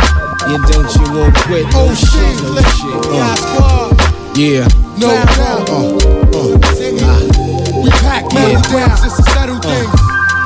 You 0.51 0.59
don't, 0.69 0.89
you 0.95 1.07
won't 1.17 1.35
quit. 1.37 1.67
Oh 1.73 1.95
shit, 1.95 2.37
no 2.45 2.61
shit. 2.77 3.01
Uh. 3.09 3.89
Yeah. 4.37 4.69
No 4.99 5.09
doubt. 5.09 5.69
Uh, 5.71 5.97
uh. 6.37 6.55
We 7.83 7.91
pack 7.91 8.25
metal 8.35 8.61
things 8.63 9.01
just 9.01 9.17
to 9.17 9.23
settle 9.33 9.59
things. 9.61 9.91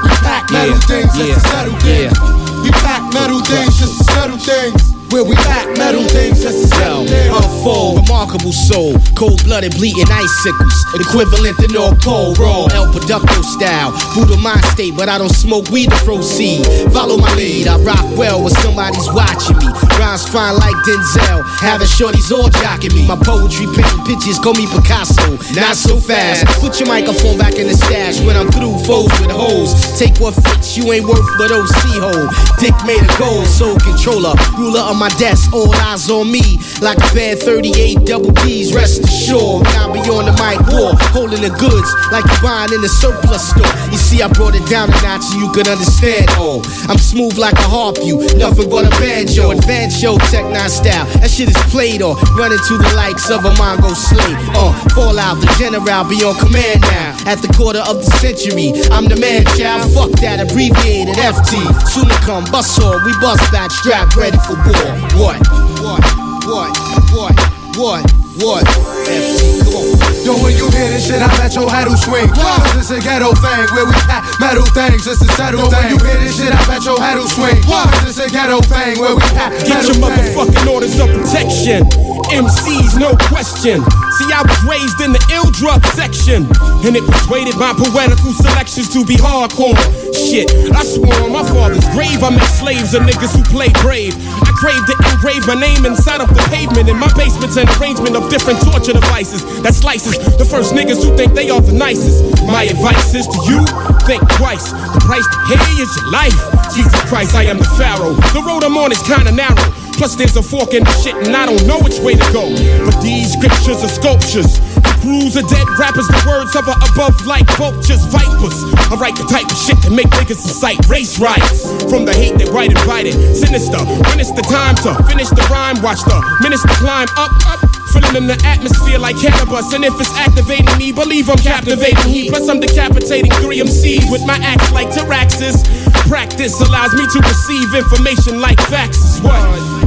We 0.03 0.09
pack 0.23 0.51
metal 0.51 0.75
Yeah, 0.75 0.87
things 0.87 1.13
to 1.19 1.41
settle 1.41 1.75
things. 1.81 2.13
yeah. 2.15 2.63
We 2.63 2.71
pack 2.71 3.13
metal 3.13 3.41
things 3.41 3.79
just 3.79 3.99
to 3.99 4.05
settle 4.13 4.39
things. 4.39 4.94
Where 5.15 5.23
we 5.23 5.37
at, 5.47 5.71
metal 5.79 6.03
things 6.11 6.43
just 6.43 6.67
as 6.67 6.73
hell. 6.83 7.07
Unfold, 7.07 8.03
remarkable 8.03 8.51
soul, 8.51 8.99
cold 9.15 9.39
blooded, 9.45 9.71
bleeding 9.79 10.11
icicles, 10.11 10.75
equivalent 10.99 11.55
to 11.63 11.71
North 11.71 12.03
Pole, 12.03 12.35
raw, 12.35 12.67
El 12.75 12.91
Producto 12.91 13.39
style. 13.47 13.95
Buddha 14.19 14.37
mind 14.43 14.65
state, 14.75 14.97
but 14.99 15.09
I 15.09 15.19
don't 15.19 15.31
smoke 15.31 15.71
weed 15.71 15.95
to 15.95 15.97
proceed. 16.03 16.67
Follow 16.91 17.17
my 17.17 17.33
lead, 17.39 17.69
I 17.69 17.79
rock 17.87 18.03
well 18.19 18.43
when 18.43 18.51
somebody's 18.59 19.07
watching 19.15 19.55
me. 19.63 19.71
Rhymes 20.03 20.27
fine 20.27 20.59
like 20.59 20.75
Denzel, 20.83 21.47
having 21.63 21.87
shorties 21.87 22.35
all 22.35 22.51
jocking 22.51 22.91
me. 22.91 23.07
My 23.07 23.15
poetry 23.15 23.71
painting 23.71 24.03
pictures, 24.11 24.43
call 24.43 24.59
me 24.59 24.67
Picasso, 24.67 25.39
not 25.55 25.79
so 25.79 25.95
fast. 25.95 26.43
Put 26.59 26.81
your 26.83 26.91
microphone 26.91 27.39
back 27.39 27.55
in 27.55 27.71
the 27.71 27.79
stash 27.79 28.19
when 28.27 28.35
I'm 28.35 28.51
through, 28.51 28.83
foes 28.83 29.15
with 29.23 29.31
hoes. 29.31 29.79
Take 29.95 30.19
what 30.19 30.35
fits, 30.35 30.75
you 30.77 30.91
ain't 30.91 31.07
worth 31.07 31.23
but 31.39 31.55
OC 31.55 32.03
hole. 32.03 32.27
Dick 32.59 32.75
made 32.83 32.99
of 32.99 33.15
gold, 33.15 33.47
soul 33.47 33.79
controller, 33.79 34.35
ruler 34.59 34.83
of 34.83 34.99
my 34.99 35.04
desk, 35.11 35.53
all 35.53 35.73
eyes 35.89 36.11
on 36.11 36.31
me. 36.31 36.59
Like 36.81 36.99
a 36.99 37.09
bad 37.15 37.39
38 37.41 38.05
double 38.05 38.33
D's, 38.45 38.75
rest 38.75 39.05
assured. 39.05 39.65
Now 39.77 39.93
be 39.93 40.01
on 40.11 40.27
the 40.27 40.35
mic 40.41 40.61
war, 40.73 40.93
holding 41.15 41.41
the 41.41 41.55
goods 41.57 41.91
like 42.13 42.25
you 42.25 42.39
buying 42.43 42.73
in 42.73 42.81
the 42.81 42.89
surplus 42.89 43.51
store. 43.51 43.75
You 43.91 43.99
see, 43.99 44.23
I 44.23 44.29
brought 44.29 44.55
it 44.55 44.67
down 44.69 44.91
a 44.91 44.99
notch 45.03 45.23
so 45.23 45.39
you 45.39 45.51
could 45.53 45.69
understand 45.69 46.29
all. 46.39 46.61
I'm 46.89 46.99
smooth 46.99 47.39
like 47.39 47.55
a 47.55 47.69
harp, 47.69 47.99
you 48.03 48.21
nothing 48.37 48.69
but 48.69 48.87
a 48.87 48.93
banjo. 49.01 49.51
Advanced 49.51 50.01
show, 50.01 50.19
tech 50.31 50.45
style. 50.69 51.07
That 51.21 51.31
shit 51.31 51.49
is 51.49 51.59
played 51.71 52.03
on, 52.03 52.17
running 52.37 52.59
to 52.59 52.75
the 52.77 52.93
likes 52.97 53.31
of 53.31 53.45
a 53.45 53.53
Mongo 53.57 53.95
slate. 53.95 54.37
Uh, 54.55 54.73
fall 54.95 55.19
out, 55.19 55.41
the 55.41 55.49
general 55.59 56.05
be 56.05 56.21
on 56.25 56.37
command 56.37 56.81
now. 56.83 57.17
At 57.27 57.41
the 57.41 57.49
quarter 57.57 57.81
of 57.81 58.05
the 58.05 58.11
century, 58.21 58.73
I'm 58.93 59.09
the 59.09 59.17
man, 59.17 59.45
child. 59.57 59.89
Fuck 59.95 60.13
that, 60.21 60.41
abbreviated 60.41 61.17
FT. 61.17 61.57
Soon 61.89 62.09
to 62.09 62.19
come, 62.21 62.45
bust 62.53 62.81
on, 62.83 63.05
we 63.05 63.13
bust 63.21 63.45
back, 63.53 63.71
strap 63.71 64.15
ready 64.17 64.39
for 64.45 64.57
war. 64.69 64.84
What? 64.85 65.41
What? 65.81 66.05
What? 66.45 66.73
What? 67.17 67.35
What? 67.81 68.05
What? 68.37 68.65
FT, 69.09 69.65
come 69.65 69.81
on. 69.81 70.25
Yo, 70.27 70.37
when 70.45 70.53
you 70.57 70.69
hear 70.77 70.89
this 70.93 71.07
shit, 71.07 71.23
I 71.23 71.29
bet 71.39 71.55
your 71.55 71.71
head 71.71 71.89
swing. 71.97 72.29
Cause 72.29 72.77
it's 72.77 72.91
a 72.91 73.01
ghetto 73.01 73.33
thing 73.33 73.65
where 73.73 73.87
we 73.87 73.93
pack 74.05 74.29
metal 74.41 74.67
things, 74.77 75.07
it's 75.07 75.23
a 75.23 75.29
settle 75.41 75.61
Yo, 75.61 75.71
thing. 75.71 75.81
when 75.81 75.91
you 75.91 75.99
hear 76.05 76.19
this 76.21 76.37
shit, 76.37 76.53
I 76.53 76.61
bet 76.67 76.85
your 76.85 77.01
head 77.01 77.17
swing. 77.33 77.63
Cause 77.65 78.05
it's 78.11 78.19
a 78.19 78.29
ghetto 78.29 78.61
thing 78.61 79.01
where 79.01 79.15
we 79.15 79.23
pack 79.33 79.53
Get 79.65 79.69
metal 79.69 79.95
your 79.97 80.11
things. 80.13 80.37
motherfucking 80.37 80.67
orders 80.69 80.99
of 81.01 81.09
protection. 81.17 81.89
MCs, 82.35 82.99
no 82.99 83.15
question. 83.31 83.79
See, 84.19 84.27
I 84.35 84.43
was 84.43 84.59
raised 84.67 84.99
in 84.99 85.15
the 85.15 85.23
ill 85.31 85.55
drug 85.55 85.87
section, 85.95 86.51
and 86.83 86.99
it 86.99 87.07
persuaded 87.07 87.55
my 87.63 87.71
poetical 87.71 88.35
selections 88.35 88.91
to 88.91 89.07
be 89.07 89.15
hardcore. 89.15 89.79
Shit, 90.11 90.51
I 90.75 90.83
swore 90.83 91.15
on 91.23 91.31
my 91.31 91.47
father's 91.55 91.87
grave 91.95 92.27
I 92.27 92.35
make 92.35 92.51
slaves 92.59 92.91
of 92.91 93.07
niggas 93.07 93.39
who 93.39 93.47
play 93.55 93.71
brave. 93.87 94.19
I 94.19 94.51
crave 94.59 94.83
to 94.83 94.95
engrave 95.15 95.47
my 95.47 95.55
name 95.55 95.87
inside 95.87 96.19
of 96.19 96.27
the 96.35 96.43
pavement. 96.51 96.91
In 96.91 96.99
my 96.99 97.07
basement's 97.15 97.55
an 97.55 97.71
arrangement 97.79 98.19
of 98.19 98.27
different 98.27 98.59
torture 98.67 98.99
devices 98.99 99.47
that 99.63 99.79
slices 99.79 100.19
the 100.35 100.45
first 100.45 100.75
niggas 100.75 101.07
who 101.07 101.15
think 101.15 101.39
they 101.39 101.55
are 101.55 101.63
the 101.63 101.71
nicest. 101.71 102.19
My 102.51 102.67
advice 102.67 103.15
is 103.15 103.31
to 103.31 103.39
you, 103.47 103.63
think 104.11 104.27
twice. 104.35 104.75
The 104.75 105.03
price 105.07 105.23
to 105.23 105.39
pay 105.55 105.75
is 105.79 105.91
your 106.03 106.11
life. 106.11 106.35
Jesus 106.75 106.99
Christ, 107.07 107.39
I 107.39 107.47
am 107.47 107.63
the 107.63 107.71
Pharaoh. 107.79 108.19
The 108.35 108.43
road 108.43 108.67
I'm 108.67 108.75
on 108.75 108.91
is 108.91 108.99
kinda 109.07 109.31
narrow. 109.31 109.84
Plus, 109.97 110.17
there's 110.17 110.37
a 110.37 110.43
fork 110.43 110.75
in 110.75 110.83
the 110.83 110.95
shit, 111.03 111.15
and 111.15 111.37
I 111.37 111.47
don't 111.47 111.67
know 111.67 111.79
which 111.79 112.01
way 112.01 112.15
to 112.15 112.29
go. 112.35 112.51
But 112.85 112.99
these 113.01 113.33
scriptures 113.33 113.79
are 113.87 113.93
sculptures. 113.93 114.59
The 114.75 114.93
crews 115.01 115.37
of 115.39 115.47
dead 115.47 115.69
rappers, 115.79 116.09
the 116.11 116.19
words 116.27 116.51
hover 116.51 116.75
above 116.75 117.15
like 117.27 117.47
vultures, 117.55 118.03
vipers. 118.11 118.59
I 118.91 118.99
write 118.99 119.15
the 119.15 119.27
type 119.31 119.47
of 119.47 119.57
shit 119.57 119.79
that 119.87 119.95
make 119.95 120.11
niggas 120.19 120.43
incite 120.43 120.83
race 120.91 121.19
riots. 121.23 121.71
From 121.87 122.05
the 122.05 122.13
hate 122.13 122.37
that 122.43 122.51
right 122.51 122.71
invited, 122.71 123.15
sinister. 123.39 123.79
When 124.11 124.19
it's 124.19 124.35
the 124.35 124.43
time 124.51 124.75
to 124.83 124.99
finish 125.07 125.31
the 125.31 125.47
rhyme, 125.47 125.79
watch 125.81 126.03
the 126.03 126.19
minister 126.43 126.69
climb 126.83 127.09
up, 127.15 127.31
up. 127.47 127.61
Filling 127.95 128.17
in 128.17 128.27
the 128.27 128.35
atmosphere 128.43 128.99
like 128.99 129.15
cannabis, 129.23 129.71
and 129.73 129.85
if 129.87 129.95
it's 130.03 130.11
activating 130.19 130.67
me, 130.77 130.91
believe 130.91 131.31
I'm 131.31 131.39
captivating 131.39 132.11
he. 132.11 132.29
Plus, 132.29 132.49
I'm 132.51 132.59
decapitating 132.59 133.31
three 133.39 133.63
MCs 133.63 134.11
with 134.11 134.27
my 134.27 134.35
axe 134.43 134.73
like 134.73 134.91
Taraxis. 134.91 135.63
Practice 136.11 136.61
allows 136.61 136.93
me 136.93 137.07
to 137.07 137.19
receive 137.23 137.71
information 137.73 138.41
like 138.41 138.59
facts. 138.67 139.21
What? 139.23 139.84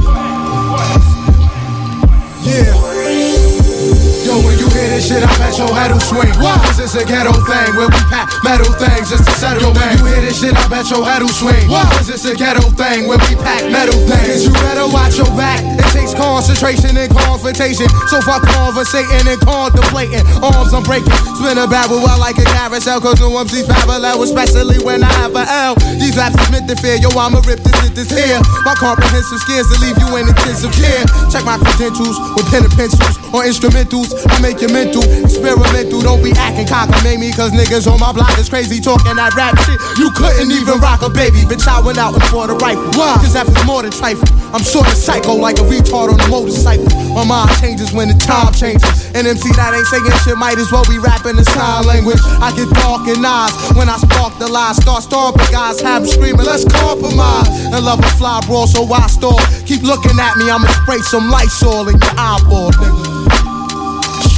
Yeah. 2.48 2.77
This 4.98 5.14
shit, 5.14 5.22
I 5.22 5.30
bet 5.38 5.54
your 5.54 5.70
head 5.70 5.94
will 5.94 6.02
swing. 6.02 6.34
Cause 6.34 6.82
it's 6.82 6.98
a 6.98 7.06
ghetto 7.06 7.30
thing 7.30 7.70
where 7.78 7.86
we 7.86 8.02
pack 8.10 8.26
metal 8.42 8.66
things 8.82 9.14
just 9.14 9.22
to 9.22 9.34
settle 9.38 9.62
Yo, 9.62 9.70
when 9.70 9.86
you 9.94 10.02
hear 10.10 10.22
this 10.26 10.42
shit, 10.42 10.58
I 10.58 10.66
bet 10.66 10.90
your 10.90 11.06
head 11.06 11.22
will 11.22 11.30
swing. 11.30 11.70
Cause 11.70 12.10
it's 12.10 12.26
a 12.26 12.34
ghetto 12.34 12.66
thing 12.74 13.06
where 13.06 13.22
we 13.30 13.38
pack 13.38 13.62
metal 13.70 13.94
things. 14.10 14.42
You 14.42 14.50
better 14.66 14.90
watch 14.90 15.14
your 15.14 15.30
back. 15.38 15.62
It 15.62 15.86
takes 15.94 16.18
concentration 16.18 16.98
and 16.98 17.06
confrontation. 17.14 17.86
So 18.10 18.18
fuck 18.26 18.42
conversating 18.42 19.22
and 19.22 19.38
contemplating. 19.38 20.26
Arms 20.42 20.74
I'm 20.74 20.82
breaking. 20.82 21.14
Spin 21.38 21.62
a 21.62 21.70
barrel 21.70 22.02
out 22.02 22.18
like 22.18 22.38
a 22.42 22.46
carousel. 22.58 22.98
Cause 22.98 23.22
no 23.22 23.30
MC's 23.38 23.70
parallel, 23.70 24.26
especially 24.26 24.82
when 24.82 25.06
I 25.06 25.12
have 25.22 25.34
a 25.38 25.46
L. 25.46 25.78
These 26.02 26.18
raps 26.18 26.34
is 26.42 26.50
meant 26.50 26.66
to 26.66 26.74
fear. 26.82 26.98
Yo, 26.98 27.14
I'ma 27.14 27.38
rip 27.46 27.62
this 27.62 27.76
shit 27.86 27.94
this 27.94 28.10
here. 28.10 28.40
My 28.66 28.74
comprehensive 28.74 29.38
skills 29.46 29.70
to 29.70 29.76
leave 29.78 29.98
you 30.02 30.10
in 30.18 30.26
intensive 30.26 30.74
care. 30.74 31.06
Check 31.30 31.46
my 31.46 31.54
credentials 31.58 32.18
with 32.34 32.50
pen 32.50 32.66
and 32.66 32.74
pencils 32.74 33.14
or 33.34 33.44
instrumentals. 33.44 34.10
I 34.32 34.40
make 34.40 34.60
you 34.60 34.68
mental, 34.68 34.87
experimental. 34.96 36.00
Don't 36.00 36.22
be 36.22 36.32
acting 36.36 36.66
cockamamie, 36.66 37.34
cause 37.34 37.52
niggas 37.52 37.90
on 37.90 38.00
my 38.00 38.12
block 38.12 38.38
is 38.38 38.48
crazy 38.48 38.80
talking 38.80 39.16
that 39.16 39.34
rap 39.34 39.58
shit. 39.64 39.78
You 39.98 40.10
couldn't 40.12 40.50
even 40.52 40.80
rock 40.80 41.02
a 41.02 41.10
baby, 41.10 41.44
bitch. 41.44 41.66
I 41.68 41.80
went 41.80 41.98
out 41.98 42.14
and 42.14 42.24
bought 42.30 42.50
a 42.50 42.56
rifle. 42.56 42.88
Why? 42.96 43.16
Cause 43.20 43.34
that 43.34 43.46
was 43.46 43.58
more 43.66 43.82
than 43.82 43.92
trifle. 43.92 44.26
I'm 44.54 44.64
sort 44.64 44.88
of 44.88 44.96
psycho, 44.96 45.34
like 45.34 45.58
a 45.58 45.66
retard 45.66 46.08
on 46.08 46.20
a 46.20 46.28
motorcycle. 46.28 46.88
My 47.12 47.24
mind 47.24 47.50
changes 47.60 47.92
when 47.92 48.08
the 48.08 48.16
time 48.16 48.52
changes. 48.52 48.88
An 49.12 49.26
MC 49.26 49.52
that 49.56 49.74
ain't 49.76 49.86
saying 49.88 50.08
shit 50.24 50.36
might 50.36 50.58
as 50.58 50.72
well 50.72 50.84
be 50.88 50.98
rapping 50.98 51.36
the 51.36 51.44
sign 51.44 51.84
language. 51.84 52.20
I 52.40 52.52
get 52.56 52.68
dark 52.80 53.08
in 53.08 53.20
eyes 53.24 53.52
when 53.76 53.88
I 53.88 53.96
spark 53.98 54.38
the 54.38 54.48
lies. 54.48 54.76
Start 54.80 55.02
stomping 55.02 55.50
guys, 55.52 55.80
have 55.80 56.02
'em 56.02 56.08
screaming, 56.08 56.46
let's 56.46 56.64
compromise. 56.64 57.48
And 57.72 57.84
love 57.84 58.00
a 58.00 58.10
fly 58.16 58.40
brawl, 58.46 58.66
so 58.66 58.86
I 58.92 59.06
stall. 59.08 59.40
Keep 59.66 59.82
looking 59.82 60.18
at 60.18 60.36
me, 60.36 60.50
I'ma 60.50 60.68
spray 60.82 61.00
some 61.02 61.30
Lysol 61.30 61.88
in 61.88 61.98
your 61.98 62.14
eyeball, 62.16 62.72
nigga. 62.72 63.07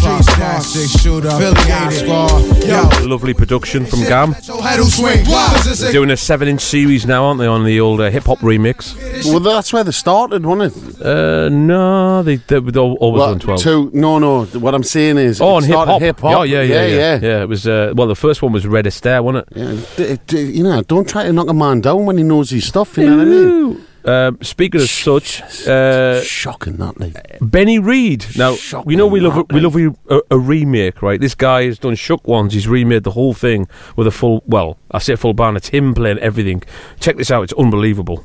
Street 0.01 0.36
plastic 0.36 0.89
shooter, 1.01 1.28
affiliated. 1.28 2.66
Yo, 2.66 3.06
Lovely 3.06 3.35
production 3.35 3.85
from 3.85 4.01
Gam. 4.01 4.35
your 4.44 4.62
head 4.62 4.78
will 4.78 4.86
swing. 4.86 5.24
Cause 5.27 5.66
it's 5.66 5.81
They're 5.81 5.93
doing 5.93 6.10
a 6.10 6.16
seven-inch 6.16 6.60
series 6.62 7.06
now, 7.06 7.24
aren't 7.24 7.39
they, 7.39 7.47
on 7.47 7.64
the 7.64 7.81
old 7.81 8.01
uh, 8.01 8.10
hip 8.10 8.24
hop 8.24 8.39
remix? 8.39 8.94
Well, 9.27 9.40
that's 9.40 9.72
where 9.72 9.85
they 9.85 9.90
started, 9.93 10.47
wasn't 10.47 10.74
it? 11.01 11.02
Uh, 11.02 11.48
no, 11.51 12.22
they 12.22 12.36
they 12.36 12.60
were 12.60 12.70
always 12.78 13.20
Well, 13.20 13.31
on 13.32 13.39
twelve. 13.40 13.60
two, 13.60 13.90
no, 13.93 14.18
no. 14.18 14.44
What 14.47 14.74
I'm 14.74 14.82
saying 14.85 15.18
is, 15.18 15.40
Oh, 15.40 15.56
on 15.56 15.64
hip 15.64 16.20
hop. 16.20 16.39
Oh, 16.39 16.43
yeah, 16.44 16.62
yeah, 16.62 16.86
yeah, 16.86 16.86
yeah. 16.86 17.18
yeah. 17.20 17.43
It 17.43 17.48
was 17.48 17.66
uh, 17.66 17.93
well, 17.94 18.06
the 18.06 18.16
first 18.16 18.40
one 18.43 18.52
was 18.52 18.66
Red 18.66 18.86
Astaire, 18.86 19.22
wasn't 19.22 19.48
it? 19.51 19.56
Yeah, 19.56 19.81
d- 20.16 20.18
d- 20.27 20.51
you 20.59 20.64
know, 20.64 20.82
don't 20.82 21.09
try 21.09 21.24
to 21.24 21.32
knock 21.32 21.48
a 21.48 21.55
man 21.55 21.81
down 21.82 22.06
when 22.06 22.16
he 22.16 22.24
knows 22.24 22.51
his 22.51 22.66
stuff. 22.66 22.97
You 22.97 23.06
know 23.06 23.16
what 23.18 23.27
I 23.27 23.31
mean? 23.31 23.86
Um, 24.05 24.39
speaking 24.43 24.81
of 24.81 24.89
such, 24.89 25.43
uh, 25.66 26.22
shocking 26.22 26.77
that 26.77 26.98
like. 26.98 27.39
Benny 27.40 27.78
Reed. 27.78 28.27
Now 28.36 28.56
we 28.85 28.97
know 28.97 29.06
we 29.06 29.20
love 29.20 29.36
a, 29.36 29.55
we 29.55 29.60
love 29.60 29.77
a, 29.77 29.94
a, 30.14 30.22
a 30.32 30.39
remake, 30.39 31.02
right? 31.02 31.20
This 31.20 31.35
guy 31.35 31.64
has 31.64 31.78
done 31.78 31.94
Shook 31.94 32.27
ones. 32.27 32.55
He's 32.55 32.66
remade 32.68 33.05
the 33.05 33.10
whole 33.12 33.35
thing 33.35 33.68
with 33.97 34.06
a 34.06 34.10
full. 34.10 34.43
Well, 34.47 34.78
I 34.90 34.98
say 34.98 35.16
full 35.16 35.35
band. 35.35 35.56
It's 35.56 35.68
him 35.68 35.94
playing 35.94 36.18
everything. 36.18 36.62
Check 36.98 37.16
this 37.16 37.31
out. 37.31 37.43
It's 37.43 37.52
unbelievable. 37.55 38.24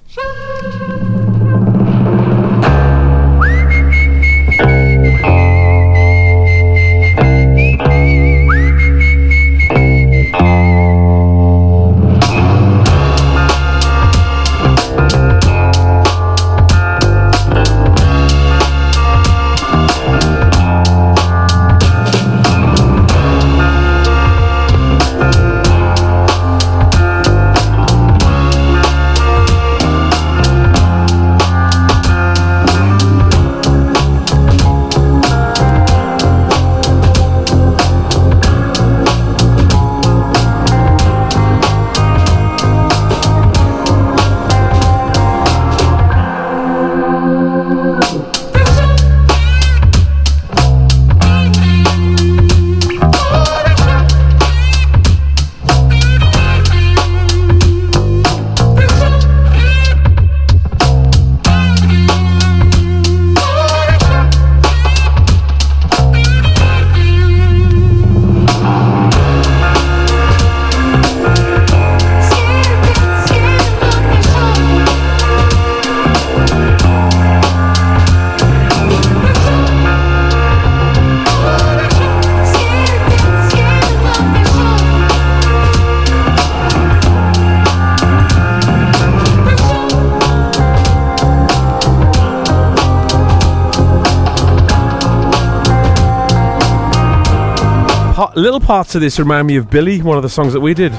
Parts 98.66 98.96
of 98.96 99.02
this 99.02 99.20
remind 99.20 99.46
me 99.46 99.58
of 99.58 99.70
Billy, 99.70 100.02
one 100.02 100.18
of 100.18 100.24
the 100.24 100.30
songs 100.30 100.52
that 100.54 100.60
we 100.60 100.74
did. 100.74 100.92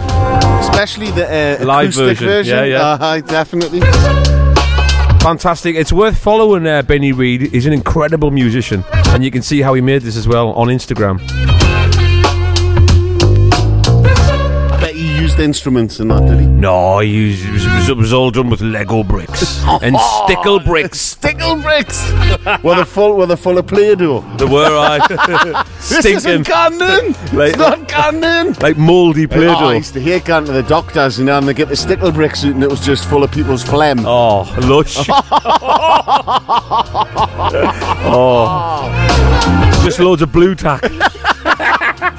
Especially 0.60 1.10
the 1.10 1.26
uh, 1.60 1.64
Live 1.64 1.88
acoustic 1.88 2.18
version. 2.18 2.56
Yeah, 2.56 2.64
yeah. 2.64 3.04
Uh, 3.04 3.20
definitely. 3.20 3.80
Fantastic. 5.20 5.74
It's 5.74 5.92
worth 5.92 6.16
following 6.16 6.64
uh, 6.64 6.82
Benny 6.82 7.10
Reed. 7.10 7.50
He's 7.50 7.66
an 7.66 7.72
incredible 7.72 8.30
musician. 8.30 8.84
And 9.08 9.24
you 9.24 9.32
can 9.32 9.42
see 9.42 9.62
how 9.62 9.74
he 9.74 9.80
made 9.80 10.02
this 10.02 10.16
as 10.16 10.28
well 10.28 10.50
on 10.52 10.68
Instagram. 10.68 11.18
Used 15.36 15.44
instruments 15.44 16.00
and 16.00 16.10
that, 16.10 16.26
did 16.26 16.40
he? 16.40 16.46
No, 16.46 16.98
he 17.00 17.10
used, 17.10 17.44
it, 17.46 17.52
was, 17.52 17.88
it 17.90 17.96
was- 17.96 18.12
all 18.14 18.30
done 18.30 18.48
with 18.48 18.62
Lego 18.62 19.02
bricks 19.02 19.62
and 19.82 19.94
stickle 20.24 20.60
bricks. 20.60 20.98
Stickle 20.98 21.56
bricks. 21.56 22.10
were 22.62 22.74
they 22.76 22.84
full? 22.84 23.14
Were 23.16 23.26
they 23.26 23.36
full 23.36 23.58
of 23.58 23.66
Play-Doh? 23.66 24.20
They 24.38 24.46
were, 24.46 24.64
I. 24.78 25.64
This 25.88 26.04
isn't 26.06 26.44
Camden. 26.46 27.12
Like- 27.36 27.50
it's 27.50 27.58
not 27.58 27.86
Camden. 27.86 28.54
Like 28.60 28.76
mouldy 28.78 29.26
Play 29.26 29.46
Oh, 29.48 29.68
I 29.68 29.74
used 29.74 29.92
to 29.94 30.00
hate 30.00 30.24
going 30.24 30.46
to 30.46 30.52
the 30.52 30.62
doctors, 30.62 31.18
you 31.18 31.24
know, 31.26 31.36
and 31.38 31.46
they 31.46 31.54
get 31.54 31.68
the 31.68 31.76
stickle 31.76 32.10
bricks 32.12 32.42
out 32.44 32.52
and 32.54 32.62
it 32.62 32.70
was 32.70 32.80
just 32.84 33.04
full 33.08 33.22
of 33.22 33.30
people's 33.30 33.62
phlegm. 33.62 34.06
Oh, 34.06 34.42
lush. 34.62 34.96
oh. 38.08 39.82
Just 39.84 40.00
loads 40.00 40.22
of 40.22 40.32
Blu 40.32 40.54
Tack. 40.54 40.82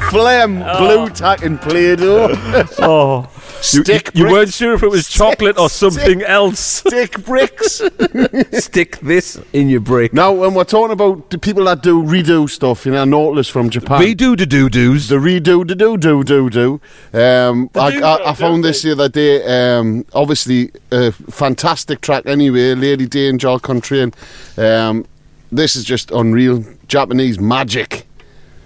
Phlegm, 0.09 0.59
Blu 0.59 1.09
Tack, 1.09 1.43
and 1.43 1.59
Play-Doh. 1.59 2.35
Oh. 2.79 3.29
You, 3.57 3.83
Stick 3.83 4.11
you, 4.13 4.27
you 4.27 4.31
weren't 4.31 4.53
sure 4.53 4.75
if 4.75 4.83
it 4.83 4.89
was 4.89 5.09
chocolate 5.09 5.57
or 5.57 5.67
something 5.67 6.21
else. 6.21 6.59
Stick 6.59 7.25
bricks. 7.25 7.81
Stick 8.51 8.99
this 8.99 9.41
in 9.51 9.67
your 9.67 9.79
brick. 9.79 10.13
Now, 10.13 10.31
when 10.31 10.53
we're 10.53 10.63
talking 10.63 10.93
about 10.93 11.31
the 11.31 11.39
people 11.39 11.63
that 11.63 11.81
do 11.81 12.03
redo 12.03 12.47
stuff, 12.47 12.85
you 12.85 12.91
know, 12.91 13.03
Nautilus 13.03 13.49
from 13.49 13.71
Japan. 13.71 13.99
Redo 13.99 14.37
the 14.37 14.45
doo 14.45 14.69
doos. 14.69 15.07
The 15.07 15.15
redo 15.15 15.67
the 15.67 15.73
do 15.73 15.97
do 15.97 16.23
do 16.23 16.49
do. 16.51 16.81
Um, 17.13 17.71
I, 17.73 17.99
I, 17.99 18.29
I 18.29 18.33
found 18.35 18.63
this 18.63 18.83
the 18.83 18.91
other 18.91 19.09
day. 19.09 19.43
Um, 19.77 20.05
obviously, 20.13 20.71
a 20.91 21.11
fantastic 21.11 22.01
track 22.01 22.27
anyway. 22.27 22.75
Lady 22.75 23.07
Day 23.07 23.27
and 23.27 23.39
John 23.39 23.59
Coltrane. 23.59 24.13
Um, 24.55 25.05
this 25.51 25.75
is 25.75 25.83
just 25.83 26.11
unreal. 26.11 26.63
Japanese 26.87 27.39
magic. 27.39 28.05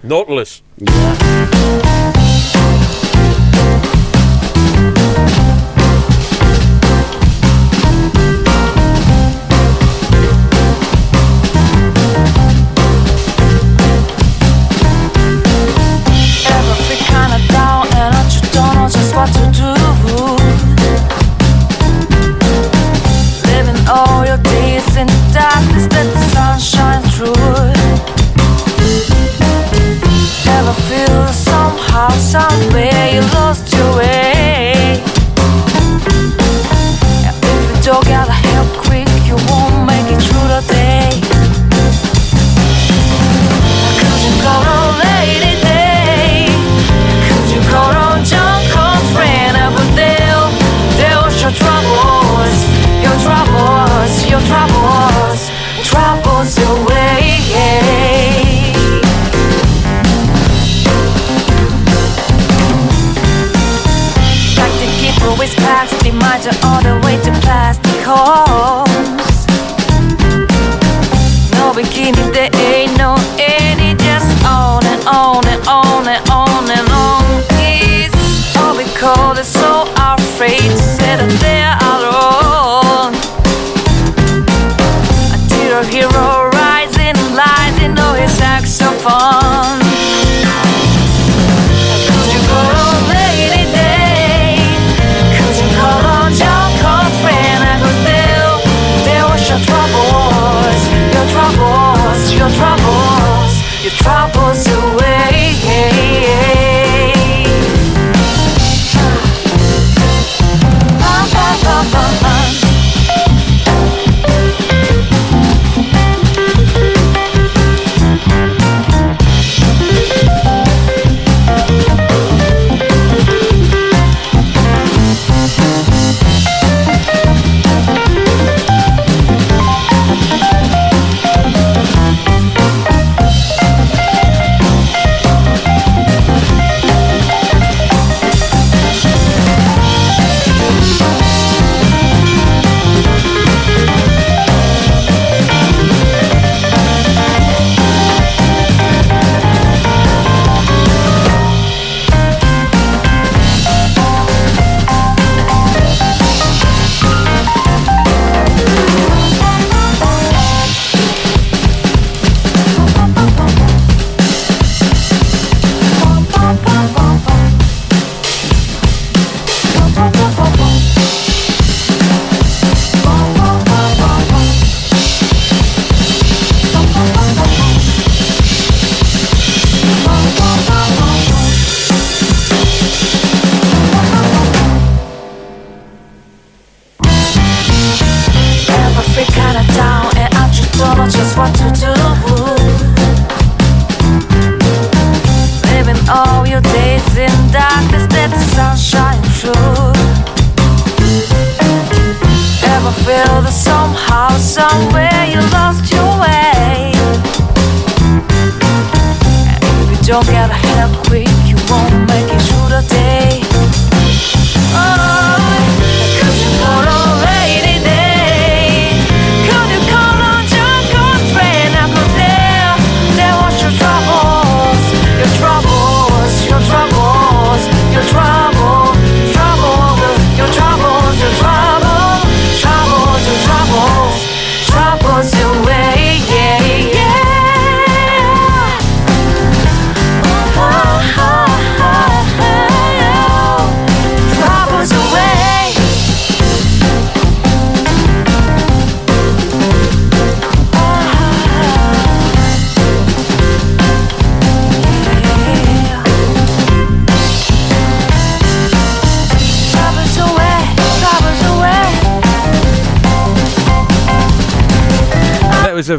Nautilus. 0.02 0.62
Ever 0.80 2.31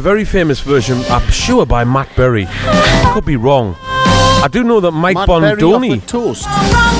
very 0.04 0.24
famous 0.26 0.60
version, 0.60 0.98
I'm 1.08 1.26
sure, 1.30 1.64
by 1.64 1.82
Matt 1.84 2.14
Berry. 2.14 2.44
I 2.46 3.10
could 3.14 3.24
be 3.24 3.36
wrong. 3.36 3.74
I 3.80 4.48
do 4.52 4.62
know 4.62 4.78
that 4.80 4.90
Mike 4.90 5.16
Matt 5.16 5.26
Bondoni. 5.26 6.06
toast. 6.06 6.46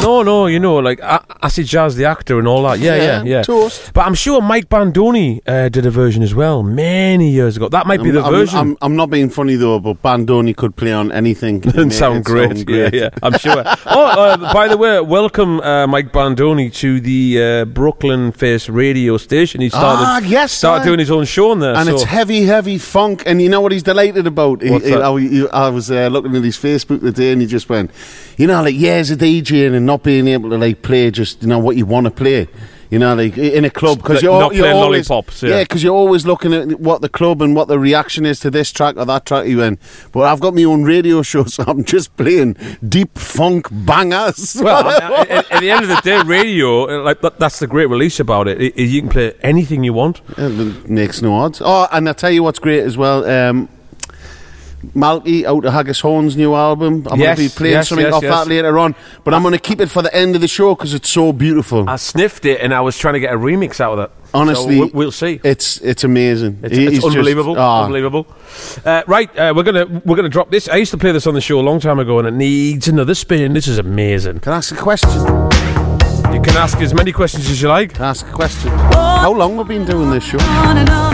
No, 0.02 0.22
no, 0.22 0.46
you 0.46 0.58
know, 0.58 0.76
like 0.78 1.00
Acid 1.02 1.66
Jazz, 1.66 1.96
the 1.96 2.06
actor, 2.06 2.38
and 2.38 2.48
all 2.48 2.62
that. 2.62 2.78
Yeah, 2.78 2.96
yeah, 2.96 3.02
Yeah, 3.04 3.22
yeah. 3.24 3.42
Toast. 3.42 3.83
But 3.94 4.06
I'm 4.06 4.14
sure 4.14 4.42
Mike 4.42 4.68
Bandoni 4.68 5.40
uh, 5.46 5.68
did 5.68 5.86
a 5.86 5.90
version 5.90 6.24
as 6.24 6.34
well 6.34 6.64
many 6.64 7.30
years 7.30 7.56
ago. 7.56 7.68
That 7.68 7.86
might 7.86 8.02
be 8.02 8.08
I'm, 8.08 8.14
the 8.16 8.22
I'm- 8.22 8.32
version. 8.32 8.58
I'm, 8.58 8.76
I'm 8.82 8.96
not 8.96 9.08
being 9.08 9.30
funny 9.30 9.54
though, 9.54 9.78
but 9.78 10.02
Bandoni 10.02 10.52
could 10.56 10.74
play 10.74 10.92
on 10.92 11.12
anything 11.12 11.62
and 11.76 11.92
sound 11.92 12.18
it 12.18 12.24
great. 12.24 12.68
Yeah, 12.68 12.90
yeah, 12.92 13.10
I'm 13.22 13.38
sure. 13.38 13.62
oh, 13.86 14.04
uh, 14.04 14.52
by 14.52 14.66
the 14.66 14.76
way, 14.76 15.00
welcome 15.00 15.60
uh, 15.60 15.86
Mike 15.86 16.10
Bandoni 16.12 16.74
to 16.74 16.98
the 16.98 17.40
uh, 17.40 17.64
Brooklyn 17.66 18.32
Face 18.32 18.68
radio 18.68 19.16
station. 19.16 19.60
He 19.60 19.68
started, 19.68 20.04
Ah, 20.04 20.18
yes, 20.24 20.50
started 20.50 20.84
doing 20.84 20.98
his 20.98 21.12
own 21.12 21.24
show 21.24 21.52
on 21.52 21.60
there. 21.60 21.76
and 21.76 21.86
so. 21.86 21.94
it's 21.94 22.02
heavy, 22.02 22.42
heavy 22.46 22.78
funk. 22.78 23.22
And 23.26 23.40
you 23.40 23.48
know 23.48 23.60
what 23.60 23.70
he's 23.70 23.84
delighted 23.84 24.26
about? 24.26 24.60
He- 24.60 24.70
What's 24.70 24.86
he- 24.86 24.90
that? 24.90 25.02
how 25.02 25.14
he- 25.14 25.48
I 25.50 25.68
was 25.68 25.92
uh, 25.92 26.08
looking 26.08 26.34
at 26.34 26.42
his 26.42 26.56
Facebook 26.58 27.00
the 27.00 27.12
day, 27.12 27.30
and 27.30 27.40
he 27.40 27.46
just 27.46 27.68
went, 27.68 27.92
you 28.38 28.48
know, 28.48 28.60
like 28.60 28.74
years 28.74 29.12
of 29.12 29.18
DJing 29.18 29.72
and 29.76 29.86
not 29.86 30.02
being 30.02 30.26
able 30.26 30.50
to 30.50 30.58
like 30.58 30.82
play 30.82 31.12
just 31.12 31.42
you 31.42 31.48
know 31.48 31.60
what 31.60 31.76
you 31.76 31.86
want 31.86 32.06
to 32.06 32.10
play. 32.10 32.48
You 32.94 33.00
know, 33.00 33.14
like 33.14 33.36
in 33.36 33.64
a 33.64 33.70
club 33.70 33.98
because 33.98 34.22
you're, 34.22 34.38
not 34.38 34.54
you're 34.54 34.62
playing 34.64 34.76
always, 34.76 35.10
lollipops, 35.10 35.42
yeah. 35.42 35.48
yeah, 35.50 35.62
because 35.64 35.82
you're 35.82 35.94
always 35.96 36.24
looking 36.24 36.54
at 36.54 36.78
what 36.78 37.00
the 37.00 37.08
club 37.08 37.42
and 37.42 37.56
what 37.56 37.66
the 37.66 37.78
reaction 37.78 38.24
is 38.24 38.38
to 38.40 38.50
this 38.50 38.70
track 38.70 38.96
or 38.96 39.04
that 39.04 39.26
track. 39.26 39.46
you 39.46 39.58
went, 39.58 39.80
but 40.12 40.20
I've 40.20 40.38
got 40.38 40.54
my 40.54 40.62
own 40.62 40.84
radio 40.84 41.22
show, 41.22 41.42
so 41.56 41.64
I'm 41.66 41.82
just 41.82 42.16
playing 42.16 42.56
deep 42.88 43.18
funk 43.18 43.66
bangers. 43.70 44.56
well, 44.62 44.86
at, 44.88 45.28
at- 45.30 45.52
at 45.52 45.60
the 45.60 45.70
end 45.70 45.82
of 45.82 45.88
the 45.88 46.00
day, 46.04 46.22
radio, 46.22 47.00
uh, 47.00 47.02
like 47.02 47.20
that, 47.22 47.38
that's 47.40 47.58
the 47.58 47.66
great 47.66 47.86
release 47.86 48.20
about 48.20 48.46
it. 48.48 48.58
I- 48.60 48.80
I- 48.80 48.84
You 48.84 49.00
can 49.00 49.10
play 49.10 49.32
anything 49.42 49.82
you 49.82 49.92
want. 49.92 50.20
It 50.38 50.88
makes 50.88 51.20
no 51.20 51.34
odds. 51.34 51.60
Oh, 51.64 51.88
and 51.90 52.08
I 52.08 52.12
tell 52.12 52.30
you 52.30 52.42
what's 52.44 52.60
great 52.60 52.84
as 52.84 52.96
well. 52.96 53.24
Um, 53.28 53.68
Malky 54.94 55.44
out 55.44 55.64
of 55.64 55.72
Haggis 55.72 56.00
Horn's 56.00 56.36
new 56.36 56.54
album. 56.54 57.06
I'm 57.10 57.18
Yes, 57.18 57.38
going 57.38 57.48
to 57.48 57.54
be 57.54 57.58
playing 57.58 57.72
yes, 57.74 57.88
something 57.88 58.06
yes, 58.06 58.14
off 58.14 58.22
yes. 58.22 58.32
that 58.32 58.48
later 58.48 58.78
on, 58.78 58.94
but 59.24 59.34
I'm 59.34 59.42
going 59.42 59.52
to 59.52 59.58
keep 59.60 59.80
it 59.80 59.90
for 59.90 60.02
the 60.02 60.14
end 60.14 60.34
of 60.34 60.40
the 60.40 60.48
show 60.48 60.74
because 60.74 60.94
it's 60.94 61.08
so 61.08 61.32
beautiful. 61.32 61.88
I 61.88 61.96
sniffed 61.96 62.44
it 62.44 62.60
and 62.60 62.72
I 62.74 62.80
was 62.80 62.98
trying 62.98 63.14
to 63.14 63.20
get 63.20 63.32
a 63.32 63.36
remix 63.36 63.80
out 63.80 63.98
of 63.98 64.04
it. 64.04 64.10
Honestly, 64.34 64.78
So 64.78 64.84
we- 64.86 64.90
we'll 64.92 65.12
see. 65.12 65.40
It's 65.44 65.78
it's 65.80 66.02
amazing. 66.02 66.58
It's, 66.62 66.72
it's 66.76 66.90
he's 66.90 67.02
just- 67.02 67.06
unbelievable, 67.16 67.54
ah. 67.56 67.84
unbelievable. 67.84 68.26
Uh, 68.84 69.02
right, 69.06 69.30
uh, 69.38 69.52
we're 69.54 69.62
gonna 69.62 69.86
we're 70.04 70.16
gonna 70.16 70.28
drop 70.28 70.50
this. 70.50 70.68
I 70.68 70.74
used 70.76 70.90
to 70.90 70.98
play 70.98 71.12
this 71.12 71.26
on 71.28 71.34
the 71.34 71.40
show 71.40 71.60
a 71.60 71.62
long 71.62 71.78
time 71.78 72.00
ago, 72.00 72.18
and 72.18 72.26
it 72.26 72.34
needs 72.34 72.88
another 72.88 73.14
spin. 73.14 73.52
This 73.52 73.68
is 73.68 73.78
amazing. 73.78 74.40
Can 74.40 74.52
I 74.52 74.56
ask 74.56 74.72
a 74.74 74.76
question? 74.76 75.10
You 76.34 76.40
can 76.42 76.56
ask 76.56 76.78
as 76.80 76.92
many 76.92 77.12
questions 77.12 77.48
as 77.48 77.62
you 77.62 77.68
like. 77.68 78.00
Ask 78.00 78.26
a 78.26 78.32
question. 78.32 78.70
How 78.92 79.32
long 79.32 79.56
have 79.58 79.68
we 79.68 79.78
been 79.78 79.86
doing 79.86 80.10
this 80.10 80.24
show? 80.24 80.38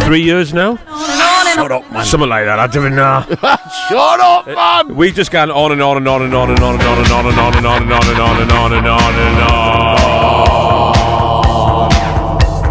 Three 0.06 0.22
years 0.22 0.54
now. 0.54 0.78
Shut 1.54 1.72
up, 1.72 1.90
man. 1.90 2.04
Something 2.04 2.28
like 2.28 2.44
that. 2.44 2.58
I 2.58 2.66
don't 2.66 2.84
even 2.84 2.96
know. 2.96 3.24
Shut 3.88 4.20
up, 4.20 4.46
man. 4.46 4.94
We've 4.96 5.14
just 5.14 5.30
gone 5.30 5.50
on 5.50 5.72
and 5.72 5.82
on 5.82 5.96
and 5.96 6.08
on 6.08 6.22
and 6.22 6.34
on 6.34 6.50
and 6.50 6.60
on 6.62 6.74
and 6.74 6.82
on 6.84 6.98
and 6.98 7.10
on 7.10 7.26
and 7.26 7.38
on 7.38 7.56
and 7.56 7.66
on 7.66 7.82
and 7.82 7.92
on 7.92 8.02
and 8.08 8.20
on 8.20 8.36
and 8.40 8.50
on 8.52 8.72
and 8.72 8.86
on 8.86 8.86
and 8.86 8.86
on 8.86 9.14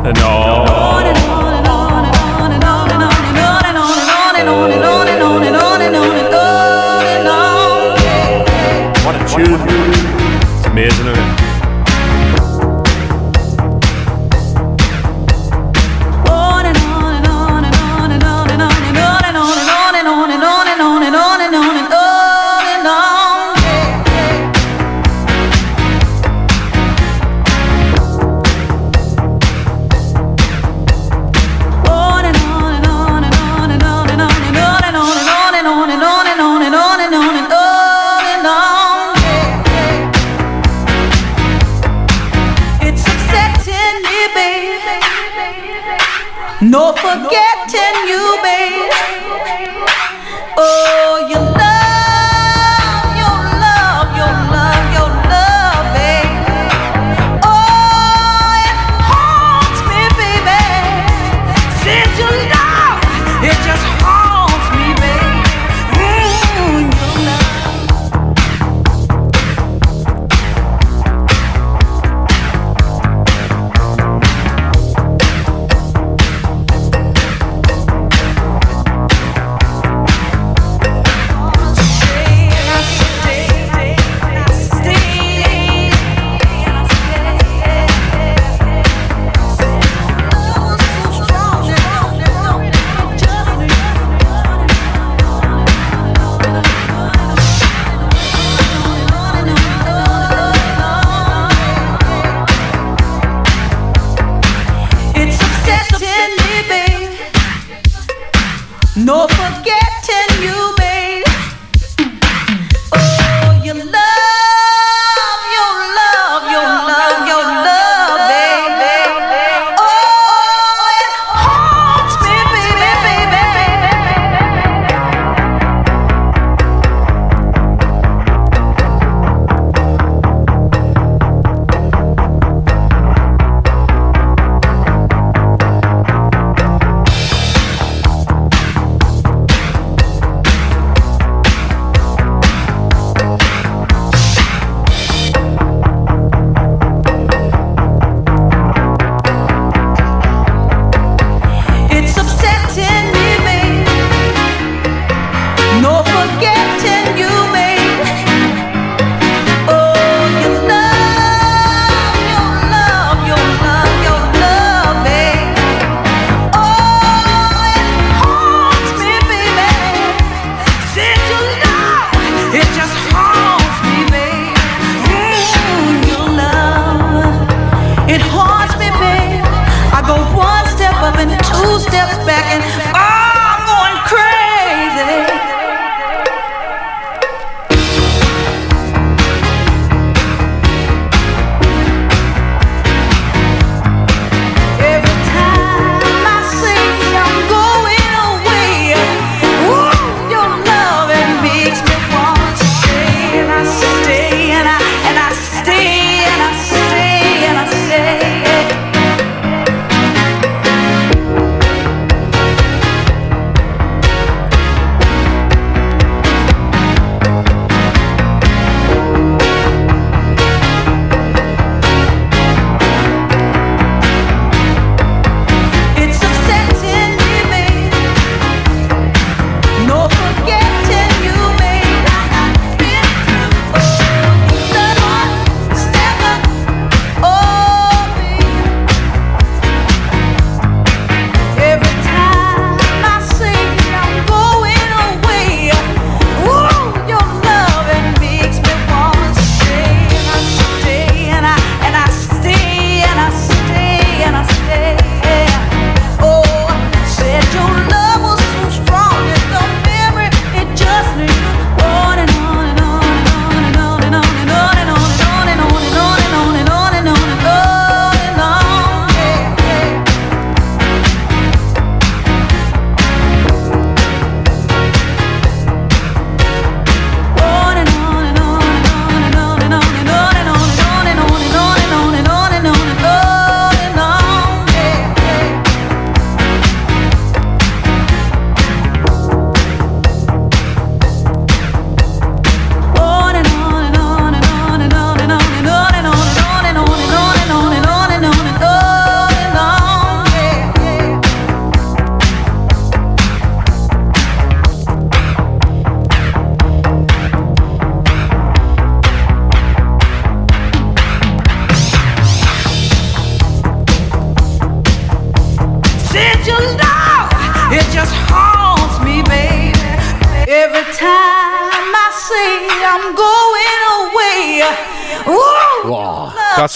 and 0.06 0.18
on. 0.19 0.99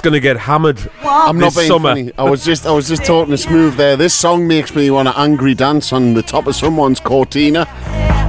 going 0.03 0.13
to 0.13 0.19
get 0.19 0.37
hammered. 0.37 0.79
What? 0.79 1.29
I'm 1.29 1.39
not 1.39 1.55
being 1.55 1.67
summer. 1.67 1.89
funny. 1.89 2.11
I 2.17 2.29
was 2.29 2.45
just 2.45 2.67
I 2.67 2.71
was 2.71 2.87
just 2.87 3.03
talking 3.05 3.35
to 3.35 3.41
Smoove 3.41 3.77
there. 3.77 3.95
This 3.95 4.13
song 4.13 4.47
makes 4.47 4.75
me 4.75 4.91
want 4.91 5.07
to 5.07 5.17
angry 5.17 5.55
dance 5.55 5.91
on 5.91 6.13
the 6.13 6.21
top 6.21 6.45
of 6.45 6.55
someone's 6.55 6.99
cortina. 6.99 7.67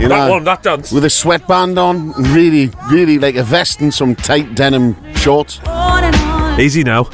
You 0.01 0.09
know, 0.09 0.17
that 0.17 0.31
one, 0.31 0.45
that 0.45 0.63
dance 0.63 0.91
with 0.91 1.05
a 1.05 1.11
sweatband 1.11 1.79
on, 1.79 2.13
really, 2.33 2.71
really 2.91 3.19
like 3.19 3.37
a 3.37 3.43
vest 3.43 3.81
and 3.81 3.93
some 3.93 4.15
tight 4.15 4.55
denim 4.55 4.97
shorts. 5.15 5.61
Easy 6.59 6.83
now. 6.85 7.05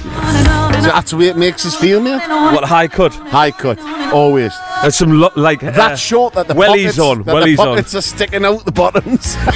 That's 0.81 1.11
the 1.11 1.17
way 1.19 1.29
it 1.29 1.37
makes 1.37 1.67
us 1.67 1.77
feel, 1.77 2.01
mate. 2.01 2.21
What 2.29 2.65
high 2.65 2.89
cut? 2.89 3.13
High 3.13 3.51
cut, 3.51 3.79
always. 4.13 4.53
There's 4.83 4.97
some 4.97 5.21
lo- 5.21 5.33
like 5.37 5.63
uh, 5.63 5.73
that 5.73 5.99
short 5.99 6.35
that 6.35 6.49
the 6.49 6.55
wellies 6.55 6.99
on. 6.99 7.25
Wellies 7.25 7.57
the 7.57 7.57
pockets 7.57 7.95
on. 7.95 7.99
are 7.99 8.03
sticking 8.03 8.45
out 8.45 8.65
the 8.65 8.73
bottoms. 8.73 9.37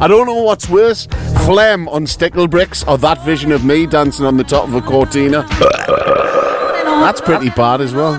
I 0.00 0.06
don't 0.08 0.26
know 0.26 0.42
what's 0.42 0.68
worse 0.68 1.06
phlegm 1.44 1.88
on 1.88 2.06
stickle 2.06 2.48
bricks, 2.48 2.84
or 2.84 2.98
that 2.98 3.24
vision 3.24 3.52
of 3.52 3.64
me 3.64 3.86
dancing 3.86 4.26
on 4.26 4.36
the 4.36 4.44
top 4.44 4.68
of 4.68 4.74
a 4.74 4.80
cortina. 4.80 5.46
That's 7.04 7.20
pretty 7.20 7.50
bad 7.50 7.80
as 7.80 7.92
well. 7.94 8.14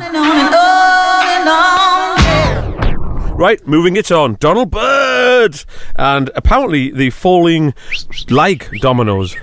Right, 3.37 3.65
moving 3.67 3.97
it 3.97 4.11
on. 4.11 4.35
Donald 4.39 4.71
Byrd, 4.71 5.63
And 5.97 6.31
apparently 6.35 6.91
the 6.91 7.09
falling 7.09 7.73
like 8.29 8.71
dominoes. 8.79 9.35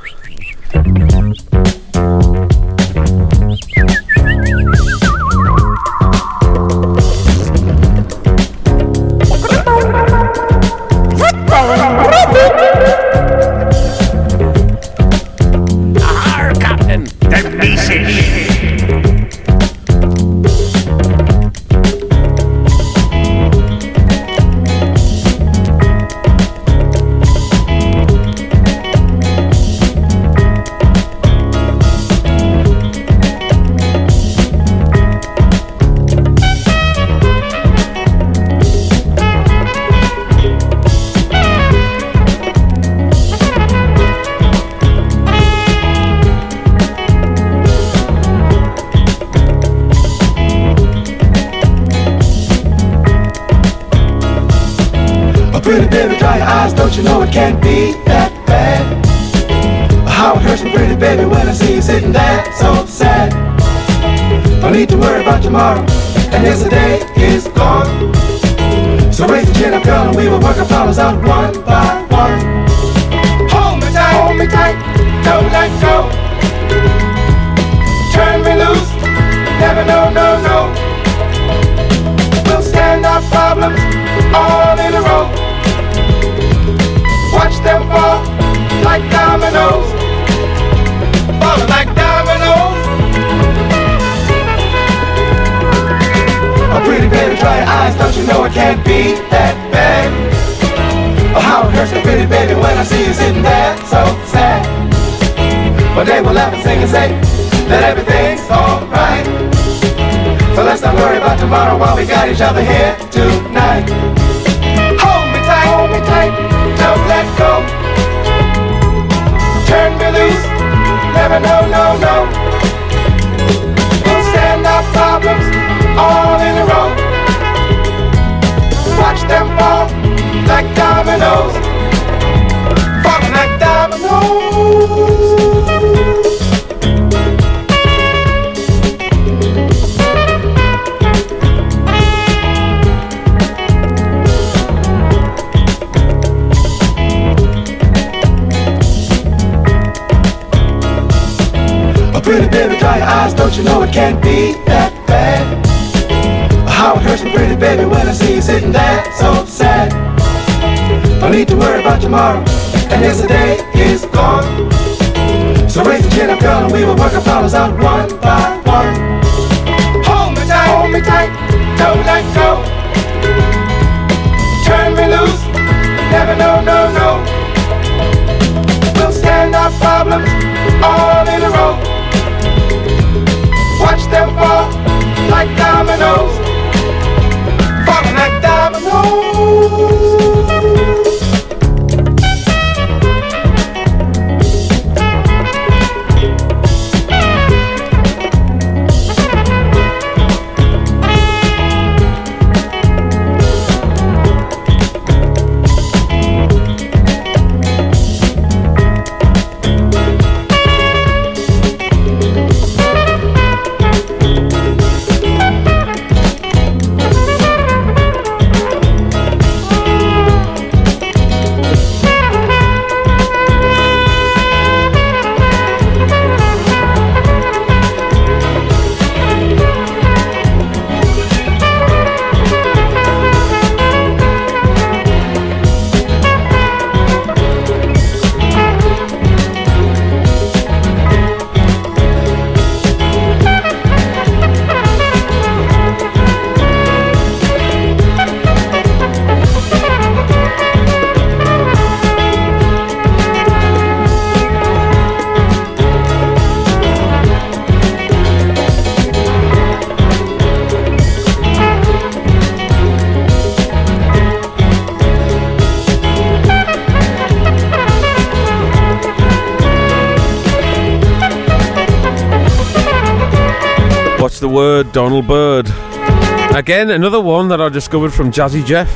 Again, 276.63 276.91
another 276.91 277.21
one 277.21 277.49
that 277.49 277.61
I 277.61 277.69
discovered 277.69 278.15
from 278.15 278.31
Jazzy 278.31 278.65
Jeff. 278.65 278.89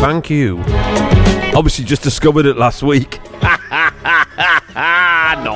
Thank 0.00 0.30
you. 0.30 0.60
Obviously, 1.52 1.84
just 1.84 2.04
discovered 2.04 2.46
it 2.46 2.56
last 2.56 2.84
week. 2.84 3.18
Not. 3.42 3.92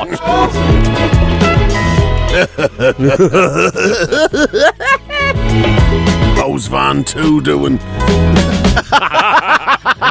How's 6.37 6.67
Van 6.67 7.05
2 7.05 7.41
doing? 7.43 7.75
and 7.79 7.81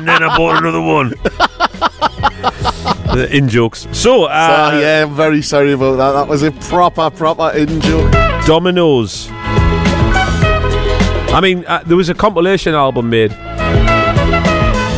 then 0.08 0.24
I 0.24 0.34
bought 0.38 0.60
another 0.60 0.80
one. 0.80 1.10
The 3.14 3.28
in 3.30 3.50
jokes. 3.50 3.90
So, 3.92 4.24
uh, 4.24 4.72
so, 4.72 4.80
yeah, 4.80 5.04
I'm 5.04 5.14
very 5.14 5.42
sorry 5.42 5.74
about 5.74 5.98
that. 5.98 6.14
That 6.14 6.30
was 6.30 6.44
a 6.44 6.52
proper, 6.54 7.10
proper 7.10 7.50
in 7.58 7.82
joke. 7.82 8.10
Dominoes. 8.46 9.30
I 11.36 11.42
mean, 11.42 11.66
uh, 11.66 11.84
there 11.86 11.98
was 11.98 12.08
a 12.08 12.14
compilation 12.14 12.74
album 12.74 13.10
made, 13.10 13.32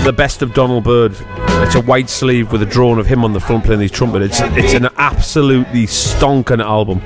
the 0.03 0.13
best 0.15 0.43
of 0.43 0.53
Donald 0.53 0.83
Byrd. 0.83 1.17
It's 1.63 1.73
a 1.73 1.81
white 1.81 2.11
sleeve 2.11 2.51
with 2.51 2.61
a 2.61 2.65
drawing 2.67 2.99
of 2.99 3.07
him 3.07 3.23
on 3.23 3.33
the 3.33 3.39
front 3.39 3.65
playing 3.65 3.81
his 3.81 3.89
trumpet. 3.89 4.21
It's 4.21 4.39
it's 4.41 4.75
an 4.75 4.87
absolutely 4.97 5.87
stonking 5.87 6.63
album, 6.63 7.03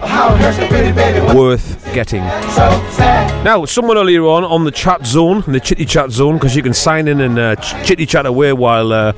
worth 1.34 1.82
getting. 1.94 2.24
Now, 3.46 3.64
someone 3.64 3.98
earlier 3.98 4.26
on 4.26 4.44
on 4.44 4.66
the 4.66 4.72
chat 4.72 5.06
zone, 5.06 5.46
the 5.48 5.62
chitty 5.62 5.86
chat 5.86 6.12
zone, 6.12 6.34
because 6.34 6.54
you 6.54 6.62
can 6.62 6.74
sign 6.74 7.08
in 7.08 7.22
and 7.22 7.40
uh, 7.40 7.56
chitty 7.56 8.06
chat 8.06 8.26
away 8.26 8.52
while 8.52 8.92
uh, 8.92 9.14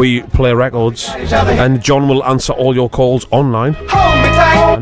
we 0.00 0.22
play 0.22 0.52
records, 0.52 1.08
and 1.08 1.80
John 1.80 2.08
will 2.08 2.24
answer 2.24 2.52
all 2.52 2.74
your 2.74 2.90
calls 2.90 3.28
online. 3.30 3.76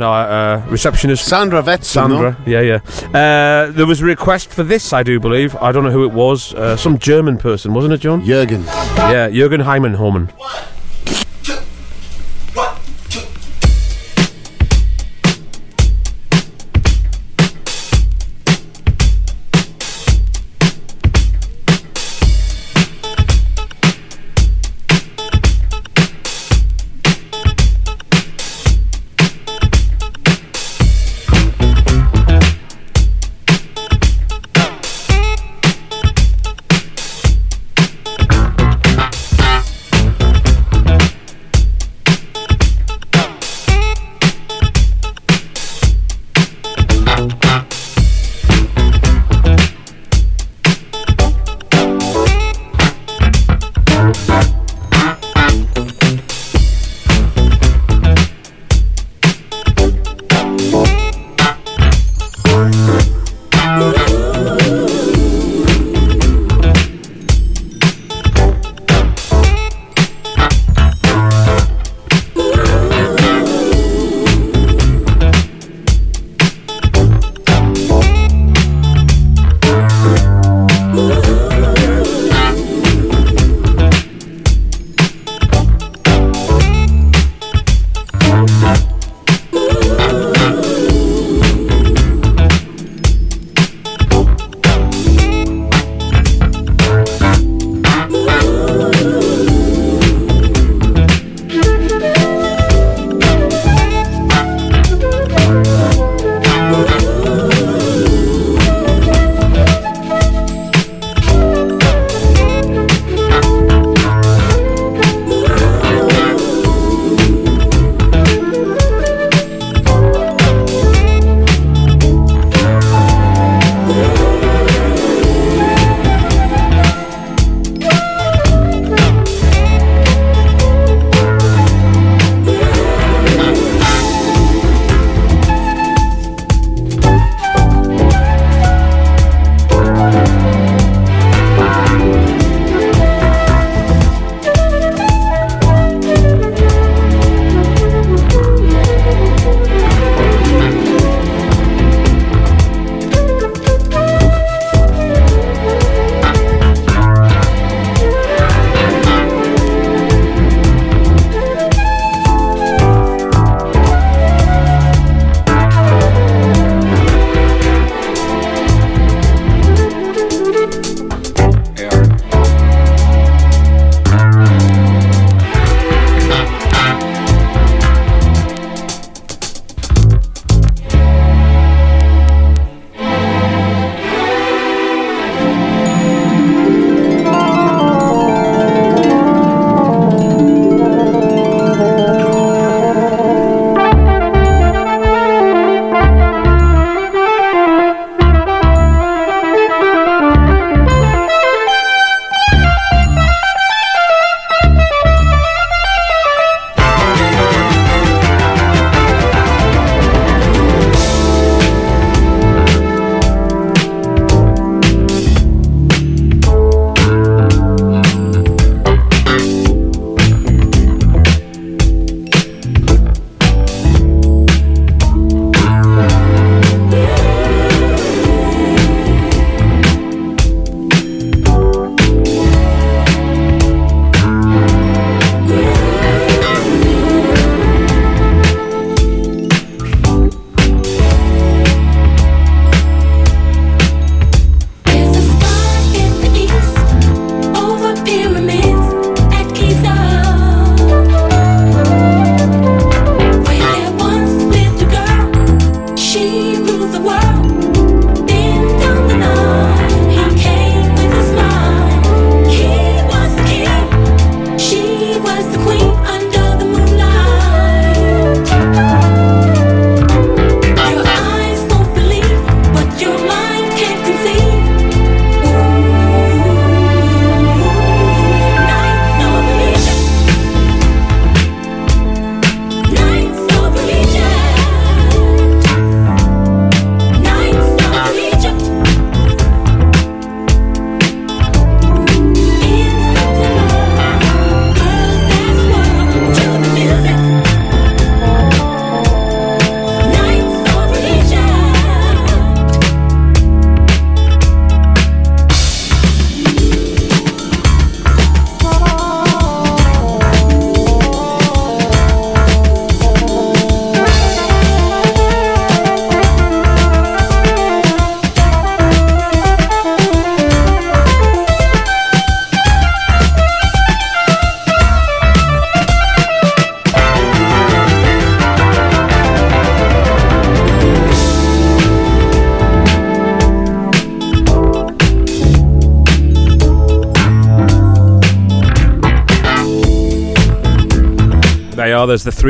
Our 0.02 0.28
uh, 0.28 0.66
receptionist 0.68 1.24
Sandra 1.26 1.62
Vetson. 1.62 1.84
Sandra, 1.84 2.36
yeah, 2.46 2.60
yeah. 2.60 2.80
Uh, 3.06 3.70
there 3.72 3.86
was 3.86 4.00
a 4.00 4.04
request 4.04 4.50
for 4.50 4.62
this, 4.62 4.92
I 4.92 5.02
do 5.02 5.18
believe. 5.20 5.56
I 5.56 5.72
don't 5.72 5.84
know 5.84 5.90
who 5.90 6.04
it 6.04 6.12
was. 6.12 6.54
Uh, 6.54 6.76
some 6.76 6.98
German 6.98 7.38
person, 7.38 7.74
wasn't 7.74 7.94
it, 7.94 7.98
John? 7.98 8.22
Jürgen. 8.22 8.64
Yeah, 8.96 9.28
Jürgen 9.28 9.62
Heimenhomen. 9.64 10.30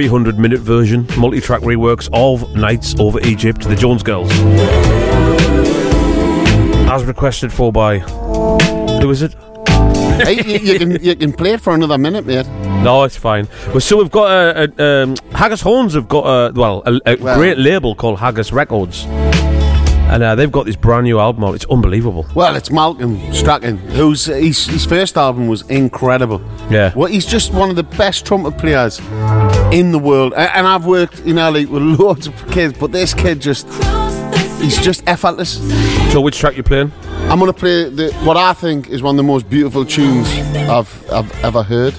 300 0.01 0.39
minute 0.39 0.61
version, 0.61 1.07
multi 1.19 1.43
track 1.43 1.61
reworks 1.61 2.09
of 2.15 2.57
Nights 2.57 2.95
Over 2.99 3.21
Egypt, 3.21 3.61
the 3.69 3.77
Jones 3.77 4.03
Girls. 4.03 4.31
As 6.89 7.05
requested 7.05 7.53
for 7.53 7.71
by. 7.71 7.99
Who 7.99 9.11
is 9.11 9.21
it? 9.21 9.35
hey, 10.25 10.43
you, 10.43 10.59
you 10.73 10.79
can 10.79 11.05
you 11.05 11.15
can 11.15 11.35
play 11.35 11.53
it 11.53 11.61
for 11.61 11.75
another 11.75 11.99
minute, 11.99 12.25
mate. 12.25 12.47
No, 12.83 13.05
it's 13.05 13.17
fine. 13.19 13.47
Well, 13.69 13.81
so 13.81 13.99
we've 13.99 14.11
got 14.11 14.31
a, 14.31 14.73
a 14.79 15.03
um, 15.03 15.17
Haggis 15.33 15.61
Horns 15.61 15.93
have 15.93 16.09
got 16.09 16.25
a 16.25 16.53
well 16.59 16.83
a, 16.87 16.99
a 17.05 17.17
Well- 17.17 17.37
great 17.37 17.59
label 17.59 17.95
called 17.95 18.19
Haggis 18.21 18.53
Records, 18.53 19.05
and 20.11 20.23
uh, 20.23 20.35
they've 20.35 20.51
got 20.53 20.67
this 20.67 20.77
brand 20.77 21.05
new 21.05 21.19
album 21.19 21.45
out. 21.45 21.55
It's 21.55 21.65
unbelievable. 21.67 22.27
Well, 22.35 22.57
it's 22.57 22.71
Malcolm 22.71 23.19
Strachan, 23.33 23.77
whose 23.79 24.27
his, 24.27 24.67
his 24.67 24.85
first 24.87 25.17
album 25.17 25.47
was 25.49 25.63
incredible. 25.71 26.41
Yeah. 26.71 26.93
Well, 26.95 27.07
he's 27.11 27.27
just 27.27 27.53
one 27.53 27.71
of 27.71 27.77
the 27.77 27.83
best 27.83 28.27
trumpet 28.27 28.59
players 28.59 28.99
in 29.73 29.93
the 29.93 29.99
world, 29.99 30.33
A- 30.35 30.57
and 30.57 30.67
I've 30.67 30.87
worked 30.87 31.21
in 31.21 31.37
LA 31.37 31.63
with 31.63 31.71
loads 32.01 32.27
of 32.27 32.51
kids, 32.51 32.77
but 32.79 32.93
this 32.93 33.15
kid 33.15 33.41
just. 33.41 33.67
He's 34.61 34.77
just 34.79 35.03
effortless. 35.09 35.53
So, 36.13 36.21
which 36.21 36.39
track 36.39 36.55
you 36.55 36.63
playing? 36.63 36.93
I'm 37.31 37.39
gonna 37.39 37.53
play 37.55 37.89
the, 37.89 38.13
what 38.25 38.37
I 38.37 38.53
think 38.53 38.91
is 38.91 39.03
one 39.03 39.15
of 39.15 39.17
the 39.17 39.23
most 39.23 39.49
beautiful 39.49 39.87
tunes 39.87 40.29
I've 40.69 41.11
I've 41.11 41.45
ever 41.45 41.63
heard. 41.63 41.95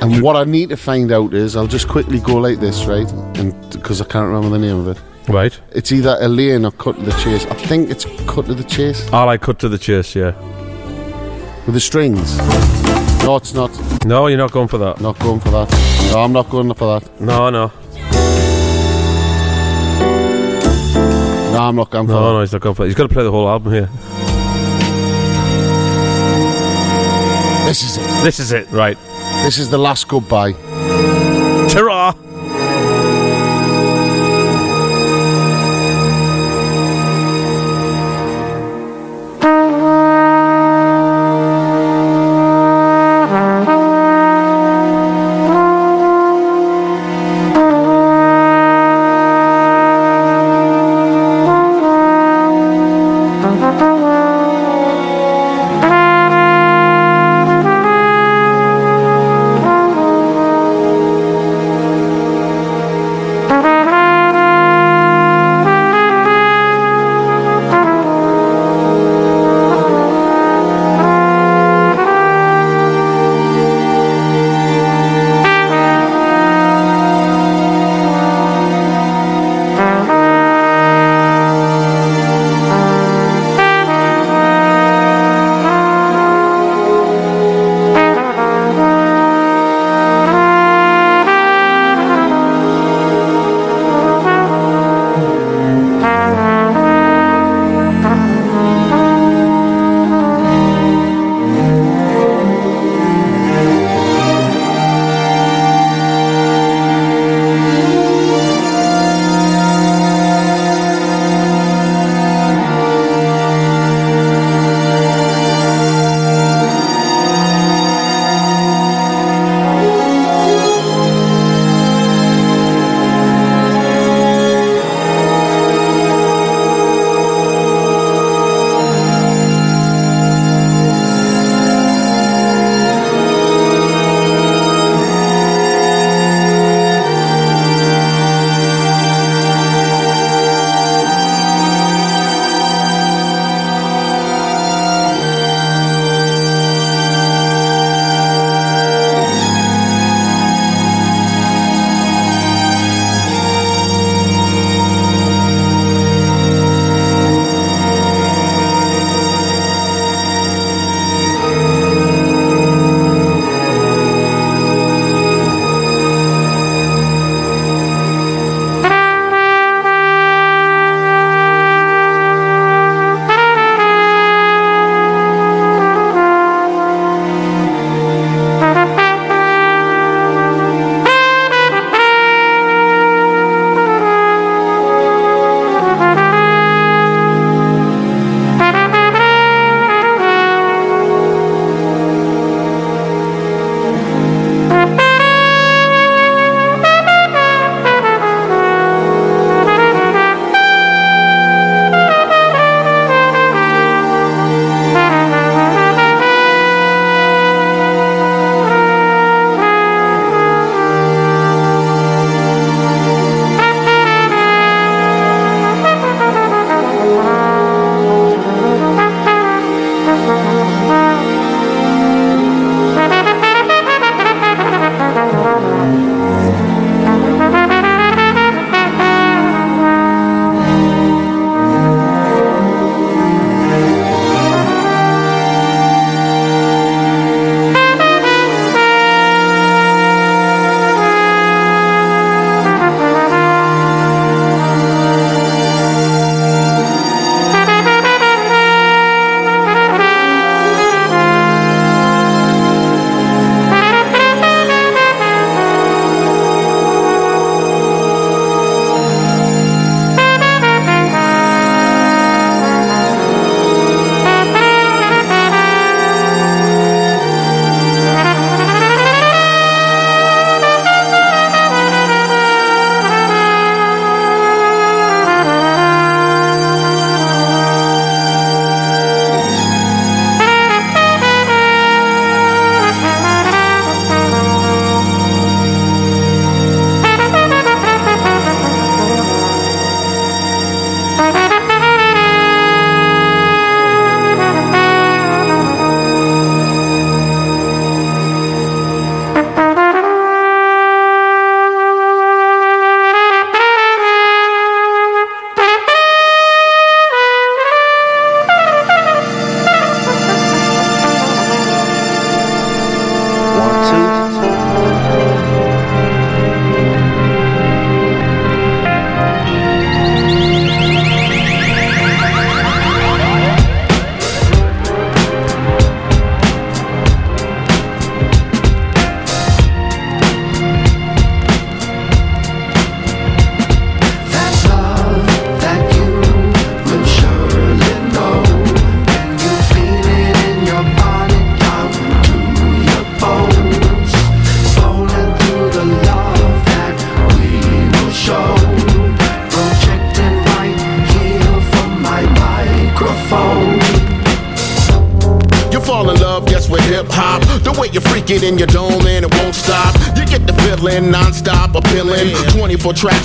And 0.00 0.22
what 0.22 0.34
I 0.34 0.44
need 0.44 0.70
to 0.70 0.76
find 0.76 1.12
out 1.12 1.34
is, 1.34 1.56
I'll 1.56 1.66
just 1.66 1.88
quickly 1.88 2.20
go 2.20 2.36
like 2.36 2.58
this, 2.58 2.86
right? 2.86 3.06
And 3.38 3.54
because 3.70 4.00
I 4.00 4.04
can't 4.04 4.26
remember 4.26 4.48
the 4.48 4.58
name 4.66 4.78
of 4.78 4.88
it. 4.88 4.98
Right. 5.28 5.58
It's 5.70 5.92
either 5.92 6.16
Elaine 6.20 6.64
or 6.64 6.72
Cut 6.72 6.96
to 6.96 7.02
the 7.02 7.12
Chase. 7.12 7.46
I 7.46 7.54
think 7.54 7.90
it's 7.90 8.04
Cut 8.26 8.46
to 8.46 8.54
the 8.54 8.64
Chase 8.64 9.08
I 9.12 9.22
like 9.24 9.40
Cut 9.40 9.58
to 9.60 9.68
the 9.68 9.78
Chase, 9.78 10.14
yeah. 10.16 10.32
with 11.64 11.74
the 11.74 11.80
strings. 11.80 12.38
No, 13.24 13.36
it's 13.36 13.54
not. 13.54 13.70
No, 14.04 14.26
you're 14.26 14.36
not 14.38 14.50
going 14.50 14.66
for 14.68 14.78
that. 14.78 15.00
Not 15.00 15.18
going 15.20 15.38
for 15.40 15.50
that. 15.50 15.70
No, 16.12 16.20
I'm 16.20 16.32
not 16.32 16.50
going 16.50 16.74
for 16.74 16.98
that. 16.98 17.20
No, 17.20 17.50
no. 17.50 17.70
No, 21.52 21.58
I'm 21.58 21.76
not 21.76 21.90
going 21.90 22.06
for 22.06 22.12
No, 22.14 22.24
that. 22.24 22.32
no, 22.32 22.40
he's 22.40 22.52
not 22.52 22.62
going 22.62 22.74
for 22.74 22.82
that. 22.82 22.88
He's 22.88 22.96
got 22.96 23.04
to 23.08 23.12
play 23.14 23.22
the 23.22 23.30
whole 23.30 23.48
album 23.48 23.72
here. 23.72 23.88
This 27.66 27.82
is 27.84 27.96
it. 27.96 28.24
This 28.24 28.40
is 28.40 28.52
it, 28.52 28.68
right. 28.70 28.98
This 29.44 29.58
is 29.58 29.70
the 29.70 29.78
last 29.78 30.08
goodbye. 30.08 30.52
Ta-ra! 31.70 32.12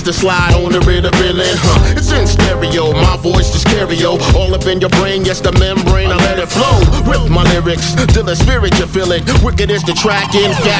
To 0.07 0.13
slide 0.13 0.55
on 0.55 0.71
the 0.71 0.79
rhythm, 0.87 1.11
reeling. 1.19 1.59
Huh. 1.59 1.99
It's 1.99 2.15
in 2.15 2.23
stereo, 2.23 2.95
my 2.95 3.17
voice 3.19 3.51
is 3.51 3.59
stereo. 3.67 4.15
All 4.39 4.55
up 4.55 4.63
in 4.63 4.79
your 4.79 4.89
brain, 4.95 5.27
yes, 5.27 5.43
the 5.43 5.51
membrane, 5.59 6.07
I 6.07 6.15
let 6.23 6.39
it 6.39 6.47
flow. 6.47 6.79
With 7.03 7.27
my 7.27 7.43
lyrics, 7.51 7.91
till 8.15 8.23
the 8.23 8.35
spirit 8.35 8.71
you 8.79 8.87
feel 8.87 9.11
it. 9.11 9.27
Wicked 9.43 9.67
is 9.67 9.83
the 9.83 9.91
track, 9.91 10.31
in 10.31 10.55
fact, 10.63 10.76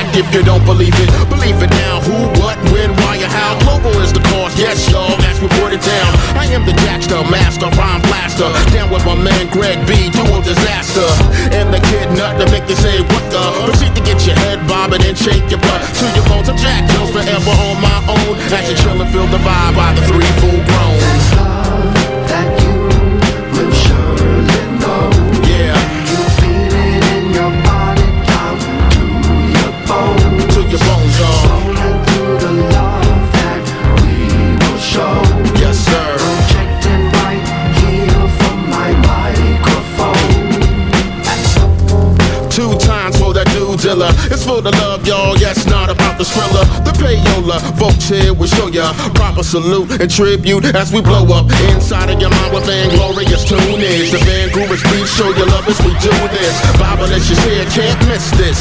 and 50.00 50.10
tribute 50.10 50.66
as 50.76 50.94
we 50.94 51.02
blow 51.02 51.26
up 51.34 51.50
inside 51.74 52.10
of 52.10 52.22
your 52.22 52.30
mind 52.30 52.54
with 52.54 52.70
an 52.70 52.90
glorious 52.96 53.44
tune 53.44 53.82
is. 53.82 54.12
The 54.12 54.20
Van 54.26 54.50
Groovers 54.50 54.84
beat, 54.92 55.08
show 55.08 55.30
your 55.34 55.48
love 55.48 55.68
as 55.68 55.80
we 55.82 55.92
do 55.98 56.14
this. 56.30 56.54
Bible 56.78 57.08
that 57.08 57.24
you 57.26 57.36
hear, 57.46 57.66
can't 57.74 57.98
miss 58.06 58.30
this. 58.38 58.58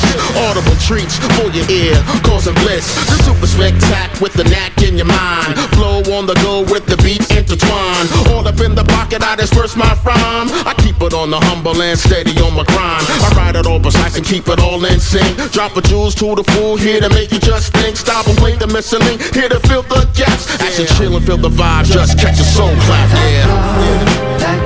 Audible 0.49 0.77
treats 0.81 1.19
for 1.37 1.49
your 1.53 1.67
ear, 1.69 1.97
causing 2.25 2.55
bliss. 2.65 2.89
The 3.09 3.17
super 3.25 3.49
spectac 3.49 4.21
with 4.21 4.33
the 4.33 4.45
knack 4.45 4.81
in 4.83 4.97
your 4.97 5.09
mind. 5.09 5.59
Flow 5.77 6.01
on 6.17 6.27
the 6.27 6.35
go 6.41 6.63
with 6.63 6.87
the 6.87 6.97
beat 7.05 7.25
intertwined. 7.31 8.09
All 8.33 8.47
up 8.47 8.61
in 8.61 8.75
the 8.75 8.85
pocket, 8.85 9.23
I 9.23 9.37
disperse 9.37 9.77
my 9.77 9.93
rhyme. 10.05 10.49
I 10.65 10.75
it 11.07 11.15
on 11.15 11.31
the 11.31 11.39
humble 11.39 11.81
and 11.81 11.99
steady 11.99 12.33
on 12.43 12.55
my 12.55 12.65
grind. 12.65 13.07
I 13.07 13.33
ride 13.37 13.57
it 13.57 13.67
all 13.67 13.81
precise 13.81 14.17
and 14.17 14.27
keep 14.27 14.49
it 14.49 14.59
all 14.59 14.85
in 14.85 14.99
sync. 14.99 15.53
Drop 15.53 15.77
a 15.77 15.83
jewels 15.83 16.15
to 16.17 16.35
the 16.35 16.45
fool 16.53 16.77
here 16.77 17.01
to 17.01 17.09
make 17.11 17.31
you 17.31 17.39
just 17.39 17.73
think. 17.73 17.97
Stop 17.97 18.27
and 18.27 18.39
wait 18.41 18.59
the 18.59 18.67
missing 18.67 19.01
link 19.01 19.23
here 19.35 19.49
to 19.49 19.61
fill 19.61 19.83
the 19.83 20.09
gaps. 20.15 20.51
As 20.61 20.79
you 20.79 20.87
chill 20.97 21.17
and 21.17 21.25
feel 21.25 21.37
the 21.37 21.51
vibe, 21.51 21.87
just 21.87 22.19
catch 22.19 22.41
a 22.41 22.45
soul 22.45 22.75
clap. 22.87 23.11
Yeah. 23.13 24.66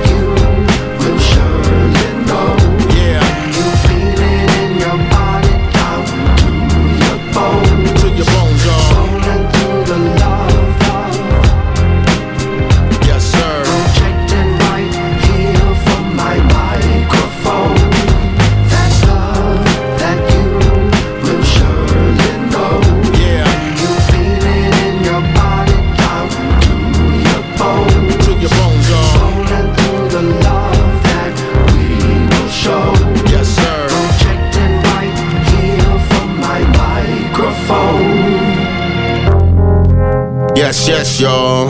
Yes, 40.87 41.19
yes, 41.19 41.21
y'all. 41.21 41.69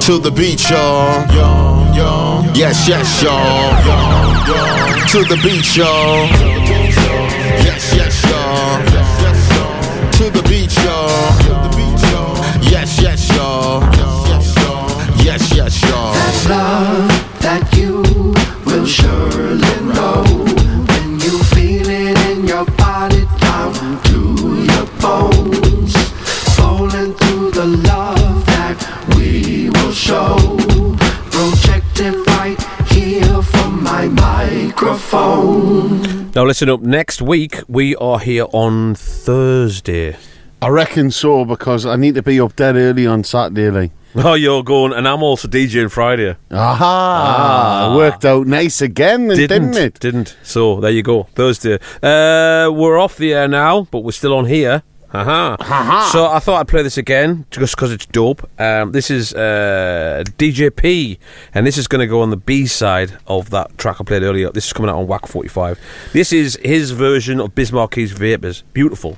To 0.00 0.18
the 0.18 0.30
beach, 0.30 0.70
y'all. 0.70 1.26
Yes, 2.54 2.88
yes, 2.88 3.22
y'all. 3.22 3.70
To 5.08 5.18
the 5.28 5.36
beach, 5.42 5.76
y'all. 5.76 6.26
Yes, 7.66 7.94
yes, 7.94 8.24
y'all. 8.24 8.80
To 10.12 10.30
the 10.30 10.42
beach, 10.48 10.74
y'all. 10.84 11.36
Yes, 12.62 12.98
yes, 13.02 13.28
y'all. 13.36 13.85
Now, 36.36 36.44
listen 36.44 36.68
up. 36.68 36.82
Next 36.82 37.22
week, 37.22 37.62
we 37.66 37.96
are 37.96 38.18
here 38.18 38.44
on 38.52 38.94
Thursday. 38.94 40.18
I 40.60 40.68
reckon 40.68 41.10
so 41.10 41.46
because 41.46 41.86
I 41.86 41.96
need 41.96 42.14
to 42.16 42.22
be 42.22 42.38
up 42.38 42.54
dead 42.54 42.76
early 42.76 43.06
on 43.06 43.24
Saturday. 43.24 43.70
Like. 43.70 43.92
Oh, 44.16 44.34
you're 44.34 44.62
going, 44.62 44.92
and 44.92 45.08
I'm 45.08 45.22
also 45.22 45.48
DJing 45.48 45.90
Friday. 45.90 46.36
Aha! 46.50 47.94
Worked 47.96 48.26
out 48.26 48.46
nice 48.46 48.82
again, 48.82 49.28
then, 49.28 49.38
didn't, 49.38 49.76
it? 49.78 49.98
Didn't. 49.98 50.36
So, 50.42 50.78
there 50.78 50.90
you 50.90 51.02
go. 51.02 51.22
Thursday. 51.34 51.76
Uh, 52.02 52.70
we're 52.70 52.98
off 52.98 53.16
the 53.16 53.32
air 53.32 53.48
now, 53.48 53.88
but 53.90 54.00
we're 54.00 54.10
still 54.10 54.34
on 54.34 54.44
here. 54.44 54.82
Haha. 55.24 55.56
Ha-ha. 55.60 56.10
So 56.12 56.26
I 56.26 56.38
thought 56.38 56.60
I'd 56.60 56.68
play 56.68 56.82
this 56.82 56.98
again 56.98 57.46
just 57.50 57.76
because 57.76 57.92
it's 57.92 58.06
dope. 58.06 58.48
Um, 58.60 58.92
this 58.92 59.10
is 59.10 59.34
uh, 59.34 60.24
DJP, 60.38 61.18
and 61.54 61.66
this 61.66 61.78
is 61.78 61.88
going 61.88 62.00
to 62.00 62.06
go 62.06 62.20
on 62.22 62.30
the 62.30 62.36
B 62.36 62.66
side 62.66 63.16
of 63.26 63.50
that 63.50 63.76
track 63.78 63.96
I 64.00 64.04
played 64.04 64.22
earlier. 64.22 64.50
This 64.50 64.66
is 64.66 64.72
coming 64.72 64.90
out 64.90 64.96
on 64.96 65.06
Whack 65.06 65.26
45. 65.26 65.78
This 66.12 66.32
is 66.32 66.58
his 66.62 66.90
version 66.90 67.40
of 67.40 67.54
Biz 67.54 67.70
Markie's 67.70 68.12
Vapors. 68.12 68.62
Beautiful. 68.72 69.16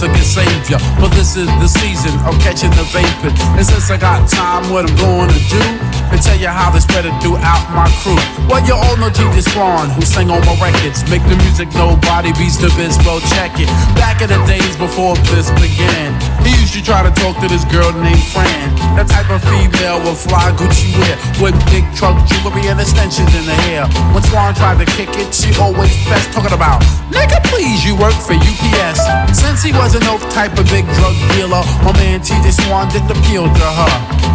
Nothing 0.00 0.14
can 0.14 0.59
but 1.00 1.10
this 1.16 1.34
is 1.34 1.48
the 1.58 1.66
season 1.66 2.14
of 2.28 2.38
catching 2.38 2.70
the 2.78 2.86
vapor. 2.94 3.32
And 3.56 3.66
since 3.66 3.90
I 3.90 3.96
got 3.96 4.28
time, 4.28 4.70
what 4.70 4.86
I'm 4.86 4.96
going 4.96 5.30
to 5.30 5.42
do 5.50 5.62
and 6.10 6.18
tell 6.18 6.38
you 6.38 6.50
how 6.50 6.70
they 6.70 6.82
spread 6.82 7.06
it 7.06 7.14
throughout 7.22 7.62
my 7.70 7.86
crew. 8.02 8.18
Well, 8.50 8.62
you 8.66 8.74
all 8.74 8.96
know 8.98 9.10
T.J. 9.10 9.46
Swan, 9.54 9.90
who 9.90 10.02
sang 10.02 10.30
on 10.30 10.42
my 10.42 10.54
records. 10.58 11.06
Make 11.06 11.22
the 11.30 11.38
music 11.46 11.70
nobody 11.74 12.34
beats 12.34 12.58
the 12.58 12.70
biz, 12.74 12.98
well, 13.06 13.22
check 13.34 13.54
it. 13.58 13.70
Back 13.94 14.22
in 14.22 14.28
the 14.28 14.38
days 14.46 14.74
before 14.76 15.14
this 15.30 15.50
began, 15.62 16.14
he 16.42 16.50
used 16.58 16.74
to 16.74 16.82
try 16.82 17.02
to 17.06 17.12
talk 17.22 17.38
to 17.40 17.48
this 17.48 17.62
girl 17.70 17.94
named 18.02 18.22
Fran. 18.34 18.74
That 18.98 19.06
type 19.06 19.30
of 19.30 19.38
female 19.46 20.02
with 20.02 20.18
fly 20.18 20.50
Gucci 20.58 20.90
wear, 20.98 21.14
with 21.38 21.56
big 21.70 21.86
truck 21.94 22.18
jewelry 22.26 22.66
and 22.66 22.82
extensions 22.82 23.30
in 23.34 23.46
the 23.46 23.56
hair. 23.70 23.86
When 24.10 24.22
Swan 24.26 24.54
tried 24.54 24.82
to 24.82 24.88
kick 24.98 25.14
it, 25.14 25.30
she 25.30 25.54
always 25.62 25.94
best 26.10 26.34
talking 26.34 26.52
about, 26.52 26.82
nigga, 27.14 27.38
please, 27.46 27.86
you 27.86 27.94
work 27.94 28.14
for 28.18 28.34
UPS. 28.34 28.98
Since 29.30 29.62
he 29.62 29.70
wasn't 29.72 30.04
no 30.10 30.18
type 30.34 30.58
of 30.60 30.68
big 30.68 30.84
drug 31.00 31.16
dealer, 31.32 31.64
my 31.80 31.92
man 31.96 32.20
TJ 32.20 32.52
Swan 32.52 32.88
didn't 32.92 33.10
appeal 33.10 33.48
to 33.48 33.68
her. 33.80 33.94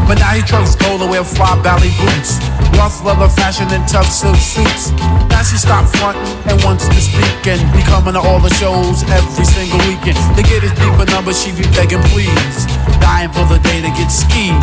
But 0.10 0.18
now 0.18 0.34
he 0.34 0.42
trucks 0.42 0.74
and 0.86 1.10
wear 1.10 1.24
fly 1.24 1.54
valley 1.62 1.94
boots, 2.02 2.42
rough 2.78 3.04
leather 3.06 3.30
fashion 3.30 3.68
and 3.70 3.86
tough 3.88 4.10
silk 4.10 4.38
suits. 4.38 4.92
Now 5.30 5.44
she 5.44 5.58
stopped 5.58 5.96
fronting 5.98 6.26
and 6.50 6.58
wants 6.64 6.88
to 6.90 7.00
speak 7.02 7.46
and 7.46 7.62
be 7.74 7.82
coming 7.86 8.14
to 8.14 8.22
all 8.22 8.40
the 8.40 8.54
shows 8.58 9.04
every 9.10 9.46
single 9.46 9.80
weekend. 9.86 10.18
To 10.38 10.42
get 10.42 10.66
his 10.66 10.74
deeper 10.74 11.06
number, 11.14 11.34
she 11.34 11.52
be 11.54 11.66
begging 11.78 12.02
please, 12.10 12.66
dying 13.02 13.30
for 13.30 13.46
the 13.46 13.60
day 13.62 13.82
to 13.82 13.92
get 13.94 14.10
skis. 14.10 14.58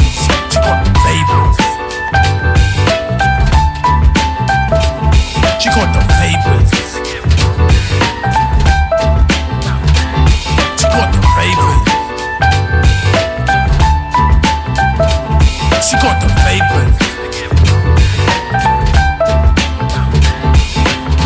She 0.50 0.58
caught 0.58 0.82
the 0.82 0.92
vapors. 1.06 1.58
She 5.62 5.68
caught 5.70 5.90
the 5.94 6.02
vapors 6.18 6.92
got 10.92 11.10
the 11.12 11.20
vapours. 11.36 11.82
She 15.86 15.96
got 15.96 16.20
the 16.20 16.28
vapours. 16.44 16.96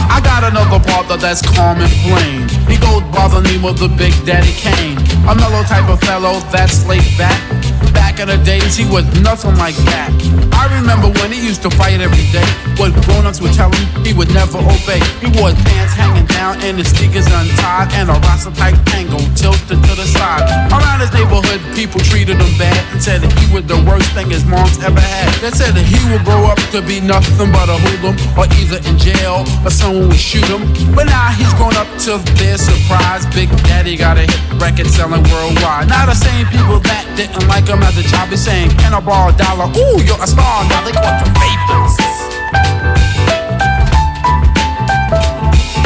I 0.08 0.20
got 0.22 0.44
another 0.44 0.78
brother 0.78 1.16
that's 1.16 1.42
calm 1.42 1.80
and 1.80 1.92
plain. 2.06 2.48
He 2.68 2.76
don't 2.78 3.10
bother 3.12 3.40
me 3.40 3.58
with 3.58 3.78
the 3.78 3.88
Big 3.88 4.14
Daddy 4.24 4.52
Kane. 4.52 4.98
A 5.28 5.34
mellow 5.34 5.62
type 5.64 5.88
of 5.88 6.00
fellow 6.00 6.40
that's 6.50 6.86
laid 6.86 7.18
back 7.18 7.65
Back 7.96 8.20
in 8.20 8.28
the 8.28 8.36
days, 8.44 8.76
he 8.76 8.84
was 8.84 9.08
nothing 9.24 9.56
like 9.56 9.76
that. 9.88 10.12
I 10.52 10.68
remember 10.76 11.08
when 11.20 11.32
he 11.32 11.40
used 11.40 11.64
to 11.64 11.70
fight 11.72 12.00
every 12.04 12.28
day. 12.28 12.44
What 12.76 12.92
grown-ups 13.08 13.40
would 13.40 13.56
tell 13.56 13.72
him, 13.72 14.04
he 14.04 14.12
would 14.12 14.28
never 14.36 14.60
obey. 14.60 15.00
He 15.24 15.32
wore 15.32 15.48
his 15.48 15.60
pants 15.64 15.96
hanging 15.96 16.28
down 16.28 16.60
and 16.60 16.76
his 16.76 16.92
sneakers 16.92 17.24
untied, 17.24 17.88
and 17.96 18.12
a 18.12 18.16
Rasta 18.28 18.52
type 18.52 18.76
tango 18.92 19.16
tilted 19.32 19.80
to 19.80 19.92
the 19.96 20.04
side. 20.04 20.44
Around 20.68 21.00
his 21.00 21.12
neighborhood, 21.16 21.60
people 21.72 22.00
treated 22.04 22.36
him 22.36 22.52
bad 22.60 22.76
and 22.92 23.00
said 23.00 23.24
that 23.24 23.32
he 23.40 23.48
was 23.48 23.64
the 23.64 23.80
worst 23.88 24.12
thing 24.12 24.28
his 24.28 24.44
mom's 24.44 24.76
ever 24.84 25.00
had. 25.00 25.32
They 25.40 25.52
said 25.56 25.72
that 25.72 25.86
he 25.88 25.96
would 26.12 26.24
grow 26.28 26.44
up 26.52 26.60
to 26.76 26.84
be 26.84 27.00
nothing 27.00 27.48
but 27.48 27.72
a 27.72 27.80
hoodlum, 27.80 28.16
or 28.36 28.44
either 28.60 28.80
in 28.84 29.00
jail 29.00 29.48
or 29.64 29.72
someone 29.72 30.12
would 30.12 30.20
shoot 30.20 30.44
him. 30.52 30.68
But 30.92 31.08
now 31.08 31.32
he's 31.32 31.52
grown 31.56 31.76
up 31.80 31.88
to 32.04 32.20
their 32.36 32.60
surprise. 32.60 33.24
Big 33.32 33.48
Daddy 33.64 33.96
got 33.96 34.20
a 34.20 34.28
hit 34.28 34.44
record 34.60 34.88
selling 34.92 35.24
worldwide. 35.32 35.88
Now 35.88 36.04
the 36.04 36.16
same 36.16 36.44
people 36.52 36.80
that 36.84 37.04
didn't 37.16 37.46
like 37.48 37.68
him 37.68 37.85
a 37.94 38.02
child 38.02 38.30
be 38.30 38.36
saying, 38.36 38.70
Can 38.70 38.94
I 38.94 39.00
borrow 39.00 39.30
a 39.30 39.36
dollar? 39.36 39.66
Ooh, 39.70 40.02
you're 40.02 40.22
a 40.22 40.26
star. 40.26 40.64
Now 40.68 40.82
they 40.84 40.92
caught 40.92 41.22
the 41.22 41.30
vapors. 41.38 41.94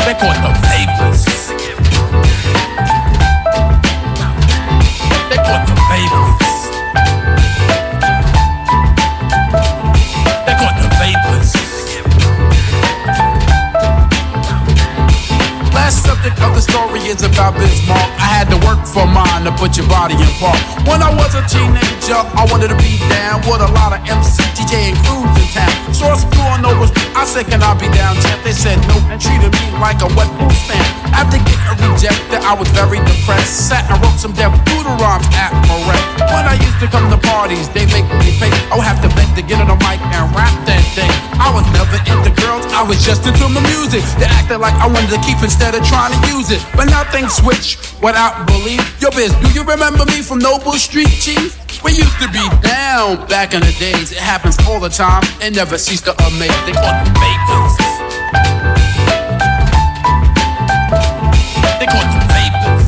They 0.07 0.15
caught 0.15 0.41
the 0.41 0.53
vapors. 0.65 1.27
They 5.29 5.37
caught 5.37 5.67
the 5.69 5.75
vapors. 5.91 6.50
The 16.41 16.61
story 16.61 17.01
is 17.01 17.23
about 17.23 17.55
Biz 17.57 17.89
Mark. 17.89 18.01
I 18.21 18.29
had 18.37 18.49
to 18.53 18.59
work 18.69 18.85
for 18.85 19.07
mine 19.07 19.45
to 19.45 19.53
put 19.53 19.77
your 19.77 19.89
body 19.89 20.13
in 20.13 20.29
park. 20.41 20.61
When 20.85 21.01
I 21.01 21.09
was 21.13 21.33
a 21.37 21.41
teenager, 21.49 22.00
I 22.11 22.43
wanted 22.51 22.75
to 22.75 22.79
be 22.83 22.99
down 23.07 23.39
with 23.47 23.63
a 23.63 23.71
lot 23.71 23.95
of 23.95 24.03
MC, 24.03 24.43
DJ, 24.59 24.91
and 24.91 24.99
crews 25.07 25.31
in 25.39 25.47
town. 25.55 25.71
So 25.95 26.11
I 26.11 26.19
flew 26.19 26.43
on 26.43 26.67
over. 26.67 26.91
I 27.15 27.23
said, 27.23 27.47
Can 27.47 27.63
I 27.63 27.71
be 27.79 27.87
down, 27.95 28.19
champ? 28.19 28.43
They 28.43 28.51
said 28.51 28.83
no, 28.91 28.99
and 29.15 29.21
treated 29.23 29.55
me 29.55 29.65
like 29.79 30.03
a 30.03 30.11
wet 30.19 30.27
food 30.35 30.51
stamp. 30.59 30.83
After 31.15 31.39
getting 31.39 31.79
rejected, 31.79 32.43
I 32.43 32.59
was 32.59 32.67
very 32.75 32.99
depressed. 33.07 33.71
Sat 33.71 33.87
and 33.87 34.03
wrote 34.03 34.19
some 34.19 34.35
doodle 34.35 34.97
rhymes 34.99 35.27
at 35.39 35.55
my. 35.71 35.79
When 36.35 36.45
I 36.51 36.59
used 36.59 36.83
to 36.83 36.91
come 36.91 37.07
to 37.15 37.19
parties, 37.31 37.71
they 37.71 37.87
make 37.95 38.07
me 38.19 38.35
pay. 38.43 38.51
I 38.71 38.75
would 38.75 38.87
have 38.87 38.99
to 39.07 39.11
beg 39.15 39.31
to 39.39 39.43
get 39.47 39.63
on 39.63 39.71
the 39.71 39.79
mic 39.79 40.03
and 40.03 40.27
rap 40.35 40.51
that 40.67 40.83
thing. 40.99 41.11
I 41.39 41.55
was 41.55 41.63
never 41.71 41.95
into 42.11 42.35
girls, 42.43 42.67
I 42.75 42.83
was 42.83 42.99
just 43.07 43.23
into 43.23 43.47
my 43.47 43.63
music. 43.71 44.03
They 44.19 44.27
acted 44.27 44.59
like 44.59 44.75
I 44.83 44.91
wanted 44.91 45.15
to 45.15 45.21
keep 45.23 45.39
instead 45.47 45.79
of 45.79 45.87
trying 45.87 46.11
to 46.11 46.21
use 46.27 46.51
it. 46.51 46.59
But 46.75 46.91
now 46.91 47.07
things 47.15 47.39
switch 47.39 47.79
without 48.03 48.51
belief. 48.51 48.83
Yo, 48.99 49.15
biz, 49.15 49.31
do 49.39 49.49
you 49.55 49.63
remember 49.63 50.03
me 50.11 50.23
from 50.27 50.43
Noble 50.43 50.75
Street, 50.75 51.11
Chief? 51.23 51.70
We 51.85 51.93
used 51.93 52.19
to 52.21 52.29
be 52.29 52.47
down 52.61 53.27
back 53.27 53.55
in 53.55 53.61
the 53.61 53.73
days. 53.79 54.13
It 54.13 54.19
happens 54.19 54.57
all 54.69 54.81
the 54.81 54.89
time 54.91 55.23
and 55.41 55.55
never 55.57 55.79
cease 55.79 56.01
to 56.03 56.13
amaze. 56.27 56.51
They 56.67 56.73
call 56.73 56.93
it 56.93 57.09
vapors. 57.17 57.75
They 61.81 61.87
call 61.87 62.05
it 62.05 62.25
vapors. 62.29 62.85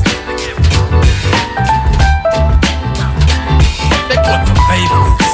They 4.09 4.17
call 4.21 4.39
it 4.45 4.59
vapors. 4.69 5.33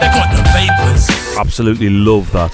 They 0.00 0.08
call 0.14 0.28
it 0.32 0.44
vapors. 0.56 1.04
Absolutely 1.36 1.90
love 1.90 2.30
that. 2.32 2.52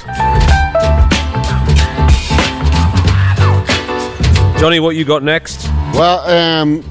Johnny, 4.58 4.80
what 4.80 4.96
you 4.96 5.04
got 5.04 5.22
next? 5.22 5.68
Well, 5.94 6.20
um, 6.20 6.82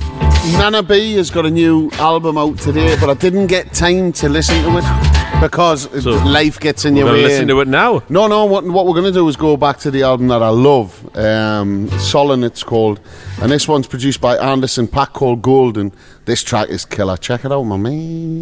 Nana 0.52 0.84
B 0.84 1.14
has 1.16 1.32
got 1.32 1.46
a 1.46 1.50
new 1.50 1.90
album 1.94 2.38
out 2.38 2.60
today, 2.60 2.98
but 3.00 3.10
I 3.10 3.14
didn't 3.14 3.48
get 3.48 3.74
time 3.74 4.12
to 4.14 4.28
listen 4.28 4.62
to 4.64 4.78
it 4.78 5.42
because 5.42 6.06
life 6.06 6.60
gets 6.60 6.84
in 6.84 6.98
your 6.98 7.06
way. 7.06 7.24
listen 7.24 7.48
to 7.48 7.62
it 7.62 7.68
now. 7.70 8.04
No, 8.10 8.28
no. 8.28 8.44
What, 8.46 8.66
what 8.66 8.86
we're 8.86 8.94
going 8.94 9.06
to 9.06 9.12
do 9.12 9.28
is 9.30 9.38
go 9.38 9.56
back 9.56 9.78
to 9.80 9.92
the 9.92 10.04
album 10.04 10.28
that 10.28 10.44
I 10.44 10.50
love, 10.50 11.16
um, 11.16 11.90
Solon. 12.00 12.44
It's 12.44 12.62
called, 12.62 13.00
and 13.42 13.52
this 13.52 13.70
one's 13.70 13.88
produced 13.88 14.20
by 14.20 14.36
Anderson 14.36 14.88
.Paak 14.88 15.14
called 15.14 15.42
Golden. 15.42 15.94
This 16.26 16.44
track 16.44 16.68
is 16.68 16.84
killer. 16.84 17.16
Check 17.16 17.46
it 17.46 17.52
out, 17.52 17.64
my 17.64 17.78
man. 17.78 18.42